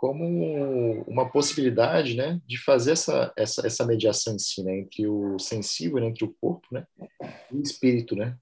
como 0.00 1.02
uma 1.02 1.30
possibilidade 1.30 2.16
né, 2.16 2.40
de 2.46 2.56
fazer 2.56 2.92
essa, 2.92 3.34
essa, 3.36 3.66
essa 3.66 3.84
mediação 3.84 4.34
em 4.34 4.38
si, 4.38 4.64
né, 4.64 4.78
entre 4.78 5.06
o 5.06 5.38
sensível, 5.38 6.00
né, 6.00 6.06
entre 6.06 6.24
o 6.24 6.32
corpo 6.40 6.66
né, 6.72 6.86
e 7.52 7.56
o 7.56 7.62
espírito. 7.62 8.16
Né? 8.16 8.34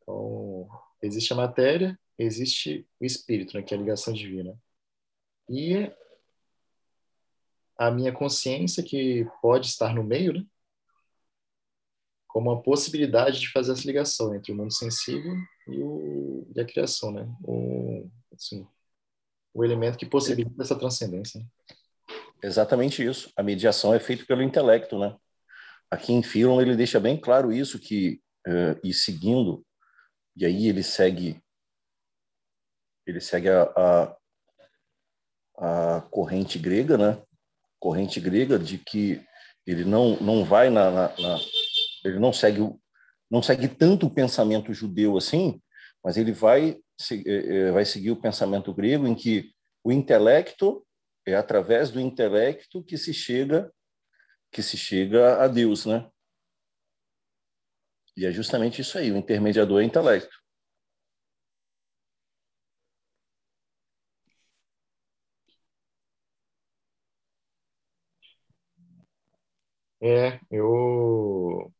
Então, 0.00 0.66
existe 1.02 1.34
a 1.34 1.36
matéria, 1.36 2.00
existe 2.18 2.88
o 2.98 3.04
espírito, 3.04 3.54
né, 3.54 3.62
que 3.62 3.74
é 3.74 3.76
a 3.76 3.80
ligação 3.80 4.14
divina. 4.14 4.58
E 5.50 5.92
a 7.76 7.90
minha 7.90 8.10
consciência, 8.10 8.82
que 8.82 9.26
pode 9.42 9.66
estar 9.66 9.94
no 9.94 10.02
meio, 10.02 10.32
né, 10.32 10.46
como 12.26 12.50
uma 12.50 12.62
possibilidade 12.62 13.38
de 13.38 13.52
fazer 13.52 13.72
essa 13.72 13.86
ligação 13.86 14.34
entre 14.34 14.50
o 14.50 14.56
mundo 14.56 14.72
sensível 14.72 15.34
e, 15.68 15.82
o, 15.82 16.50
e 16.56 16.58
a 16.58 16.64
criação, 16.64 17.12
né? 17.12 17.28
O, 17.44 18.10
assim, 18.34 18.66
o 19.54 19.64
elemento 19.64 19.98
que 19.98 20.06
possibilita 20.06 20.62
essa 20.62 20.78
transcendência. 20.78 21.40
Né? 21.40 21.46
Exatamente 22.42 23.04
isso. 23.04 23.32
A 23.36 23.42
mediação 23.42 23.94
é 23.94 24.00
feita 24.00 24.24
pelo 24.24 24.42
intelecto, 24.42 24.98
né? 24.98 25.14
Aqui 25.90 26.12
em 26.12 26.22
Philon 26.22 26.60
ele 26.60 26.74
deixa 26.74 26.98
bem 26.98 27.20
claro 27.20 27.52
isso 27.52 27.78
que 27.78 28.20
uh, 28.46 28.80
e 28.82 28.92
seguindo 28.92 29.64
e 30.34 30.46
aí 30.46 30.66
ele 30.66 30.82
segue 30.82 31.40
ele 33.06 33.20
segue 33.20 33.48
a, 33.48 33.62
a, 33.76 34.16
a 35.96 36.00
corrente 36.02 36.58
grega, 36.58 36.96
né? 36.96 37.22
Corrente 37.78 38.18
grega 38.20 38.58
de 38.58 38.78
que 38.78 39.22
ele 39.66 39.84
não 39.84 40.16
não 40.16 40.44
vai 40.44 40.70
na, 40.70 40.90
na, 40.90 41.16
na 41.16 41.38
ele 42.04 42.18
não 42.18 42.32
segue 42.32 42.60
não 43.30 43.42
segue 43.42 43.68
tanto 43.68 44.06
o 44.06 44.10
pensamento 44.10 44.74
judeu 44.74 45.16
assim, 45.16 45.62
mas 46.04 46.16
ele 46.16 46.32
vai 46.32 46.78
é, 47.26 47.68
é, 47.68 47.70
vai 47.72 47.84
seguir 47.84 48.10
o 48.10 48.20
pensamento 48.20 48.72
grego 48.74 49.06
em 49.06 49.14
que 49.14 49.50
o 49.84 49.92
intelecto 49.92 50.84
é 51.26 51.34
através 51.34 51.90
do 51.90 52.00
intelecto 52.00 52.82
que 52.84 52.96
se 52.98 53.12
chega 53.14 53.72
que 54.52 54.62
se 54.62 54.76
chega 54.76 55.42
a 55.42 55.48
Deus, 55.48 55.86
né? 55.86 56.08
E 58.16 58.24
é 58.24 58.32
justamente 58.32 58.80
isso 58.80 58.96
aí, 58.96 59.12
o 59.12 59.18
intermediador 59.18 59.80
é 59.80 59.84
o 59.84 59.86
intelecto. 59.86 60.34
É, 70.00 70.40
eu 70.50 71.72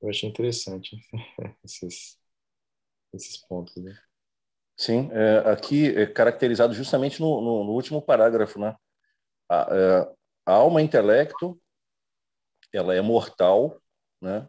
eu 0.00 0.08
achei 0.10 0.28
interessante 0.28 0.96
esses, 1.64 2.18
esses 3.16 3.36
pontos, 3.36 3.76
né? 3.76 3.96
Sim, 4.76 5.10
é, 5.12 5.38
aqui 5.50 5.88
é 5.96 6.06
caracterizado 6.06 6.74
justamente 6.74 7.20
no, 7.20 7.40
no, 7.40 7.64
no 7.64 7.72
último 7.72 8.02
parágrafo, 8.02 8.58
né? 8.58 8.76
A, 9.48 9.66
é, 9.70 10.14
a, 10.44 10.52
alma 10.52 10.82
intelecto, 10.82 11.60
ela 12.72 12.94
é 12.94 13.00
mortal, 13.00 13.80
né? 14.20 14.46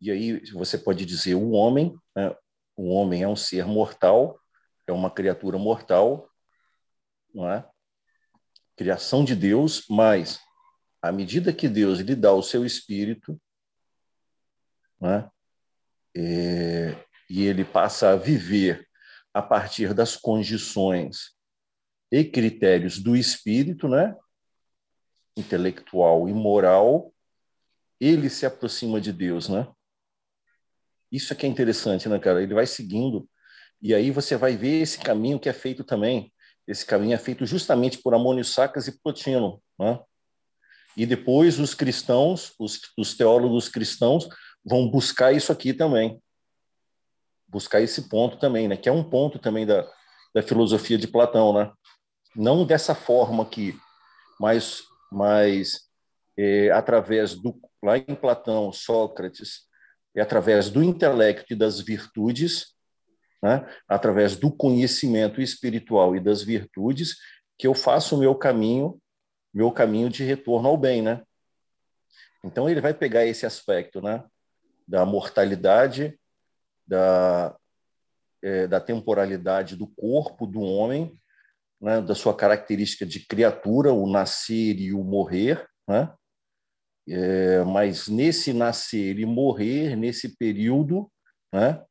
E 0.00 0.10
aí 0.10 0.40
você 0.52 0.78
pode 0.78 1.04
dizer 1.04 1.34
o 1.34 1.50
homem, 1.50 1.94
né? 2.16 2.34
o 2.76 2.88
homem 2.88 3.22
é 3.22 3.28
um 3.28 3.36
ser 3.36 3.66
mortal, 3.66 4.40
é 4.86 4.92
uma 4.92 5.10
criatura 5.10 5.58
mortal, 5.58 6.30
não 7.34 7.50
é? 7.50 7.68
Criação 8.76 9.24
de 9.24 9.34
Deus, 9.34 9.84
mas 9.90 10.40
à 11.02 11.12
medida 11.12 11.52
que 11.52 11.68
Deus 11.68 11.98
lhe 11.98 12.14
dá 12.14 12.32
o 12.32 12.42
seu 12.42 12.64
espírito, 12.64 13.38
né? 15.00 15.30
É, 16.16 17.07
e 17.28 17.44
ele 17.44 17.64
passa 17.64 18.10
a 18.10 18.16
viver 18.16 18.86
a 19.32 19.42
partir 19.42 19.94
das 19.94 20.16
condições 20.16 21.36
e 22.10 22.24
critérios 22.24 22.98
do 22.98 23.16
espírito, 23.16 23.88
né? 23.88 24.16
intelectual 25.38 26.28
e 26.28 26.32
moral, 26.32 27.12
ele 28.00 28.28
se 28.28 28.44
aproxima 28.44 29.00
de 29.00 29.12
Deus, 29.12 29.48
né? 29.48 29.68
Isso 31.10 31.32
é 31.32 31.36
que 31.36 31.46
é 31.46 31.48
interessante, 31.48 32.08
né, 32.08 32.18
cara? 32.18 32.42
Ele 32.42 32.54
vai 32.54 32.66
seguindo 32.66 33.28
e 33.80 33.94
aí 33.94 34.10
você 34.10 34.36
vai 34.36 34.56
ver 34.56 34.82
esse 34.82 34.98
caminho 34.98 35.38
que 35.38 35.48
é 35.48 35.52
feito 35.52 35.84
também. 35.84 36.32
Esse 36.66 36.84
caminho 36.84 37.14
é 37.14 37.18
feito 37.18 37.46
justamente 37.46 37.98
por 37.98 38.12
Amônio 38.12 38.44
Sacas 38.44 38.88
e 38.88 39.00
Plotino, 39.00 39.62
né? 39.78 40.00
E 40.96 41.06
depois 41.06 41.58
os 41.60 41.74
cristãos, 41.74 42.52
os, 42.58 42.80
os 42.98 43.16
teólogos 43.16 43.68
cristãos, 43.68 44.28
vão 44.64 44.90
buscar 44.90 45.32
isso 45.32 45.52
aqui 45.52 45.72
também. 45.72 46.20
Buscar 47.48 47.80
esse 47.80 48.08
ponto 48.08 48.38
também, 48.38 48.68
né? 48.68 48.76
Que 48.76 48.88
é 48.88 48.92
um 48.92 49.02
ponto 49.02 49.38
também 49.38 49.66
da, 49.66 49.88
da 50.34 50.42
filosofia 50.42 50.98
de 50.98 51.08
Platão, 51.08 51.52
né? 51.52 51.72
Não 52.36 52.64
dessa 52.64 52.94
forma 52.94 53.42
aqui, 53.42 53.78
mas, 54.38 54.82
mas 55.10 55.88
é, 56.36 56.70
através 56.70 57.34
do 57.34 57.58
lá 57.82 57.96
em 57.96 58.14
Platão, 58.14 58.72
Sócrates, 58.72 59.66
é 60.14 60.20
através 60.20 60.68
do 60.68 60.82
intelecto 60.82 61.52
e 61.52 61.56
das 61.56 61.80
virtudes, 61.80 62.74
né? 63.42 63.64
através 63.88 64.36
do 64.36 64.50
conhecimento 64.50 65.40
espiritual 65.40 66.16
e 66.16 66.20
das 66.20 66.42
virtudes, 66.42 67.16
que 67.56 67.66
eu 67.66 67.74
faço 67.74 68.16
o 68.16 68.18
meu 68.18 68.34
caminho, 68.34 69.00
meu 69.54 69.70
caminho 69.70 70.10
de 70.10 70.24
retorno 70.24 70.68
ao 70.68 70.76
bem, 70.76 71.02
né? 71.02 71.22
Então 72.44 72.68
ele 72.68 72.80
vai 72.80 72.92
pegar 72.92 73.24
esse 73.26 73.46
aspecto, 73.46 74.02
né? 74.02 74.24
da 74.88 75.04
mortalidade, 75.04 76.18
da, 76.88 77.54
é, 78.42 78.66
da 78.66 78.80
temporalidade 78.80 79.76
do 79.76 79.86
corpo 79.86 80.46
do 80.46 80.60
homem, 80.60 81.16
né, 81.80 82.00
da 82.00 82.14
sua 82.14 82.34
característica 82.34 83.06
de 83.06 83.20
criatura, 83.20 83.92
o 83.92 84.10
nascer 84.10 84.80
e 84.80 84.92
o 84.92 85.04
morrer, 85.04 85.64
né? 85.86 86.12
É, 87.10 87.64
mas 87.64 88.06
nesse 88.06 88.52
nascer 88.52 89.18
e 89.18 89.24
morrer, 89.24 89.96
nesse 89.96 90.36
período, 90.36 91.10
né, 91.50 91.82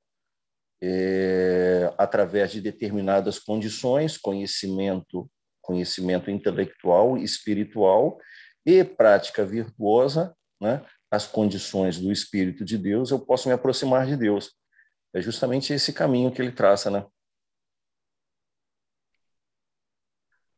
é, 0.79 1.91
através 1.97 2.51
de 2.51 2.61
determinadas 2.61 3.39
condições, 3.39 4.15
conhecimento, 4.15 5.27
conhecimento 5.59 6.29
intelectual, 6.29 7.17
espiritual 7.17 8.19
e 8.63 8.83
prática 8.83 9.43
virtuosa, 9.43 10.35
né, 10.61 10.85
as 11.09 11.25
condições 11.25 11.99
do 11.99 12.11
Espírito 12.11 12.63
de 12.63 12.77
Deus, 12.77 13.09
eu 13.09 13.19
posso 13.19 13.47
me 13.47 13.55
aproximar 13.55 14.05
de 14.05 14.15
Deus. 14.15 14.51
É 15.17 15.21
justamente 15.21 15.73
esse 15.73 15.91
caminho 15.91 16.31
que 16.31 16.39
ele 16.39 16.51
traça, 16.51 16.91
né? 16.91 17.03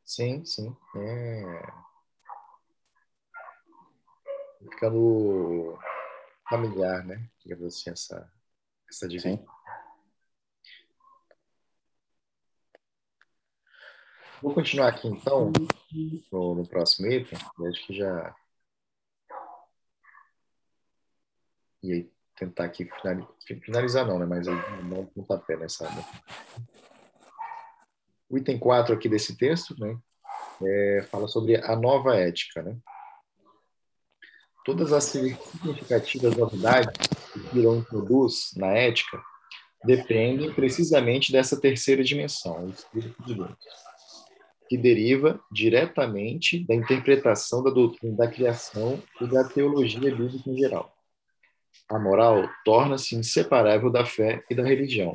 Sim, 0.03 0.43
sim. 0.43 0.75
É... 0.97 1.71
Ficando 4.69 5.79
familiar, 6.49 7.05
né? 7.05 7.29
Digamos 7.41 7.73
assim, 7.73 7.89
essa, 7.89 8.29
essa 8.89 9.07
divisão. 9.07 9.47
Vou 14.41 14.53
continuar 14.53 14.89
aqui 14.89 15.07
então, 15.07 15.53
no, 16.33 16.55
no 16.55 16.67
próximo 16.67 17.07
item. 17.09 17.39
Acho 17.65 17.87
que 17.87 17.93
já. 17.95 18.35
E 21.83 21.91
aí, 21.93 22.11
tentar 22.39 22.65
aqui 22.65 22.89
finalizar, 23.63 24.05
não, 24.07 24.17
né? 24.17 24.25
Mas 24.25 24.47
não 24.47 25.01
um 25.01 25.05
pontapé 25.05 25.57
nessa. 25.57 25.89
Né? 25.89 26.05
O 28.29 28.37
item 28.37 28.57
4 28.57 28.93
aqui 28.93 29.09
desse 29.09 29.37
texto, 29.37 29.75
né? 29.79 29.97
É, 30.61 31.07
fala 31.09 31.27
sobre 31.27 31.55
a 31.57 31.75
nova 31.75 32.15
ética, 32.15 32.61
né? 32.61 32.77
Todas 34.65 34.93
as 34.93 35.05
significativas 35.05 36.35
novidades 36.35 36.91
que 37.33 37.39
Pilon 37.49 37.77
introduz 37.77 38.51
na 38.55 38.67
ética 38.67 39.21
dependem 39.83 40.53
precisamente 40.53 41.31
dessa 41.31 41.59
terceira 41.59 42.03
dimensão, 42.03 42.65
o 42.65 42.69
Espírito 42.69 43.23
de 43.23 43.35
Deus 43.35 43.57
que 44.69 44.77
deriva 44.77 45.41
diretamente 45.51 46.63
da 46.63 46.75
interpretação 46.75 47.63
da 47.63 47.71
doutrina 47.71 48.15
da 48.15 48.27
criação 48.27 49.01
e 49.19 49.25
da 49.25 49.43
teologia 49.43 50.15
bíblica 50.15 50.47
em 50.47 50.57
geral. 50.57 50.95
A 51.89 51.97
moral 51.97 52.47
torna-se 52.63 53.15
inseparável 53.15 53.89
da 53.89 54.05
fé 54.05 54.43
e 54.49 54.53
da 54.53 54.63
religião, 54.63 55.13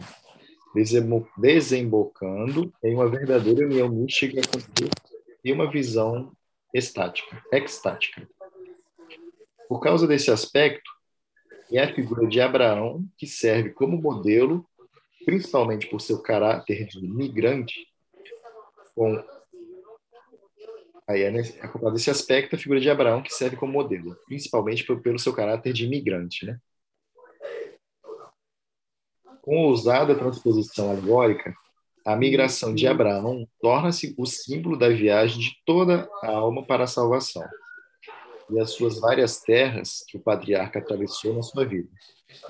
desembocando 1.37 2.73
em 2.83 2.95
uma 2.95 3.09
verdadeira 3.09 3.65
união 3.65 3.89
mística 3.89 4.41
e 5.45 5.53
uma 5.53 5.71
visão 5.71 6.33
estática, 6.73 7.41
extática. 7.53 8.29
Por 9.69 9.81
causa 9.81 10.07
desse 10.07 10.33
aspecto, 10.33 10.91
é 11.73 11.83
a 11.83 11.95
figura 11.95 12.27
de 12.27 12.41
Abraão 12.41 13.05
que 13.17 13.27
serve 13.27 13.71
como 13.71 14.01
modelo, 14.01 14.67
principalmente 15.25 15.87
por 15.87 16.01
seu 16.01 16.21
caráter 16.21 16.87
de 16.87 17.01
migrante, 17.01 17.87
com 18.95 19.23
Aí 21.07 21.23
é, 21.23 21.29
é 21.39 21.69
por 21.69 21.81
causa 21.81 21.97
desse 21.97 22.11
aspecto 22.11 22.57
a 22.57 22.59
figura 22.59 22.81
de 22.81 22.89
Abraão 22.89 23.23
que 23.23 23.33
serve 23.33 23.57
como 23.57 23.73
modelo, 23.73 24.17
principalmente 24.27 24.85
pelo 24.85 25.19
seu 25.19 25.35
caráter 25.35 25.73
de 25.73 25.85
imigrante, 25.85 26.47
né? 26.47 26.59
Com 29.45 29.59
ousada 29.59 30.15
transposição 30.15 30.91
alegórica, 30.91 31.55
a 32.03 32.17
migração 32.17 32.75
de 32.75 32.87
Abraão 32.87 33.47
torna-se 33.61 34.15
o 34.17 34.25
símbolo 34.25 34.75
da 34.75 34.89
viagem 34.89 35.39
de 35.39 35.53
toda 35.67 36.09
a 36.23 36.31
alma 36.31 36.65
para 36.65 36.85
a 36.85 36.87
salvação 36.87 37.47
e 38.49 38.59
as 38.59 38.71
suas 38.71 38.99
várias 38.99 39.43
terras 39.43 40.03
que 40.09 40.17
o 40.17 40.21
patriarca 40.21 40.79
atravessou 40.79 41.35
na 41.35 41.43
sua 41.43 41.67
vida. 41.67 41.91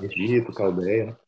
Egito, 0.03 0.53
Caldeia, 0.53 1.19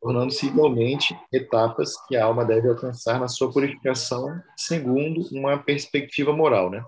tornando-se 0.00 0.46
igualmente 0.46 1.18
etapas 1.32 1.96
que 2.06 2.14
a 2.14 2.24
alma 2.24 2.44
deve 2.44 2.68
alcançar 2.68 3.18
na 3.18 3.26
sua 3.26 3.52
purificação 3.52 4.40
segundo 4.56 5.26
uma 5.36 5.58
perspectiva 5.58 6.32
moral, 6.32 6.70
né? 6.70 6.84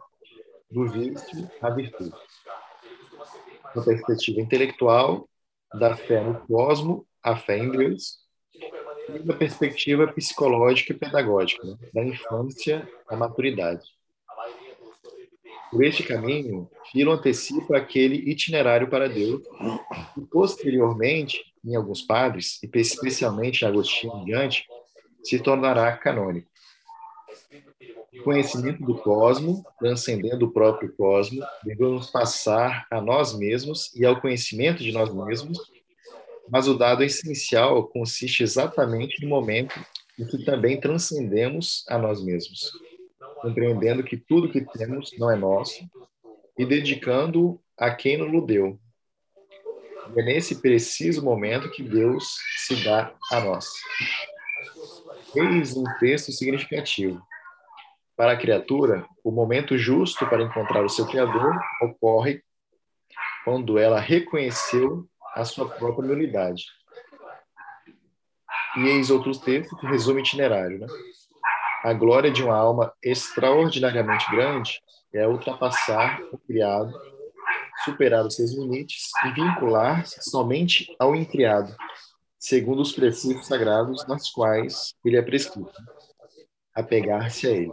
Do 0.70 0.88
vício 0.88 1.50
à 1.60 1.70
virtude. 1.70 2.14
Uma 3.74 3.84
perspectiva 3.84 4.40
intelectual, 4.40 5.28
da 5.76 5.96
fé 5.96 6.22
no 6.22 6.38
cosmo 6.46 7.04
à 7.24 7.34
fé 7.34 7.58
em 7.58 7.70
Deus, 7.70 8.18
e 9.08 9.18
uma 9.18 9.34
perspectiva 9.34 10.06
psicológica 10.06 10.92
e 10.92 10.96
pedagógica, 10.96 11.66
né? 11.66 11.76
da 11.92 12.04
infância 12.04 12.88
à 13.08 13.16
maturidade. 13.16 13.82
Por 15.70 15.84
este 15.84 16.04
caminho, 16.04 16.70
Filo 16.92 17.10
antecipa 17.10 17.76
aquele 17.76 18.30
itinerário 18.30 18.88
para 18.88 19.08
Deus 19.08 19.42
e, 20.16 20.20
posteriormente, 20.20 21.42
em 21.64 21.74
alguns 21.74 22.02
padres, 22.02 22.62
e 22.62 22.70
especialmente 22.78 23.64
Agostinho 23.64 24.18
em 24.18 24.24
diante, 24.24 24.66
se 25.24 25.38
tornará 25.40 25.96
canônico. 25.96 26.48
O 28.20 28.22
conhecimento 28.22 28.84
do 28.84 28.96
cosmo, 28.98 29.64
transcendendo 29.78 30.46
o 30.46 30.52
próprio 30.52 30.94
cosmo, 30.94 31.42
devemos 31.64 32.08
passar 32.08 32.86
a 32.88 33.00
nós 33.00 33.36
mesmos 33.36 33.92
e 33.96 34.06
ao 34.06 34.20
conhecimento 34.20 34.82
de 34.82 34.92
nós 34.92 35.12
mesmos, 35.12 35.58
mas 36.48 36.68
o 36.68 36.74
dado 36.74 37.02
essencial 37.02 37.86
consiste 37.88 38.42
exatamente 38.42 39.22
no 39.22 39.28
momento 39.28 39.78
em 40.18 40.26
que 40.26 40.44
também 40.44 40.80
transcendemos 40.80 41.84
a 41.88 41.98
nós 41.98 42.22
mesmos, 42.22 42.72
compreendendo 43.40 44.04
que 44.04 44.16
tudo 44.16 44.50
que 44.50 44.60
temos 44.60 45.10
não 45.18 45.30
é 45.30 45.36
nosso 45.36 45.88
e 46.58 46.64
dedicando 46.64 47.60
a 47.76 47.90
quem 47.90 48.16
nos 48.16 48.46
deu, 48.46 48.78
é 50.16 50.22
nesse 50.22 50.60
preciso 50.60 51.24
momento 51.24 51.70
que 51.70 51.82
Deus 51.82 52.36
se 52.58 52.84
dá 52.84 53.12
a 53.32 53.40
nós. 53.40 53.66
Eis 55.34 55.76
um 55.76 55.84
texto 55.98 56.30
significativo. 56.30 57.20
Para 58.16 58.32
a 58.32 58.36
criatura, 58.36 59.04
o 59.24 59.32
momento 59.32 59.76
justo 59.76 60.24
para 60.28 60.42
encontrar 60.42 60.84
o 60.84 60.88
seu 60.88 61.06
Criador 61.06 61.58
ocorre 61.82 62.42
quando 63.44 63.76
ela 63.78 63.98
reconheceu 63.98 65.08
a 65.34 65.44
sua 65.44 65.68
própria 65.68 66.08
nulidade. 66.08 66.64
E 68.76 68.88
eis 68.88 69.10
outros 69.10 69.38
textos 69.38 69.78
que 69.78 69.86
resume 69.86 70.20
itinerário. 70.20 70.80
Né? 70.80 70.86
A 71.84 71.92
glória 71.92 72.30
de 72.30 72.42
uma 72.42 72.56
alma 72.56 72.92
extraordinariamente 73.02 74.30
grande 74.30 74.80
é 75.12 75.26
ultrapassar 75.28 76.20
o 76.32 76.38
criado 76.38 76.92
superar 77.84 78.24
os 78.24 78.34
seus 78.34 78.52
limites 78.52 79.10
e 79.26 79.32
vincular-se 79.32 80.22
somente 80.30 80.94
ao 80.98 81.14
incriado, 81.14 81.74
segundo 82.38 82.82
os 82.82 82.92
preceitos 82.92 83.46
sagrados 83.46 84.06
nas 84.06 84.30
quais 84.30 84.94
ele 85.04 85.16
é 85.16 85.22
prescrito, 85.22 85.72
apegar-se 86.74 87.46
a 87.46 87.50
ele. 87.50 87.72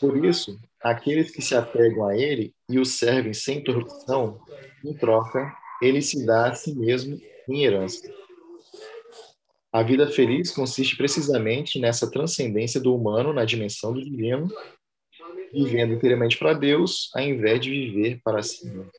Por 0.00 0.24
isso, 0.24 0.58
aqueles 0.80 1.30
que 1.30 1.42
se 1.42 1.54
apegam 1.54 2.06
a 2.06 2.16
ele 2.16 2.54
e 2.68 2.78
o 2.78 2.84
servem 2.84 3.34
sem 3.34 3.58
interrupção, 3.58 4.40
em 4.84 4.94
troca, 4.94 5.52
ele 5.82 6.00
se 6.00 6.24
dá 6.24 6.48
a 6.48 6.54
si 6.54 6.74
mesmo 6.74 7.20
em 7.48 7.64
herança. 7.64 8.12
A 9.72 9.82
vida 9.82 10.10
feliz 10.10 10.50
consiste 10.50 10.96
precisamente 10.96 11.78
nessa 11.78 12.10
transcendência 12.10 12.80
do 12.80 12.94
humano 12.94 13.32
na 13.32 13.44
dimensão 13.44 13.92
do 13.92 14.02
divino 14.02 14.48
vivendo 15.52 15.94
inteiramente 15.94 16.38
para 16.38 16.52
Deus, 16.52 17.10
ao 17.14 17.22
invés 17.22 17.60
de 17.60 17.70
viver 17.70 18.20
para 18.22 18.42
si 18.42 18.66
mesmo. 18.66 18.90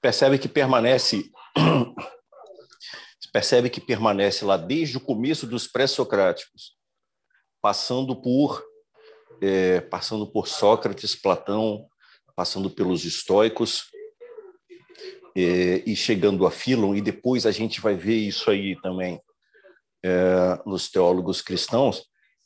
Percebe 0.00 0.38
que 0.38 0.48
permanece 0.48 1.30
percebe 3.32 3.70
que 3.70 3.80
permanece 3.80 4.44
lá 4.44 4.56
desde 4.56 4.96
o 4.96 5.00
começo 5.00 5.46
dos 5.46 5.68
pré-socráticos, 5.68 6.76
passando 7.60 8.14
por 8.20 8.64
é, 9.42 9.80
passando 9.80 10.26
por 10.26 10.46
Sócrates, 10.46 11.14
Platão, 11.14 11.86
passando 12.36 12.70
pelos 12.70 13.04
estoicos 13.04 13.84
é, 15.34 15.82
e 15.86 15.96
chegando 15.96 16.46
a 16.46 16.50
Filon, 16.50 16.94
e 16.94 17.00
depois 17.00 17.46
a 17.46 17.50
gente 17.50 17.80
vai 17.80 17.94
ver 17.94 18.16
isso 18.16 18.50
aí 18.50 18.78
também 18.82 19.20
é, 20.02 20.60
nos 20.66 20.90
teólogos 20.90 21.40
cristãos, 21.40 22.04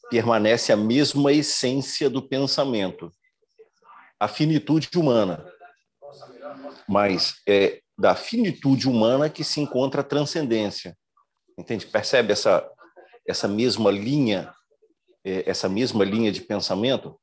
permanece 0.09 0.73
a 0.73 0.77
mesma 0.77 1.33
essência 1.33 2.09
do 2.09 2.23
pensamento, 2.23 3.11
a 4.21 4.29
finitude 4.29 4.89
humana. 4.97 5.45
Mas 6.89 7.41
é 7.49 7.81
da 7.99 8.15
finitude 8.15 8.89
humana 8.89 9.31
que 9.31 9.43
se 9.43 9.61
encontra 9.61 10.03
a 10.03 10.05
transcendência. 10.05 10.97
Entende? 11.59 11.87
Percebe 11.87 12.33
essa 12.33 12.69
essa 13.27 13.49
mesma 13.49 13.91
linha, 13.91 14.53
essa 15.25 15.69
mesma 15.69 16.05
linha 16.05 16.31
de 16.31 16.41
pensamento 16.41 17.19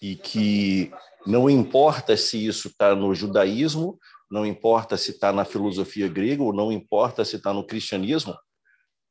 e 0.00 0.16
que 0.16 0.90
não 1.26 1.50
importa 1.50 2.16
se 2.16 2.46
isso 2.46 2.68
está 2.68 2.94
no 2.94 3.14
judaísmo, 3.14 3.98
não 4.30 4.46
importa 4.46 4.96
se 4.96 5.10
está 5.10 5.32
na 5.32 5.44
filosofia 5.44 6.08
grega, 6.08 6.42
ou 6.42 6.52
não 6.52 6.72
importa 6.72 7.24
se 7.24 7.36
está 7.36 7.52
no 7.52 7.66
cristianismo, 7.66 8.36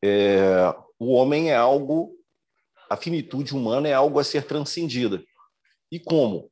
é, 0.04 0.74
o 1.00 1.14
homem 1.14 1.52
é 1.52 1.56
algo 1.56 2.18
a 2.90 2.96
finitude 2.96 3.54
humana 3.54 3.88
é 3.88 3.94
algo 3.94 4.20
a 4.20 4.24
ser 4.24 4.46
transcendida. 4.46 5.24
E 5.92 6.00
como? 6.00 6.52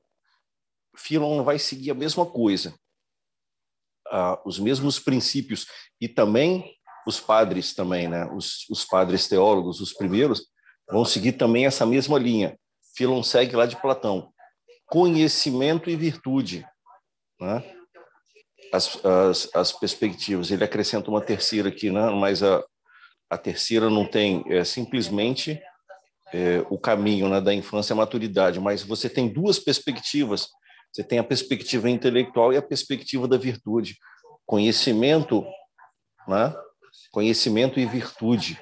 Filon 0.95 1.43
vai 1.43 1.59
seguir 1.59 1.91
a 1.91 1.95
mesma 1.95 2.25
coisa, 2.25 2.73
ah, 4.07 4.41
os 4.45 4.59
mesmos 4.59 4.99
princípios 4.99 5.65
e 5.99 6.07
também 6.07 6.73
os 7.05 7.19
padres 7.19 7.73
também, 7.73 8.07
né? 8.07 8.25
Os, 8.33 8.67
os 8.69 8.85
padres 8.85 9.27
teólogos, 9.27 9.81
os 9.81 9.93
primeiros, 9.93 10.47
vão 10.89 11.05
seguir 11.05 11.33
também 11.33 11.65
essa 11.65 11.85
mesma 11.85 12.17
linha. 12.17 12.57
Filon 12.95 13.23
segue 13.23 13.55
lá 13.55 13.65
de 13.65 13.75
Platão, 13.75 14.31
conhecimento 14.87 15.89
e 15.89 15.95
virtude, 15.95 16.65
né? 17.39 17.63
As, 18.73 19.03
as, 19.05 19.49
as 19.53 19.71
perspectivas. 19.71 20.51
Ele 20.51 20.63
acrescenta 20.63 21.09
uma 21.09 21.21
terceira 21.21 21.69
aqui, 21.69 21.91
né? 21.91 22.09
Mas 22.09 22.41
a, 22.41 22.63
a 23.29 23.37
terceira 23.37 23.89
não 23.89 24.05
tem 24.05 24.43
é, 24.47 24.63
simplesmente 24.63 25.61
é, 26.33 26.65
o 26.69 26.77
caminho 26.77 27.29
né, 27.29 27.39
da 27.39 27.53
infância 27.53 27.93
à 27.93 27.95
maturidade, 27.95 28.59
mas 28.59 28.83
você 28.83 29.09
tem 29.09 29.27
duas 29.27 29.59
perspectivas. 29.59 30.49
Você 30.91 31.03
tem 31.03 31.19
a 31.19 31.23
perspectiva 31.23 31.89
intelectual 31.89 32.53
e 32.53 32.57
a 32.57 32.61
perspectiva 32.61 33.27
da 33.27 33.37
virtude. 33.37 33.97
Conhecimento, 34.45 35.45
né? 36.27 36.53
conhecimento 37.11 37.79
e 37.79 37.85
virtude. 37.85 38.59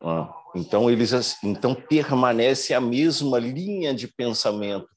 Né? 0.00 0.28
Então, 0.54 0.90
eles 0.90 1.36
então 1.42 1.74
permanece 1.74 2.72
a 2.72 2.80
mesma 2.80 3.38
linha 3.38 3.94
de 3.94 4.08
pensamento, 4.08 4.88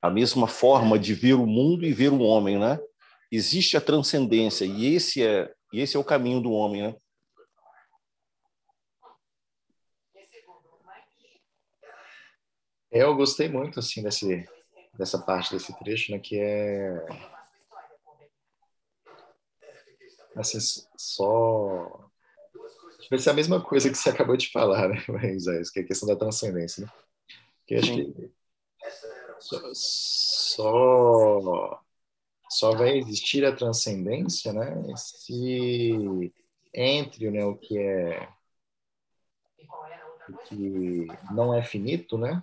a 0.00 0.10
mesma 0.10 0.46
forma 0.46 0.98
de 0.98 1.14
ver 1.14 1.34
o 1.34 1.46
mundo 1.46 1.84
e 1.84 1.92
ver 1.92 2.12
o 2.12 2.20
homem, 2.20 2.58
né? 2.58 2.78
Existe 3.30 3.76
a 3.76 3.80
transcendência 3.80 4.64
e 4.64 4.94
esse 4.94 5.22
é 5.24 5.52
esse 5.72 5.96
é 5.96 6.00
o 6.00 6.04
caminho 6.04 6.40
do 6.40 6.50
homem, 6.50 6.82
né? 6.82 6.96
É, 12.92 13.04
eu 13.04 13.14
gostei 13.14 13.48
muito 13.48 13.78
assim 13.78 14.02
desse 14.02 14.44
dessa 14.94 15.18
parte 15.18 15.52
desse 15.52 15.72
trecho, 15.78 16.12
né, 16.12 16.18
que 16.18 16.38
é 16.38 17.06
assim 20.36 20.58
só 20.96 22.09
vai 23.10 23.18
ser 23.18 23.30
a 23.30 23.34
mesma 23.34 23.60
coisa 23.60 23.90
que 23.90 23.98
você 23.98 24.10
acabou 24.10 24.36
de 24.36 24.50
falar, 24.50 24.88
né, 24.88 25.02
Isaías, 25.34 25.70
que 25.70 25.80
é 25.80 25.82
a 25.82 25.86
questão 25.86 26.08
da 26.08 26.16
transcendência, 26.16 26.84
né? 26.84 26.92
Que 27.66 27.74
acho 27.74 27.92
que 27.92 28.30
só, 29.40 29.60
só 29.74 31.80
só 32.48 32.74
vai 32.74 32.98
existir 32.98 33.44
a 33.44 33.54
transcendência, 33.54 34.52
né, 34.52 34.82
se 34.96 36.32
entre 36.74 37.30
né, 37.30 37.44
o 37.44 37.56
que 37.56 37.78
é 37.78 38.28
o 40.28 40.36
que 40.48 41.06
não 41.32 41.54
é 41.54 41.62
finito, 41.62 42.18
né, 42.18 42.42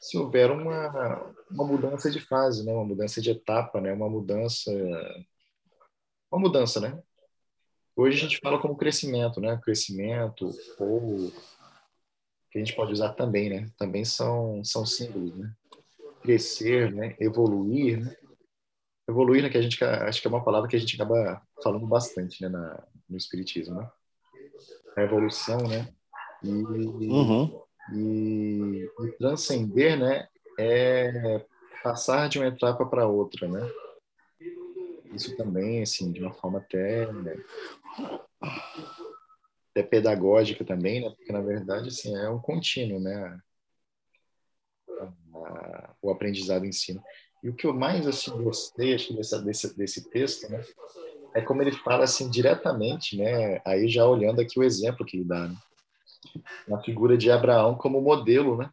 se 0.00 0.16
houver 0.16 0.50
uma, 0.52 1.34
uma 1.50 1.64
mudança 1.64 2.10
de 2.10 2.20
fase, 2.20 2.64
né, 2.64 2.72
uma 2.72 2.84
mudança 2.84 3.20
de 3.20 3.30
etapa, 3.30 3.80
né, 3.80 3.92
uma 3.92 4.08
mudança 4.08 4.70
uma 6.30 6.40
mudança, 6.40 6.80
né? 6.80 7.02
Hoje 7.96 8.18
a 8.18 8.20
gente 8.20 8.38
fala 8.38 8.60
como 8.60 8.76
crescimento, 8.76 9.40
né? 9.40 9.58
Crescimento 9.64 10.50
ou 10.78 11.32
que 12.50 12.58
a 12.58 12.58
gente 12.58 12.76
pode 12.76 12.92
usar 12.92 13.14
também, 13.14 13.48
né? 13.48 13.70
Também 13.78 14.04
são 14.04 14.62
são 14.62 14.84
símbolos, 14.84 15.34
né? 15.34 15.52
Crescer, 16.22 16.92
né? 16.92 17.16
Evoluir, 17.18 18.04
né? 18.04 18.16
evoluir, 19.08 19.42
né, 19.42 19.48
que 19.48 19.58
a 19.58 19.62
gente 19.62 19.82
acho 19.82 20.20
que 20.20 20.26
é 20.26 20.30
uma 20.30 20.44
palavra 20.44 20.68
que 20.68 20.76
a 20.76 20.78
gente 20.78 20.94
acaba 20.96 21.40
falando 21.62 21.86
bastante, 21.86 22.42
né, 22.42 22.48
na, 22.48 22.82
no 23.08 23.16
espiritismo, 23.16 23.80
né? 23.80 23.90
A 24.96 25.02
evolução, 25.02 25.58
né? 25.58 25.88
E, 26.42 26.48
uhum. 26.50 27.62
e, 27.92 28.90
e, 29.00 29.12
transcender, 29.18 29.98
né, 29.98 30.28
é 30.58 31.44
passar 31.82 32.28
de 32.28 32.38
uma 32.38 32.48
etapa 32.48 32.84
para 32.84 33.06
outra, 33.06 33.46
né? 33.46 33.60
Isso 35.12 35.36
também, 35.36 35.82
assim, 35.82 36.12
de 36.12 36.20
uma 36.20 36.32
forma 36.32 36.58
até, 36.58 37.10
né, 37.12 37.36
até 39.70 39.82
pedagógica 39.82 40.64
também, 40.64 41.00
né? 41.02 41.10
Porque 41.10 41.32
na 41.32 41.40
verdade, 41.40 41.88
assim, 41.88 42.16
é 42.16 42.28
um 42.28 42.40
contínuo, 42.40 43.00
né? 43.00 43.40
o 46.02 46.10
aprendizado 46.10 46.64
e 46.64 46.68
ensino. 46.68 47.02
E 47.42 47.48
o 47.48 47.54
que 47.54 47.66
eu 47.66 47.74
mais 47.74 48.06
assim 48.06 48.30
gostei 48.42 48.94
acho, 48.94 49.14
dessa, 49.14 49.40
desse, 49.42 49.76
desse 49.76 50.10
texto, 50.10 50.50
né, 50.50 50.64
é 51.34 51.40
como 51.40 51.62
ele 51.62 51.72
fala 51.72 52.04
assim 52.04 52.30
diretamente, 52.30 53.16
né, 53.16 53.60
aí 53.64 53.88
já 53.88 54.06
olhando 54.06 54.40
aqui 54.40 54.58
o 54.58 54.64
exemplo 54.64 55.04
que 55.04 55.18
ele 55.18 55.24
dá, 55.24 55.48
né, 55.48 55.56
na 56.66 56.80
figura 56.82 57.16
de 57.16 57.30
Abraão 57.30 57.76
como 57.76 58.00
modelo, 58.00 58.56
né? 58.56 58.70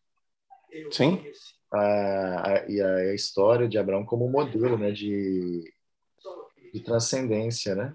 Sim. 0.92 1.24
A, 1.72 2.52
a, 2.52 2.66
e 2.70 2.82
a, 2.82 2.96
a, 2.96 3.14
história 3.14 3.68
de 3.68 3.78
Abraão 3.78 4.06
como 4.06 4.30
modelo, 4.30 4.78
né, 4.78 4.92
de, 4.92 5.72
de 6.74 6.80
transcendência, 6.82 7.76
né? 7.76 7.94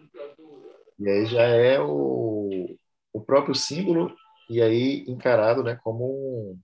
E 0.99 1.09
aí 1.09 1.27
já 1.27 1.43
é 1.43 1.81
o, 1.81 2.77
o 3.13 3.21
próprio 3.21 3.55
símbolo 3.55 4.15
e 4.49 4.63
aí 4.63 5.05
encarado, 5.07 5.63
né, 5.63 5.79
como 5.83 6.05
um, 6.07 6.61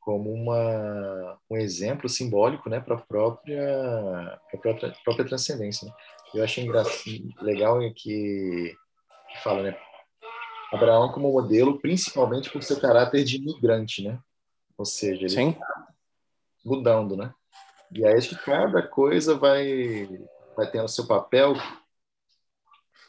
como 0.00 0.32
uma, 0.32 1.38
um 1.50 1.56
exemplo 1.56 2.08
simbólico 2.08 2.68
né, 2.68 2.80
para 2.80 2.94
a 2.96 3.00
própria, 3.00 4.40
própria, 4.62 4.94
própria 5.02 5.26
transcendência. 5.26 5.88
Né? 5.88 5.94
Eu 6.34 6.44
achei 6.44 6.68
legal 7.40 7.80
que, 7.94 8.74
que 9.32 9.38
fala, 9.42 9.62
né? 9.62 9.78
Abraão 10.72 11.12
como 11.12 11.32
modelo, 11.32 11.80
principalmente 11.80 12.50
por 12.50 12.62
seu 12.62 12.80
caráter 12.80 13.22
de 13.24 13.36
imigrante, 13.36 14.02
né? 14.02 14.18
Ou 14.76 14.84
seja, 14.84 15.20
ele 15.20 15.28
Sim. 15.28 15.52
Tá 15.52 15.88
mudando, 16.64 17.16
né? 17.16 17.32
E 17.92 18.04
aí 18.04 18.14
acho 18.14 18.30
que 18.30 18.44
cada 18.44 18.82
coisa 18.82 19.36
vai 19.36 20.08
vai 20.56 20.70
tendo 20.70 20.88
seu 20.88 21.06
papel, 21.06 21.54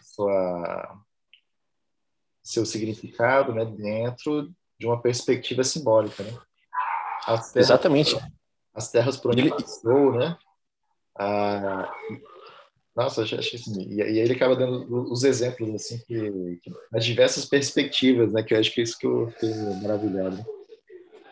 sua 0.02 1.00
seu 2.44 2.66
significado, 2.66 3.54
né, 3.54 3.66
dentro 3.66 4.52
de 4.80 4.86
uma 4.86 5.02
perspectiva 5.02 5.64
simbólica, 5.64 6.22
né? 6.24 6.38
As 7.26 7.52
terras, 7.52 7.70
Exatamente. 7.70 8.16
As 8.74 8.92
terras 8.92 9.18
por 9.18 9.32
onde 9.32 9.42
ele 9.42 9.50
passou, 9.50 10.14
né? 10.14 10.38
Ah, 11.18 11.92
nossa, 12.96 13.24
achei 13.24 13.40
assim, 13.40 13.82
e, 13.82 13.96
e 13.96 14.20
ele 14.20 14.34
acaba 14.34 14.56
dando 14.56 15.12
os 15.12 15.24
exemplos 15.24 15.74
assim 15.74 15.98
que, 16.06 16.60
que 16.62 16.72
as 16.94 17.04
diversas 17.04 17.46
perspectivas, 17.46 18.32
né? 18.32 18.44
Que 18.44 18.54
eu 18.54 18.60
acho 18.60 18.72
que 18.72 18.82
é 18.82 18.84
isso 18.84 18.98
que 18.98 19.08
eu 19.08 19.30
fiquei 19.32 19.54
maravilhado. 19.82 20.46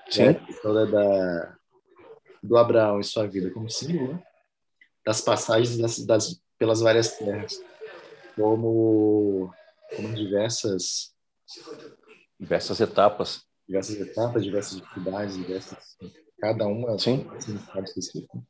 Sim. 0.10 0.24
É, 0.24 0.30
a 0.30 0.50
história 0.50 0.86
da 0.88 1.58
do 2.44 2.58
Abraão 2.58 3.00
e 3.00 3.04
sua 3.04 3.26
vida 3.28 3.50
como 3.52 3.70
símbolo 3.70 4.14
né? 4.14 4.24
das 5.06 5.22
passagens 5.22 5.78
das, 5.78 6.06
das, 6.06 6.42
pelas 6.58 6.82
várias 6.82 7.18
terras, 7.18 7.60
como 8.36 9.54
como 9.96 10.14
diversas 10.14 11.14
diversas 12.40 12.80
etapas 12.80 13.46
diversas 13.68 14.00
etapas, 14.00 14.44
diversas 14.44 14.78
dificuldades, 14.80 15.38
diversas, 15.38 15.98
cada 16.40 16.68
uma 16.68 16.98
Sim. 17.00 17.26
significado 17.40 17.86
específico. 17.86 18.46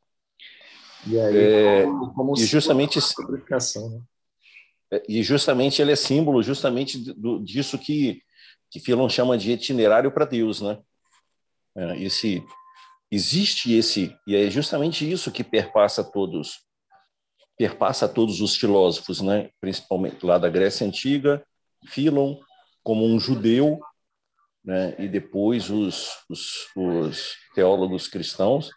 E 1.06 1.20
aí, 1.20 1.36
é, 1.36 1.82
como, 2.14 2.34
e 2.36 2.44
justamente 2.44 2.98
né? 2.98 4.02
É, 4.90 5.02
e 5.08 5.22
justamente 5.22 5.80
ele 5.80 5.92
é 5.92 5.96
símbolo 5.96 6.42
justamente 6.42 6.98
do, 7.14 7.42
disso 7.42 7.78
que 7.78 8.22
que 8.70 8.80
Filon 8.80 9.08
chama 9.08 9.38
de 9.38 9.52
itinerário 9.52 10.10
para 10.10 10.24
Deus, 10.24 10.60
né? 10.60 10.82
É, 11.76 12.02
esse 12.02 12.44
existe 13.14 13.72
esse 13.72 14.16
e 14.26 14.34
é 14.36 14.50
justamente 14.50 15.10
isso 15.10 15.30
que 15.30 15.44
perpassa 15.44 16.02
todos 16.02 16.62
perpassa 17.56 18.08
todos 18.08 18.40
os 18.40 18.56
filósofos, 18.56 19.20
né? 19.20 19.48
Principalmente 19.60 20.26
lá 20.26 20.38
da 20.38 20.48
Grécia 20.48 20.84
antiga, 20.84 21.44
Filon 21.86 22.36
como 22.82 23.06
um 23.06 23.18
judeu 23.18 23.80
né, 24.64 24.94
e 24.98 25.08
depois 25.08 25.70
os, 25.70 26.10
os, 26.28 26.68
os, 26.76 27.34
teólogos 27.54 28.06
cristãos, 28.08 28.70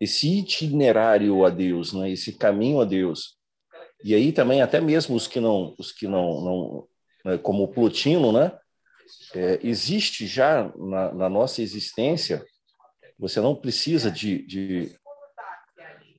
esse 0.00 0.38
itinerário 0.38 1.44
a 1.44 1.50
Deus, 1.50 1.92
né, 1.92 2.10
esse 2.10 2.32
caminho 2.32 2.80
a 2.80 2.84
Deus. 2.84 3.36
E 4.04 4.14
aí 4.14 4.32
também 4.32 4.62
até 4.62 4.80
mesmo 4.80 5.16
os 5.16 5.26
que 5.26 5.40
não, 5.40 5.74
os 5.78 5.92
que 5.92 6.06
não, 6.06 6.40
não 6.40 6.88
né, 7.24 7.38
como 7.38 7.68
Plotino, 7.68 8.32
né, 8.32 8.52
é, 9.34 9.60
existe 9.62 10.26
já 10.26 10.70
na, 10.76 11.12
na, 11.12 11.28
nossa 11.30 11.62
existência. 11.62 12.44
Você 13.18 13.40
não 13.40 13.54
precisa 13.54 14.10
de, 14.10 14.46
de 14.46 14.96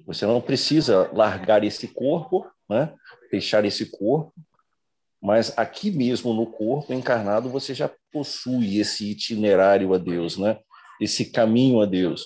você 0.06 0.26
não 0.26 0.42
precisa 0.42 1.10
largar 1.14 1.64
esse 1.64 1.88
corpo, 1.88 2.50
né, 2.70 2.94
deixar 3.32 3.66
esse 3.66 3.86
corpo 3.86 4.34
mas 5.22 5.58
aqui 5.58 5.92
mesmo 5.92 6.34
no 6.34 6.46
corpo 6.46 6.94
encarnado 6.94 7.50
você 7.50 7.74
já 7.74 7.92
possui 8.12 8.80
esse 8.80 9.12
itinerário 9.12 9.94
a 9.94 9.98
Deus, 9.98 10.38
né? 10.38 10.60
Esse 11.02 11.32
caminho 11.32 11.82
a 11.82 11.86
Deus. 11.86 12.26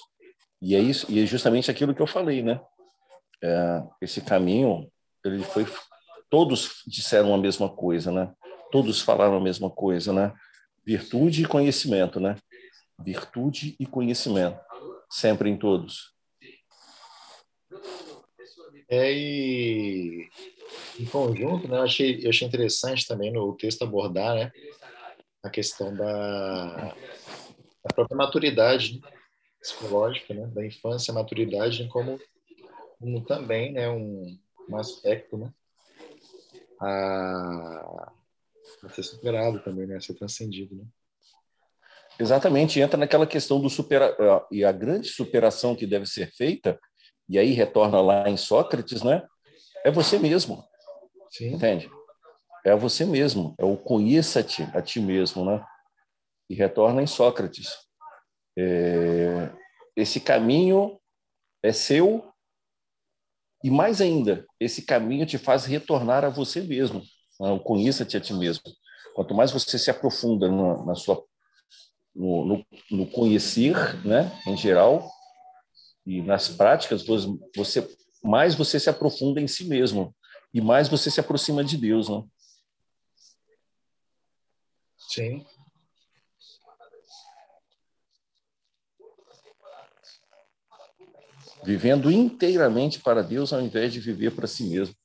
E 0.61 0.75
é 0.75 0.79
isso, 0.79 1.07
e 1.09 1.21
é 1.21 1.25
justamente 1.25 1.71
aquilo 1.71 1.95
que 1.95 2.01
eu 2.01 2.07
falei, 2.07 2.43
né? 2.43 2.59
É, 3.43 3.83
esse 4.01 4.21
caminho, 4.21 4.87
ele 5.25 5.43
foi 5.43 5.65
todos 6.29 6.83
disseram 6.85 7.33
a 7.33 7.37
mesma 7.37 7.69
coisa, 7.69 8.11
né? 8.11 8.31
Todos 8.71 9.01
falaram 9.01 9.35
a 9.35 9.41
mesma 9.41 9.69
coisa, 9.69 10.13
né? 10.13 10.33
Virtude 10.85 11.43
e 11.43 11.47
conhecimento, 11.47 12.19
né? 12.19 12.35
Virtude 13.03 13.75
e 13.79 13.85
conhecimento, 13.85 14.59
sempre 15.09 15.49
em 15.49 15.57
todos. 15.57 16.13
É, 18.89 19.11
e 19.13 20.29
em 20.99 21.05
conjunto, 21.05 21.67
né, 21.67 21.77
eu 21.77 21.83
achei, 21.83 22.25
eu 22.25 22.29
achei 22.29 22.47
interessante 22.47 23.07
também 23.07 23.31
no 23.31 23.55
texto 23.55 23.83
abordar 23.83 24.35
né, 24.35 24.51
a 25.43 25.49
questão 25.49 25.95
da, 25.95 26.93
da 27.83 27.93
própria 27.95 28.17
maturidade 28.17 29.01
psicológica, 29.61 30.33
né, 30.33 30.47
da 30.47 30.65
infância, 30.65 31.13
maturidade, 31.13 31.87
como, 31.87 32.19
como 32.99 33.23
também 33.25 33.71
né, 33.71 33.89
um, 33.89 34.37
um 34.69 34.77
aspecto 34.77 35.37
né, 35.37 35.53
a, 36.81 38.11
Vai 38.81 38.91
ser 38.91 39.03
superado 39.03 39.59
também, 39.59 39.85
né? 39.85 39.99
Ser 39.99 40.15
transcendido, 40.15 40.75
né? 40.75 40.85
Exatamente, 42.21 42.79
entra 42.79 42.97
naquela 42.97 43.25
questão 43.25 43.59
do 43.59 43.67
supera 43.67 44.15
e 44.51 44.63
a 44.63 44.71
grande 44.71 45.07
superação 45.07 45.75
que 45.75 45.87
deve 45.87 46.05
ser 46.05 46.31
feita, 46.31 46.79
e 47.27 47.39
aí 47.39 47.51
retorna 47.51 47.99
lá 47.99 48.29
em 48.29 48.37
Sócrates, 48.37 49.01
né? 49.01 49.25
É 49.83 49.89
você 49.89 50.19
mesmo. 50.19 50.63
Sim. 51.31 51.53
Entende? 51.55 51.89
É 52.63 52.75
você 52.75 53.05
mesmo, 53.05 53.55
é 53.57 53.65
o 53.65 53.75
conheça-te 53.75 54.61
a 54.75 54.83
ti 54.83 54.99
mesmo, 54.99 55.43
né? 55.43 55.65
E 56.47 56.53
retorna 56.53 57.01
em 57.01 57.07
Sócrates. 57.07 57.75
É, 58.55 59.49
esse 59.95 60.19
caminho 60.19 60.99
é 61.63 61.73
seu 61.73 62.31
e 63.63 63.71
mais 63.71 63.99
ainda, 63.99 64.45
esse 64.59 64.83
caminho 64.83 65.25
te 65.25 65.39
faz 65.39 65.65
retornar 65.65 66.23
a 66.23 66.29
você 66.29 66.61
mesmo. 66.61 67.01
Né? 67.39 67.59
Conheça-te 67.63 68.15
a 68.15 68.21
ti 68.21 68.31
mesmo. 68.35 68.63
Quanto 69.15 69.33
mais 69.33 69.49
você 69.51 69.79
se 69.79 69.89
aprofunda 69.89 70.47
na, 70.51 70.85
na 70.85 70.93
sua 70.93 71.23
no, 72.15 72.45
no, 72.45 72.65
no, 72.91 73.07
conhecer, 73.07 73.75
né, 74.05 74.31
em 74.47 74.57
geral, 74.57 75.09
e 76.05 76.21
nas 76.21 76.49
práticas, 76.49 77.05
você 77.55 77.87
mais 78.23 78.53
você 78.55 78.79
se 78.79 78.89
aprofunda 78.89 79.41
em 79.41 79.47
si 79.47 79.65
mesmo 79.65 80.15
e 80.53 80.61
mais 80.61 80.87
você 80.87 81.09
se 81.09 81.19
aproxima 81.19 81.63
de 81.63 81.77
Deus, 81.77 82.09
né? 82.09 82.23
Sim. 84.97 85.45
vivendo 91.63 92.11
inteiramente 92.11 92.99
para 92.99 93.21
Deus 93.21 93.53
ao 93.53 93.61
invés 93.61 93.93
de 93.93 93.99
viver 93.99 94.31
para 94.31 94.47
si 94.47 94.63
mesmo. 94.67 94.95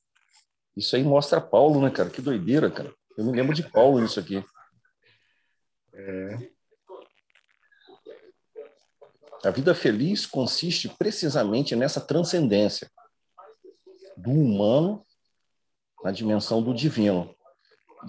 Isso 0.75 0.95
aí 0.95 1.03
mostra 1.03 1.41
Paulo, 1.41 1.81
né, 1.81 1.89
cara? 1.89 2.09
Que 2.09 2.21
doideira, 2.21 2.69
cara. 2.69 2.93
Eu 3.17 3.25
me 3.25 3.31
lembro 3.31 3.55
de 3.55 3.63
Paulo 3.63 3.99
nisso 3.99 4.19
aqui. 4.19 4.43
É. 5.93 6.49
A 9.43 9.51
vida 9.51 9.75
feliz 9.75 10.25
consiste 10.25 10.89
precisamente 10.89 11.75
nessa 11.75 12.01
transcendência 12.01 12.89
do 14.15 14.31
humano 14.31 15.05
na 16.03 16.11
dimensão 16.11 16.61
do 16.61 16.73
divino. 16.73 17.35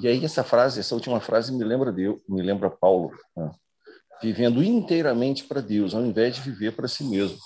E 0.01 0.09
aí 0.09 0.25
essa 0.25 0.43
frase, 0.43 0.81
essa 0.81 0.95
última 0.95 1.21
frase 1.21 1.53
me 1.53 1.65
lembra 1.65 1.93
Deus, 1.93 2.21
me 2.29 2.43
lembra 2.43 2.71
Paulo, 2.71 3.11
né? 3.37 3.51
vivendo 4.23 4.63
inteiramente 4.63 5.45
para 5.45 5.61
Deus, 5.61 5.95
ao 5.95 6.05
invés 6.05 6.37
de 6.37 6.43
viver 6.43 6.75
para 6.75 6.89
si 6.89 7.05
mesmo. 7.05 7.39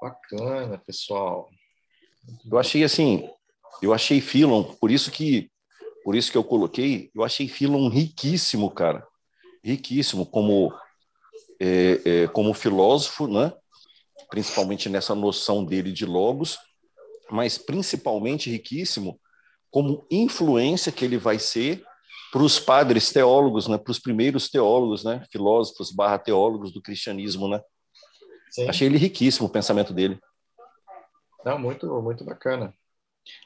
Bacana, 0.00 0.78
pessoal. 0.78 1.48
Eu 2.50 2.58
achei 2.58 2.84
assim, 2.84 3.28
eu 3.80 3.92
achei 3.92 4.20
Philon, 4.20 4.64
por 4.74 4.90
isso 4.90 5.10
que 5.10 5.50
por 6.04 6.14
isso 6.14 6.30
que 6.30 6.36
eu 6.36 6.44
coloquei, 6.44 7.10
eu 7.14 7.24
achei 7.24 7.48
Philon 7.48 7.88
riquíssimo, 7.88 8.70
cara, 8.70 9.06
riquíssimo 9.64 10.26
como 10.26 10.70
é, 11.58 12.00
é, 12.04 12.26
como 12.28 12.52
filósofo, 12.52 13.26
né? 13.26 13.52
Principalmente 14.28 14.88
nessa 14.90 15.14
noção 15.14 15.64
dele 15.64 15.90
de 15.90 16.04
logos, 16.04 16.58
mas 17.30 17.56
principalmente 17.56 18.50
riquíssimo 18.50 19.18
como 19.70 20.06
influência 20.10 20.92
que 20.92 21.04
ele 21.04 21.16
vai 21.16 21.38
ser 21.38 21.82
para 22.30 22.42
os 22.42 22.60
padres 22.60 23.10
teólogos, 23.10 23.66
né? 23.66 23.78
Para 23.78 23.90
os 23.90 23.98
primeiros 23.98 24.50
teólogos, 24.50 25.04
né? 25.04 25.24
Filósofos 25.32 25.90
barra 25.90 26.18
teólogos 26.18 26.70
do 26.72 26.82
cristianismo, 26.82 27.48
né? 27.48 27.62
Sim. 28.50 28.68
Achei 28.68 28.88
ele 28.88 28.98
riquíssimo 28.98 29.48
o 29.48 29.50
pensamento 29.50 29.94
dele. 29.94 30.20
Não, 31.44 31.58
muito, 31.58 31.86
muito 32.02 32.24
bacana. 32.24 32.74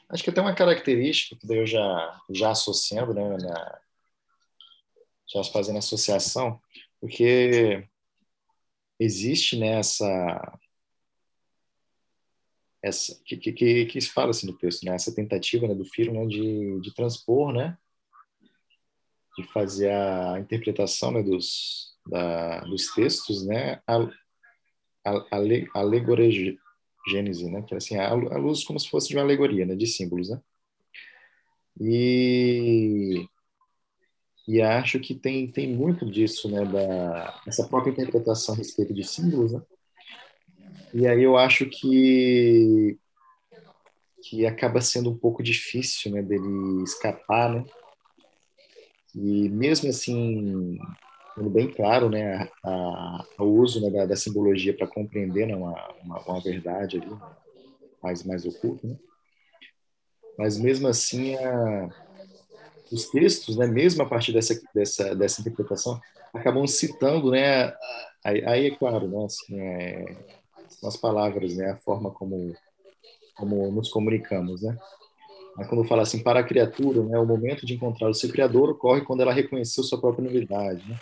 Acho 0.09 0.23
que 0.23 0.31
tem 0.31 0.43
uma 0.43 0.55
característica 0.55 1.35
que 1.35 1.53
eu 1.53 1.65
já, 1.65 2.21
já 2.29 2.51
associando, 2.51 3.13
né, 3.13 3.37
na, 3.37 3.81
já 5.31 5.43
fazendo 5.43 5.77
associação, 5.77 6.59
porque 6.99 7.87
existe 8.99 9.57
nessa 9.57 10.05
né, 10.05 10.59
essa 12.81 13.21
que, 13.25 13.35
que, 13.37 13.85
que, 13.85 14.01
se 14.01 14.09
fala 14.09 14.29
assim 14.29 14.47
no 14.47 14.57
texto, 14.57 14.83
né, 14.83 14.95
essa 14.95 15.13
tentativa 15.13 15.67
né, 15.67 15.75
do 15.75 15.85
filho 15.85 16.13
né, 16.13 16.25
de, 16.25 16.79
de 16.79 16.93
transpor, 16.93 17.53
né, 17.53 17.77
de 19.37 19.43
fazer 19.51 19.91
a 19.91 20.39
interpretação 20.39 21.11
né, 21.11 21.21
dos, 21.21 21.97
da, 22.07 22.61
dos 22.61 22.93
textos, 22.93 23.45
né, 23.45 23.81
a, 23.85 24.09
alegoria 25.73 26.57
gênese, 27.09 27.49
né? 27.49 27.61
Que 27.63 27.75
assim, 27.75 27.97
a, 27.97 28.13
luz 28.13 28.63
como 28.63 28.79
se 28.79 28.89
fosse 28.89 29.09
de 29.09 29.15
uma 29.15 29.23
alegoria, 29.23 29.65
né? 29.65 29.75
De 29.75 29.87
símbolos, 29.87 30.29
né? 30.29 30.41
E 31.79 33.27
e 34.47 34.61
acho 34.61 34.99
que 34.99 35.13
tem 35.15 35.51
tem 35.51 35.73
muito 35.73 36.05
disso, 36.09 36.49
né? 36.49 36.65
Da 36.65 37.41
essa 37.47 37.67
própria 37.67 37.91
interpretação 37.91 38.55
a 38.55 38.57
respeito 38.57 38.93
de 38.93 39.03
símbolos, 39.03 39.53
né? 39.53 39.61
E 40.93 41.07
aí 41.07 41.23
eu 41.23 41.37
acho 41.37 41.65
que 41.67 42.97
que 44.23 44.45
acaba 44.45 44.81
sendo 44.81 45.09
um 45.11 45.17
pouco 45.17 45.41
difícil, 45.41 46.11
né? 46.11 46.21
Dele 46.21 46.83
escapar, 46.83 47.53
né? 47.53 47.65
E 49.15 49.49
mesmo 49.49 49.89
assim 49.89 50.79
ficando 51.29 51.49
bem 51.49 51.71
claro 51.71 52.09
né, 52.09 52.49
a, 52.63 53.25
o 53.39 53.43
uso 53.43 53.81
né, 53.81 53.89
da, 53.89 54.05
da, 54.05 54.15
simbologia 54.15 54.75
para 54.75 54.87
compreender 54.87 55.47
né, 55.47 55.55
uma, 55.55 55.93
uma, 56.03 56.19
uma, 56.19 56.41
verdade 56.41 56.97
ali, 56.97 57.09
né, 57.09 57.19
mais, 58.01 58.23
mais 58.23 58.45
oculta. 58.45 58.87
Né? 58.87 58.97
Mas 60.37 60.59
mesmo 60.59 60.87
assim, 60.87 61.35
a, 61.35 61.89
os 62.91 63.09
textos, 63.09 63.57
né, 63.57 63.67
mesmo 63.67 64.03
a 64.03 64.05
partir 64.05 64.33
dessa, 64.33 64.59
dessa, 64.73 65.15
dessa 65.15 65.41
interpretação, 65.41 65.99
acabam 66.33 66.65
citando, 66.67 67.31
né, 67.31 67.73
aí 68.23 68.67
é 68.67 68.75
claro, 68.75 69.07
né, 69.07 69.25
assim, 69.25 69.59
é, 69.59 70.17
as 70.83 70.97
palavras, 70.97 71.55
né, 71.55 71.71
a 71.71 71.77
forma 71.77 72.11
como, 72.11 72.55
como 73.35 73.71
nos 73.71 73.89
comunicamos, 73.89 74.61
né? 74.61 74.77
Mas 75.55 75.67
quando 75.67 75.83
fala 75.83 76.03
assim, 76.03 76.23
para 76.23 76.39
a 76.39 76.43
criatura, 76.43 77.03
né, 77.03 77.19
o 77.19 77.25
momento 77.25 77.65
de 77.65 77.73
encontrar 77.73 78.09
o 78.09 78.13
seu 78.13 78.29
Criador 78.29 78.69
ocorre 78.69 79.01
quando 79.01 79.21
ela 79.21 79.33
reconheceu 79.33 79.83
sua 79.83 79.99
própria 79.99 80.23
novidade, 80.23 80.87
né? 80.87 80.97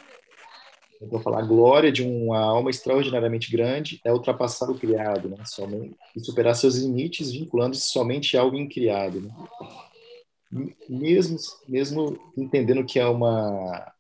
Então, 1.02 1.22
falar 1.22 1.40
a 1.40 1.46
glória 1.46 1.92
de 1.92 2.04
uma 2.04 2.40
alma 2.40 2.70
extraordinariamente 2.70 3.52
grande 3.52 4.00
é 4.04 4.12
ultrapassar 4.12 4.70
o 4.70 4.78
criado, 4.78 5.30
né? 5.30 5.38
Somente, 5.46 5.96
e 6.16 6.20
superar 6.20 6.56
seus 6.56 6.76
limites, 6.76 7.32
vinculando-se 7.32 7.90
somente 7.90 8.36
a 8.36 8.42
algo 8.42 8.58
incriado. 8.58 9.22
Né? 9.22 10.74
Mesmo, 10.90 11.38
mesmo 11.68 12.20
entendendo 12.36 12.86
que 12.86 13.00
é 13.00 13.06
uma 13.06 13.94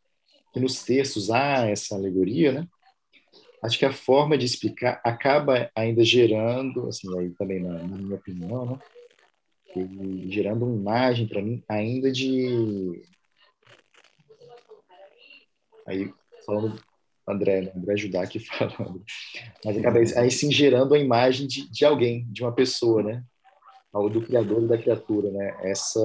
que 0.54 0.60
nos 0.60 0.84
textos 0.84 1.30
há 1.30 1.68
essa 1.68 1.96
alegoria, 1.96 2.52
né? 2.52 2.68
Acho 3.62 3.78
que 3.78 3.86
a 3.86 3.94
forma 3.94 4.38
de 4.38 4.46
explicar 4.46 5.02
acaba 5.04 5.70
ainda 5.76 6.04
gerando, 6.04 6.88
assim, 6.88 7.08
aí 7.20 7.30
também 7.32 7.62
na, 7.62 7.74
na 7.74 7.98
minha 7.98 8.16
opinião, 8.16 8.66
né? 8.66 8.80
gerando 10.30 10.66
uma 10.66 10.76
imagem 10.76 11.28
para 11.28 11.42
mim 11.42 11.64
ainda 11.70 12.12
de 12.12 13.04
aí 15.86 16.12
falando 16.48 16.82
André, 17.28 17.62
né? 17.62 17.72
André 17.76 17.98
Judá 17.98 18.24
aqui 18.24 18.40
falando. 18.48 19.04
Mas 19.64 19.78
acaba 19.78 20.00
aí 20.00 20.32
sim 20.32 20.50
gerando 20.50 20.96
a 20.96 21.00
imagem 21.00 21.46
de, 21.46 21.70
de 21.70 21.86
alguém, 21.86 22.26
de 22.32 22.42
uma 22.42 22.54
pessoa, 22.54 23.04
né? 23.04 23.24
Do 23.94 24.22
criador 24.22 24.64
e 24.64 24.68
da 24.68 24.78
criatura, 24.78 25.32
né? 25.32 25.58
Essa 25.64 26.00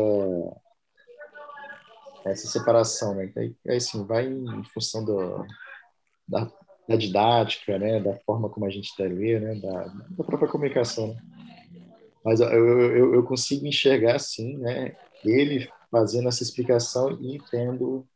essa 2.25 2.47
separação, 2.47 3.15
né? 3.15 3.33
Aí, 3.37 3.55
aí 3.69 3.81
sim, 3.81 4.05
vai 4.07 4.27
em 4.27 4.65
função 4.73 5.05
do, 5.05 5.45
da, 6.27 6.51
da 6.89 6.97
didática, 6.97 7.79
né? 7.79 8.01
Da 8.01 8.15
forma 8.21 8.49
como 8.49 8.65
a 8.65 8.71
gente 8.71 8.89
está 8.89 9.05
ler, 9.05 9.41
né? 9.41 9.55
Da, 9.57 9.85
da 10.11 10.25
própria 10.25 10.49
comunicação, 10.49 11.09
né? 11.09 11.21
Mas 12.25 12.41
eu, 12.41 12.49
eu, 12.49 13.15
eu 13.15 13.25
consigo 13.25 13.67
enxergar, 13.67 14.17
assim, 14.17 14.57
né? 14.59 14.97
Ele 15.25 15.69
fazendo 15.91 16.29
essa 16.29 16.43
explicação 16.43 17.11
e 17.21 17.39
tendo 17.51 18.07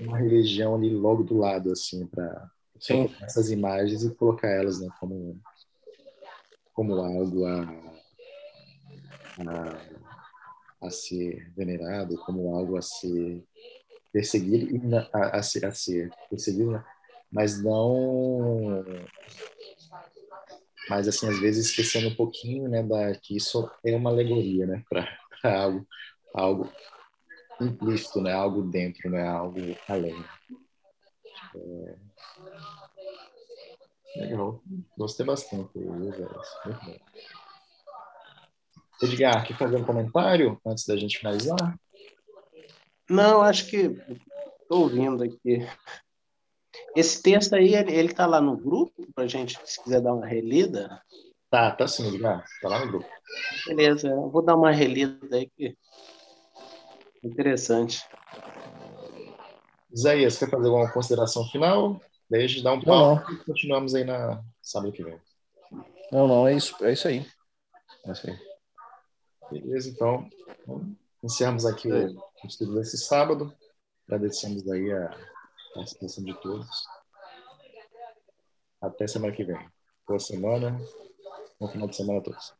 uma 0.00 0.18
religião 0.18 0.74
ali 0.74 0.90
logo 0.90 1.22
do 1.22 1.36
lado, 1.38 1.72
assim, 1.72 2.06
para 2.06 2.50
essas 3.22 3.50
imagens 3.50 4.02
e 4.02 4.14
colocar 4.14 4.48
elas 4.48 4.80
né, 4.80 4.88
como, 4.98 5.40
como 6.72 6.94
algo 6.94 7.46
a, 7.46 7.62
a, 9.46 10.86
a 10.86 10.90
ser 10.90 11.52
venerado, 11.56 12.16
como 12.24 12.54
algo 12.54 12.76
a 12.76 12.82
ser 12.82 13.44
perseguido 14.12 14.96
a, 15.12 15.38
a, 15.38 15.42
ser, 15.42 15.64
a 15.66 15.72
ser 15.72 16.10
perseguido, 16.28 16.72
né? 16.72 16.84
mas 17.30 17.62
não 17.62 18.84
mas 20.88 21.06
assim 21.06 21.28
às 21.28 21.38
vezes 21.38 21.66
esquecendo 21.66 22.08
um 22.08 22.14
pouquinho 22.14 22.68
né 22.68 22.82
da 22.82 23.14
que 23.14 23.36
isso 23.36 23.70
é 23.84 23.94
uma 23.94 24.10
alegoria 24.10 24.66
né 24.66 24.82
para 24.88 25.06
algo 25.44 25.86
algo 26.34 26.72
implícito, 27.64 28.20
né? 28.20 28.32
Algo 28.32 28.62
dentro, 28.62 29.10
né? 29.10 29.26
Algo 29.26 29.58
além. 29.88 30.24
É... 31.54 31.96
Legal. 34.16 34.62
Gostei 34.96 35.24
bastante, 35.24 35.78
Muito 35.78 36.18
bom. 36.18 36.98
Edgar, 39.02 39.46
quer 39.46 39.56
fazer 39.56 39.76
um 39.76 39.84
comentário 39.84 40.60
antes 40.66 40.84
da 40.84 40.96
gente 40.96 41.18
finalizar? 41.18 41.78
Não, 43.08 43.40
acho 43.40 43.66
que 43.66 43.96
estou 44.62 44.82
ouvindo 44.82 45.24
aqui. 45.24 45.66
Esse 46.94 47.22
texto 47.22 47.54
aí, 47.54 47.74
ele 47.74 48.10
está 48.10 48.26
lá 48.26 48.40
no 48.40 48.56
grupo, 48.56 49.06
para 49.14 49.24
a 49.24 49.26
gente, 49.26 49.58
se 49.64 49.82
quiser 49.82 50.00
dar 50.00 50.14
uma 50.14 50.26
relida? 50.26 51.00
Tá, 51.48 51.70
tá 51.70 51.88
sim, 51.88 52.08
Edgar. 52.08 52.44
Está 52.44 52.68
lá 52.68 52.84
no 52.84 52.92
grupo. 52.92 53.08
Beleza, 53.66 54.08
eu 54.08 54.30
vou 54.30 54.42
dar 54.42 54.54
uma 54.54 54.70
relida 54.70 55.36
aí 55.36 55.50
que 55.56 55.76
interessante. 57.22 58.04
Isaías, 59.92 60.38
quer 60.38 60.50
fazer 60.50 60.66
alguma 60.66 60.92
consideração 60.92 61.44
final? 61.48 62.00
Daí 62.30 62.44
a 62.44 62.46
gente 62.46 62.62
dá 62.62 62.72
um 62.72 62.80
pau 62.80 63.18
e 63.32 63.36
continuamos 63.44 63.94
aí 63.94 64.04
na 64.04 64.42
sábado 64.62 64.92
que 64.92 65.02
vem. 65.02 65.20
Não, 66.12 66.28
não, 66.28 66.46
é 66.46 66.54
isso, 66.54 66.76
é 66.84 66.92
isso 66.92 67.08
aí. 67.08 67.26
É 68.06 68.12
isso 68.12 68.30
aí. 68.30 68.38
Beleza, 69.50 69.88
então. 69.90 70.28
Encerramos 71.22 71.66
aqui 71.66 71.90
o, 71.92 72.16
o 72.16 72.46
estudo 72.46 72.74
desse 72.76 72.96
sábado. 72.96 73.52
Agradecemos 74.06 74.68
aí 74.70 74.92
a 74.92 75.10
participação 75.74 76.24
de 76.24 76.34
todos. 76.40 76.68
Até 78.80 79.06
semana 79.06 79.34
que 79.34 79.44
vem. 79.44 79.70
Boa 80.06 80.18
semana. 80.18 80.80
Bom 81.58 81.68
final 81.68 81.88
de 81.88 81.96
semana 81.96 82.20
a 82.20 82.22
todos. 82.22 82.54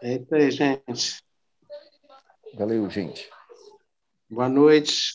É 0.00 0.14
isso 0.16 0.34
aí, 0.34 0.50
gente. 0.50 1.25
Valeu, 2.56 2.88
gente. 2.88 3.28
Boa 4.30 4.48
noite. 4.48 5.12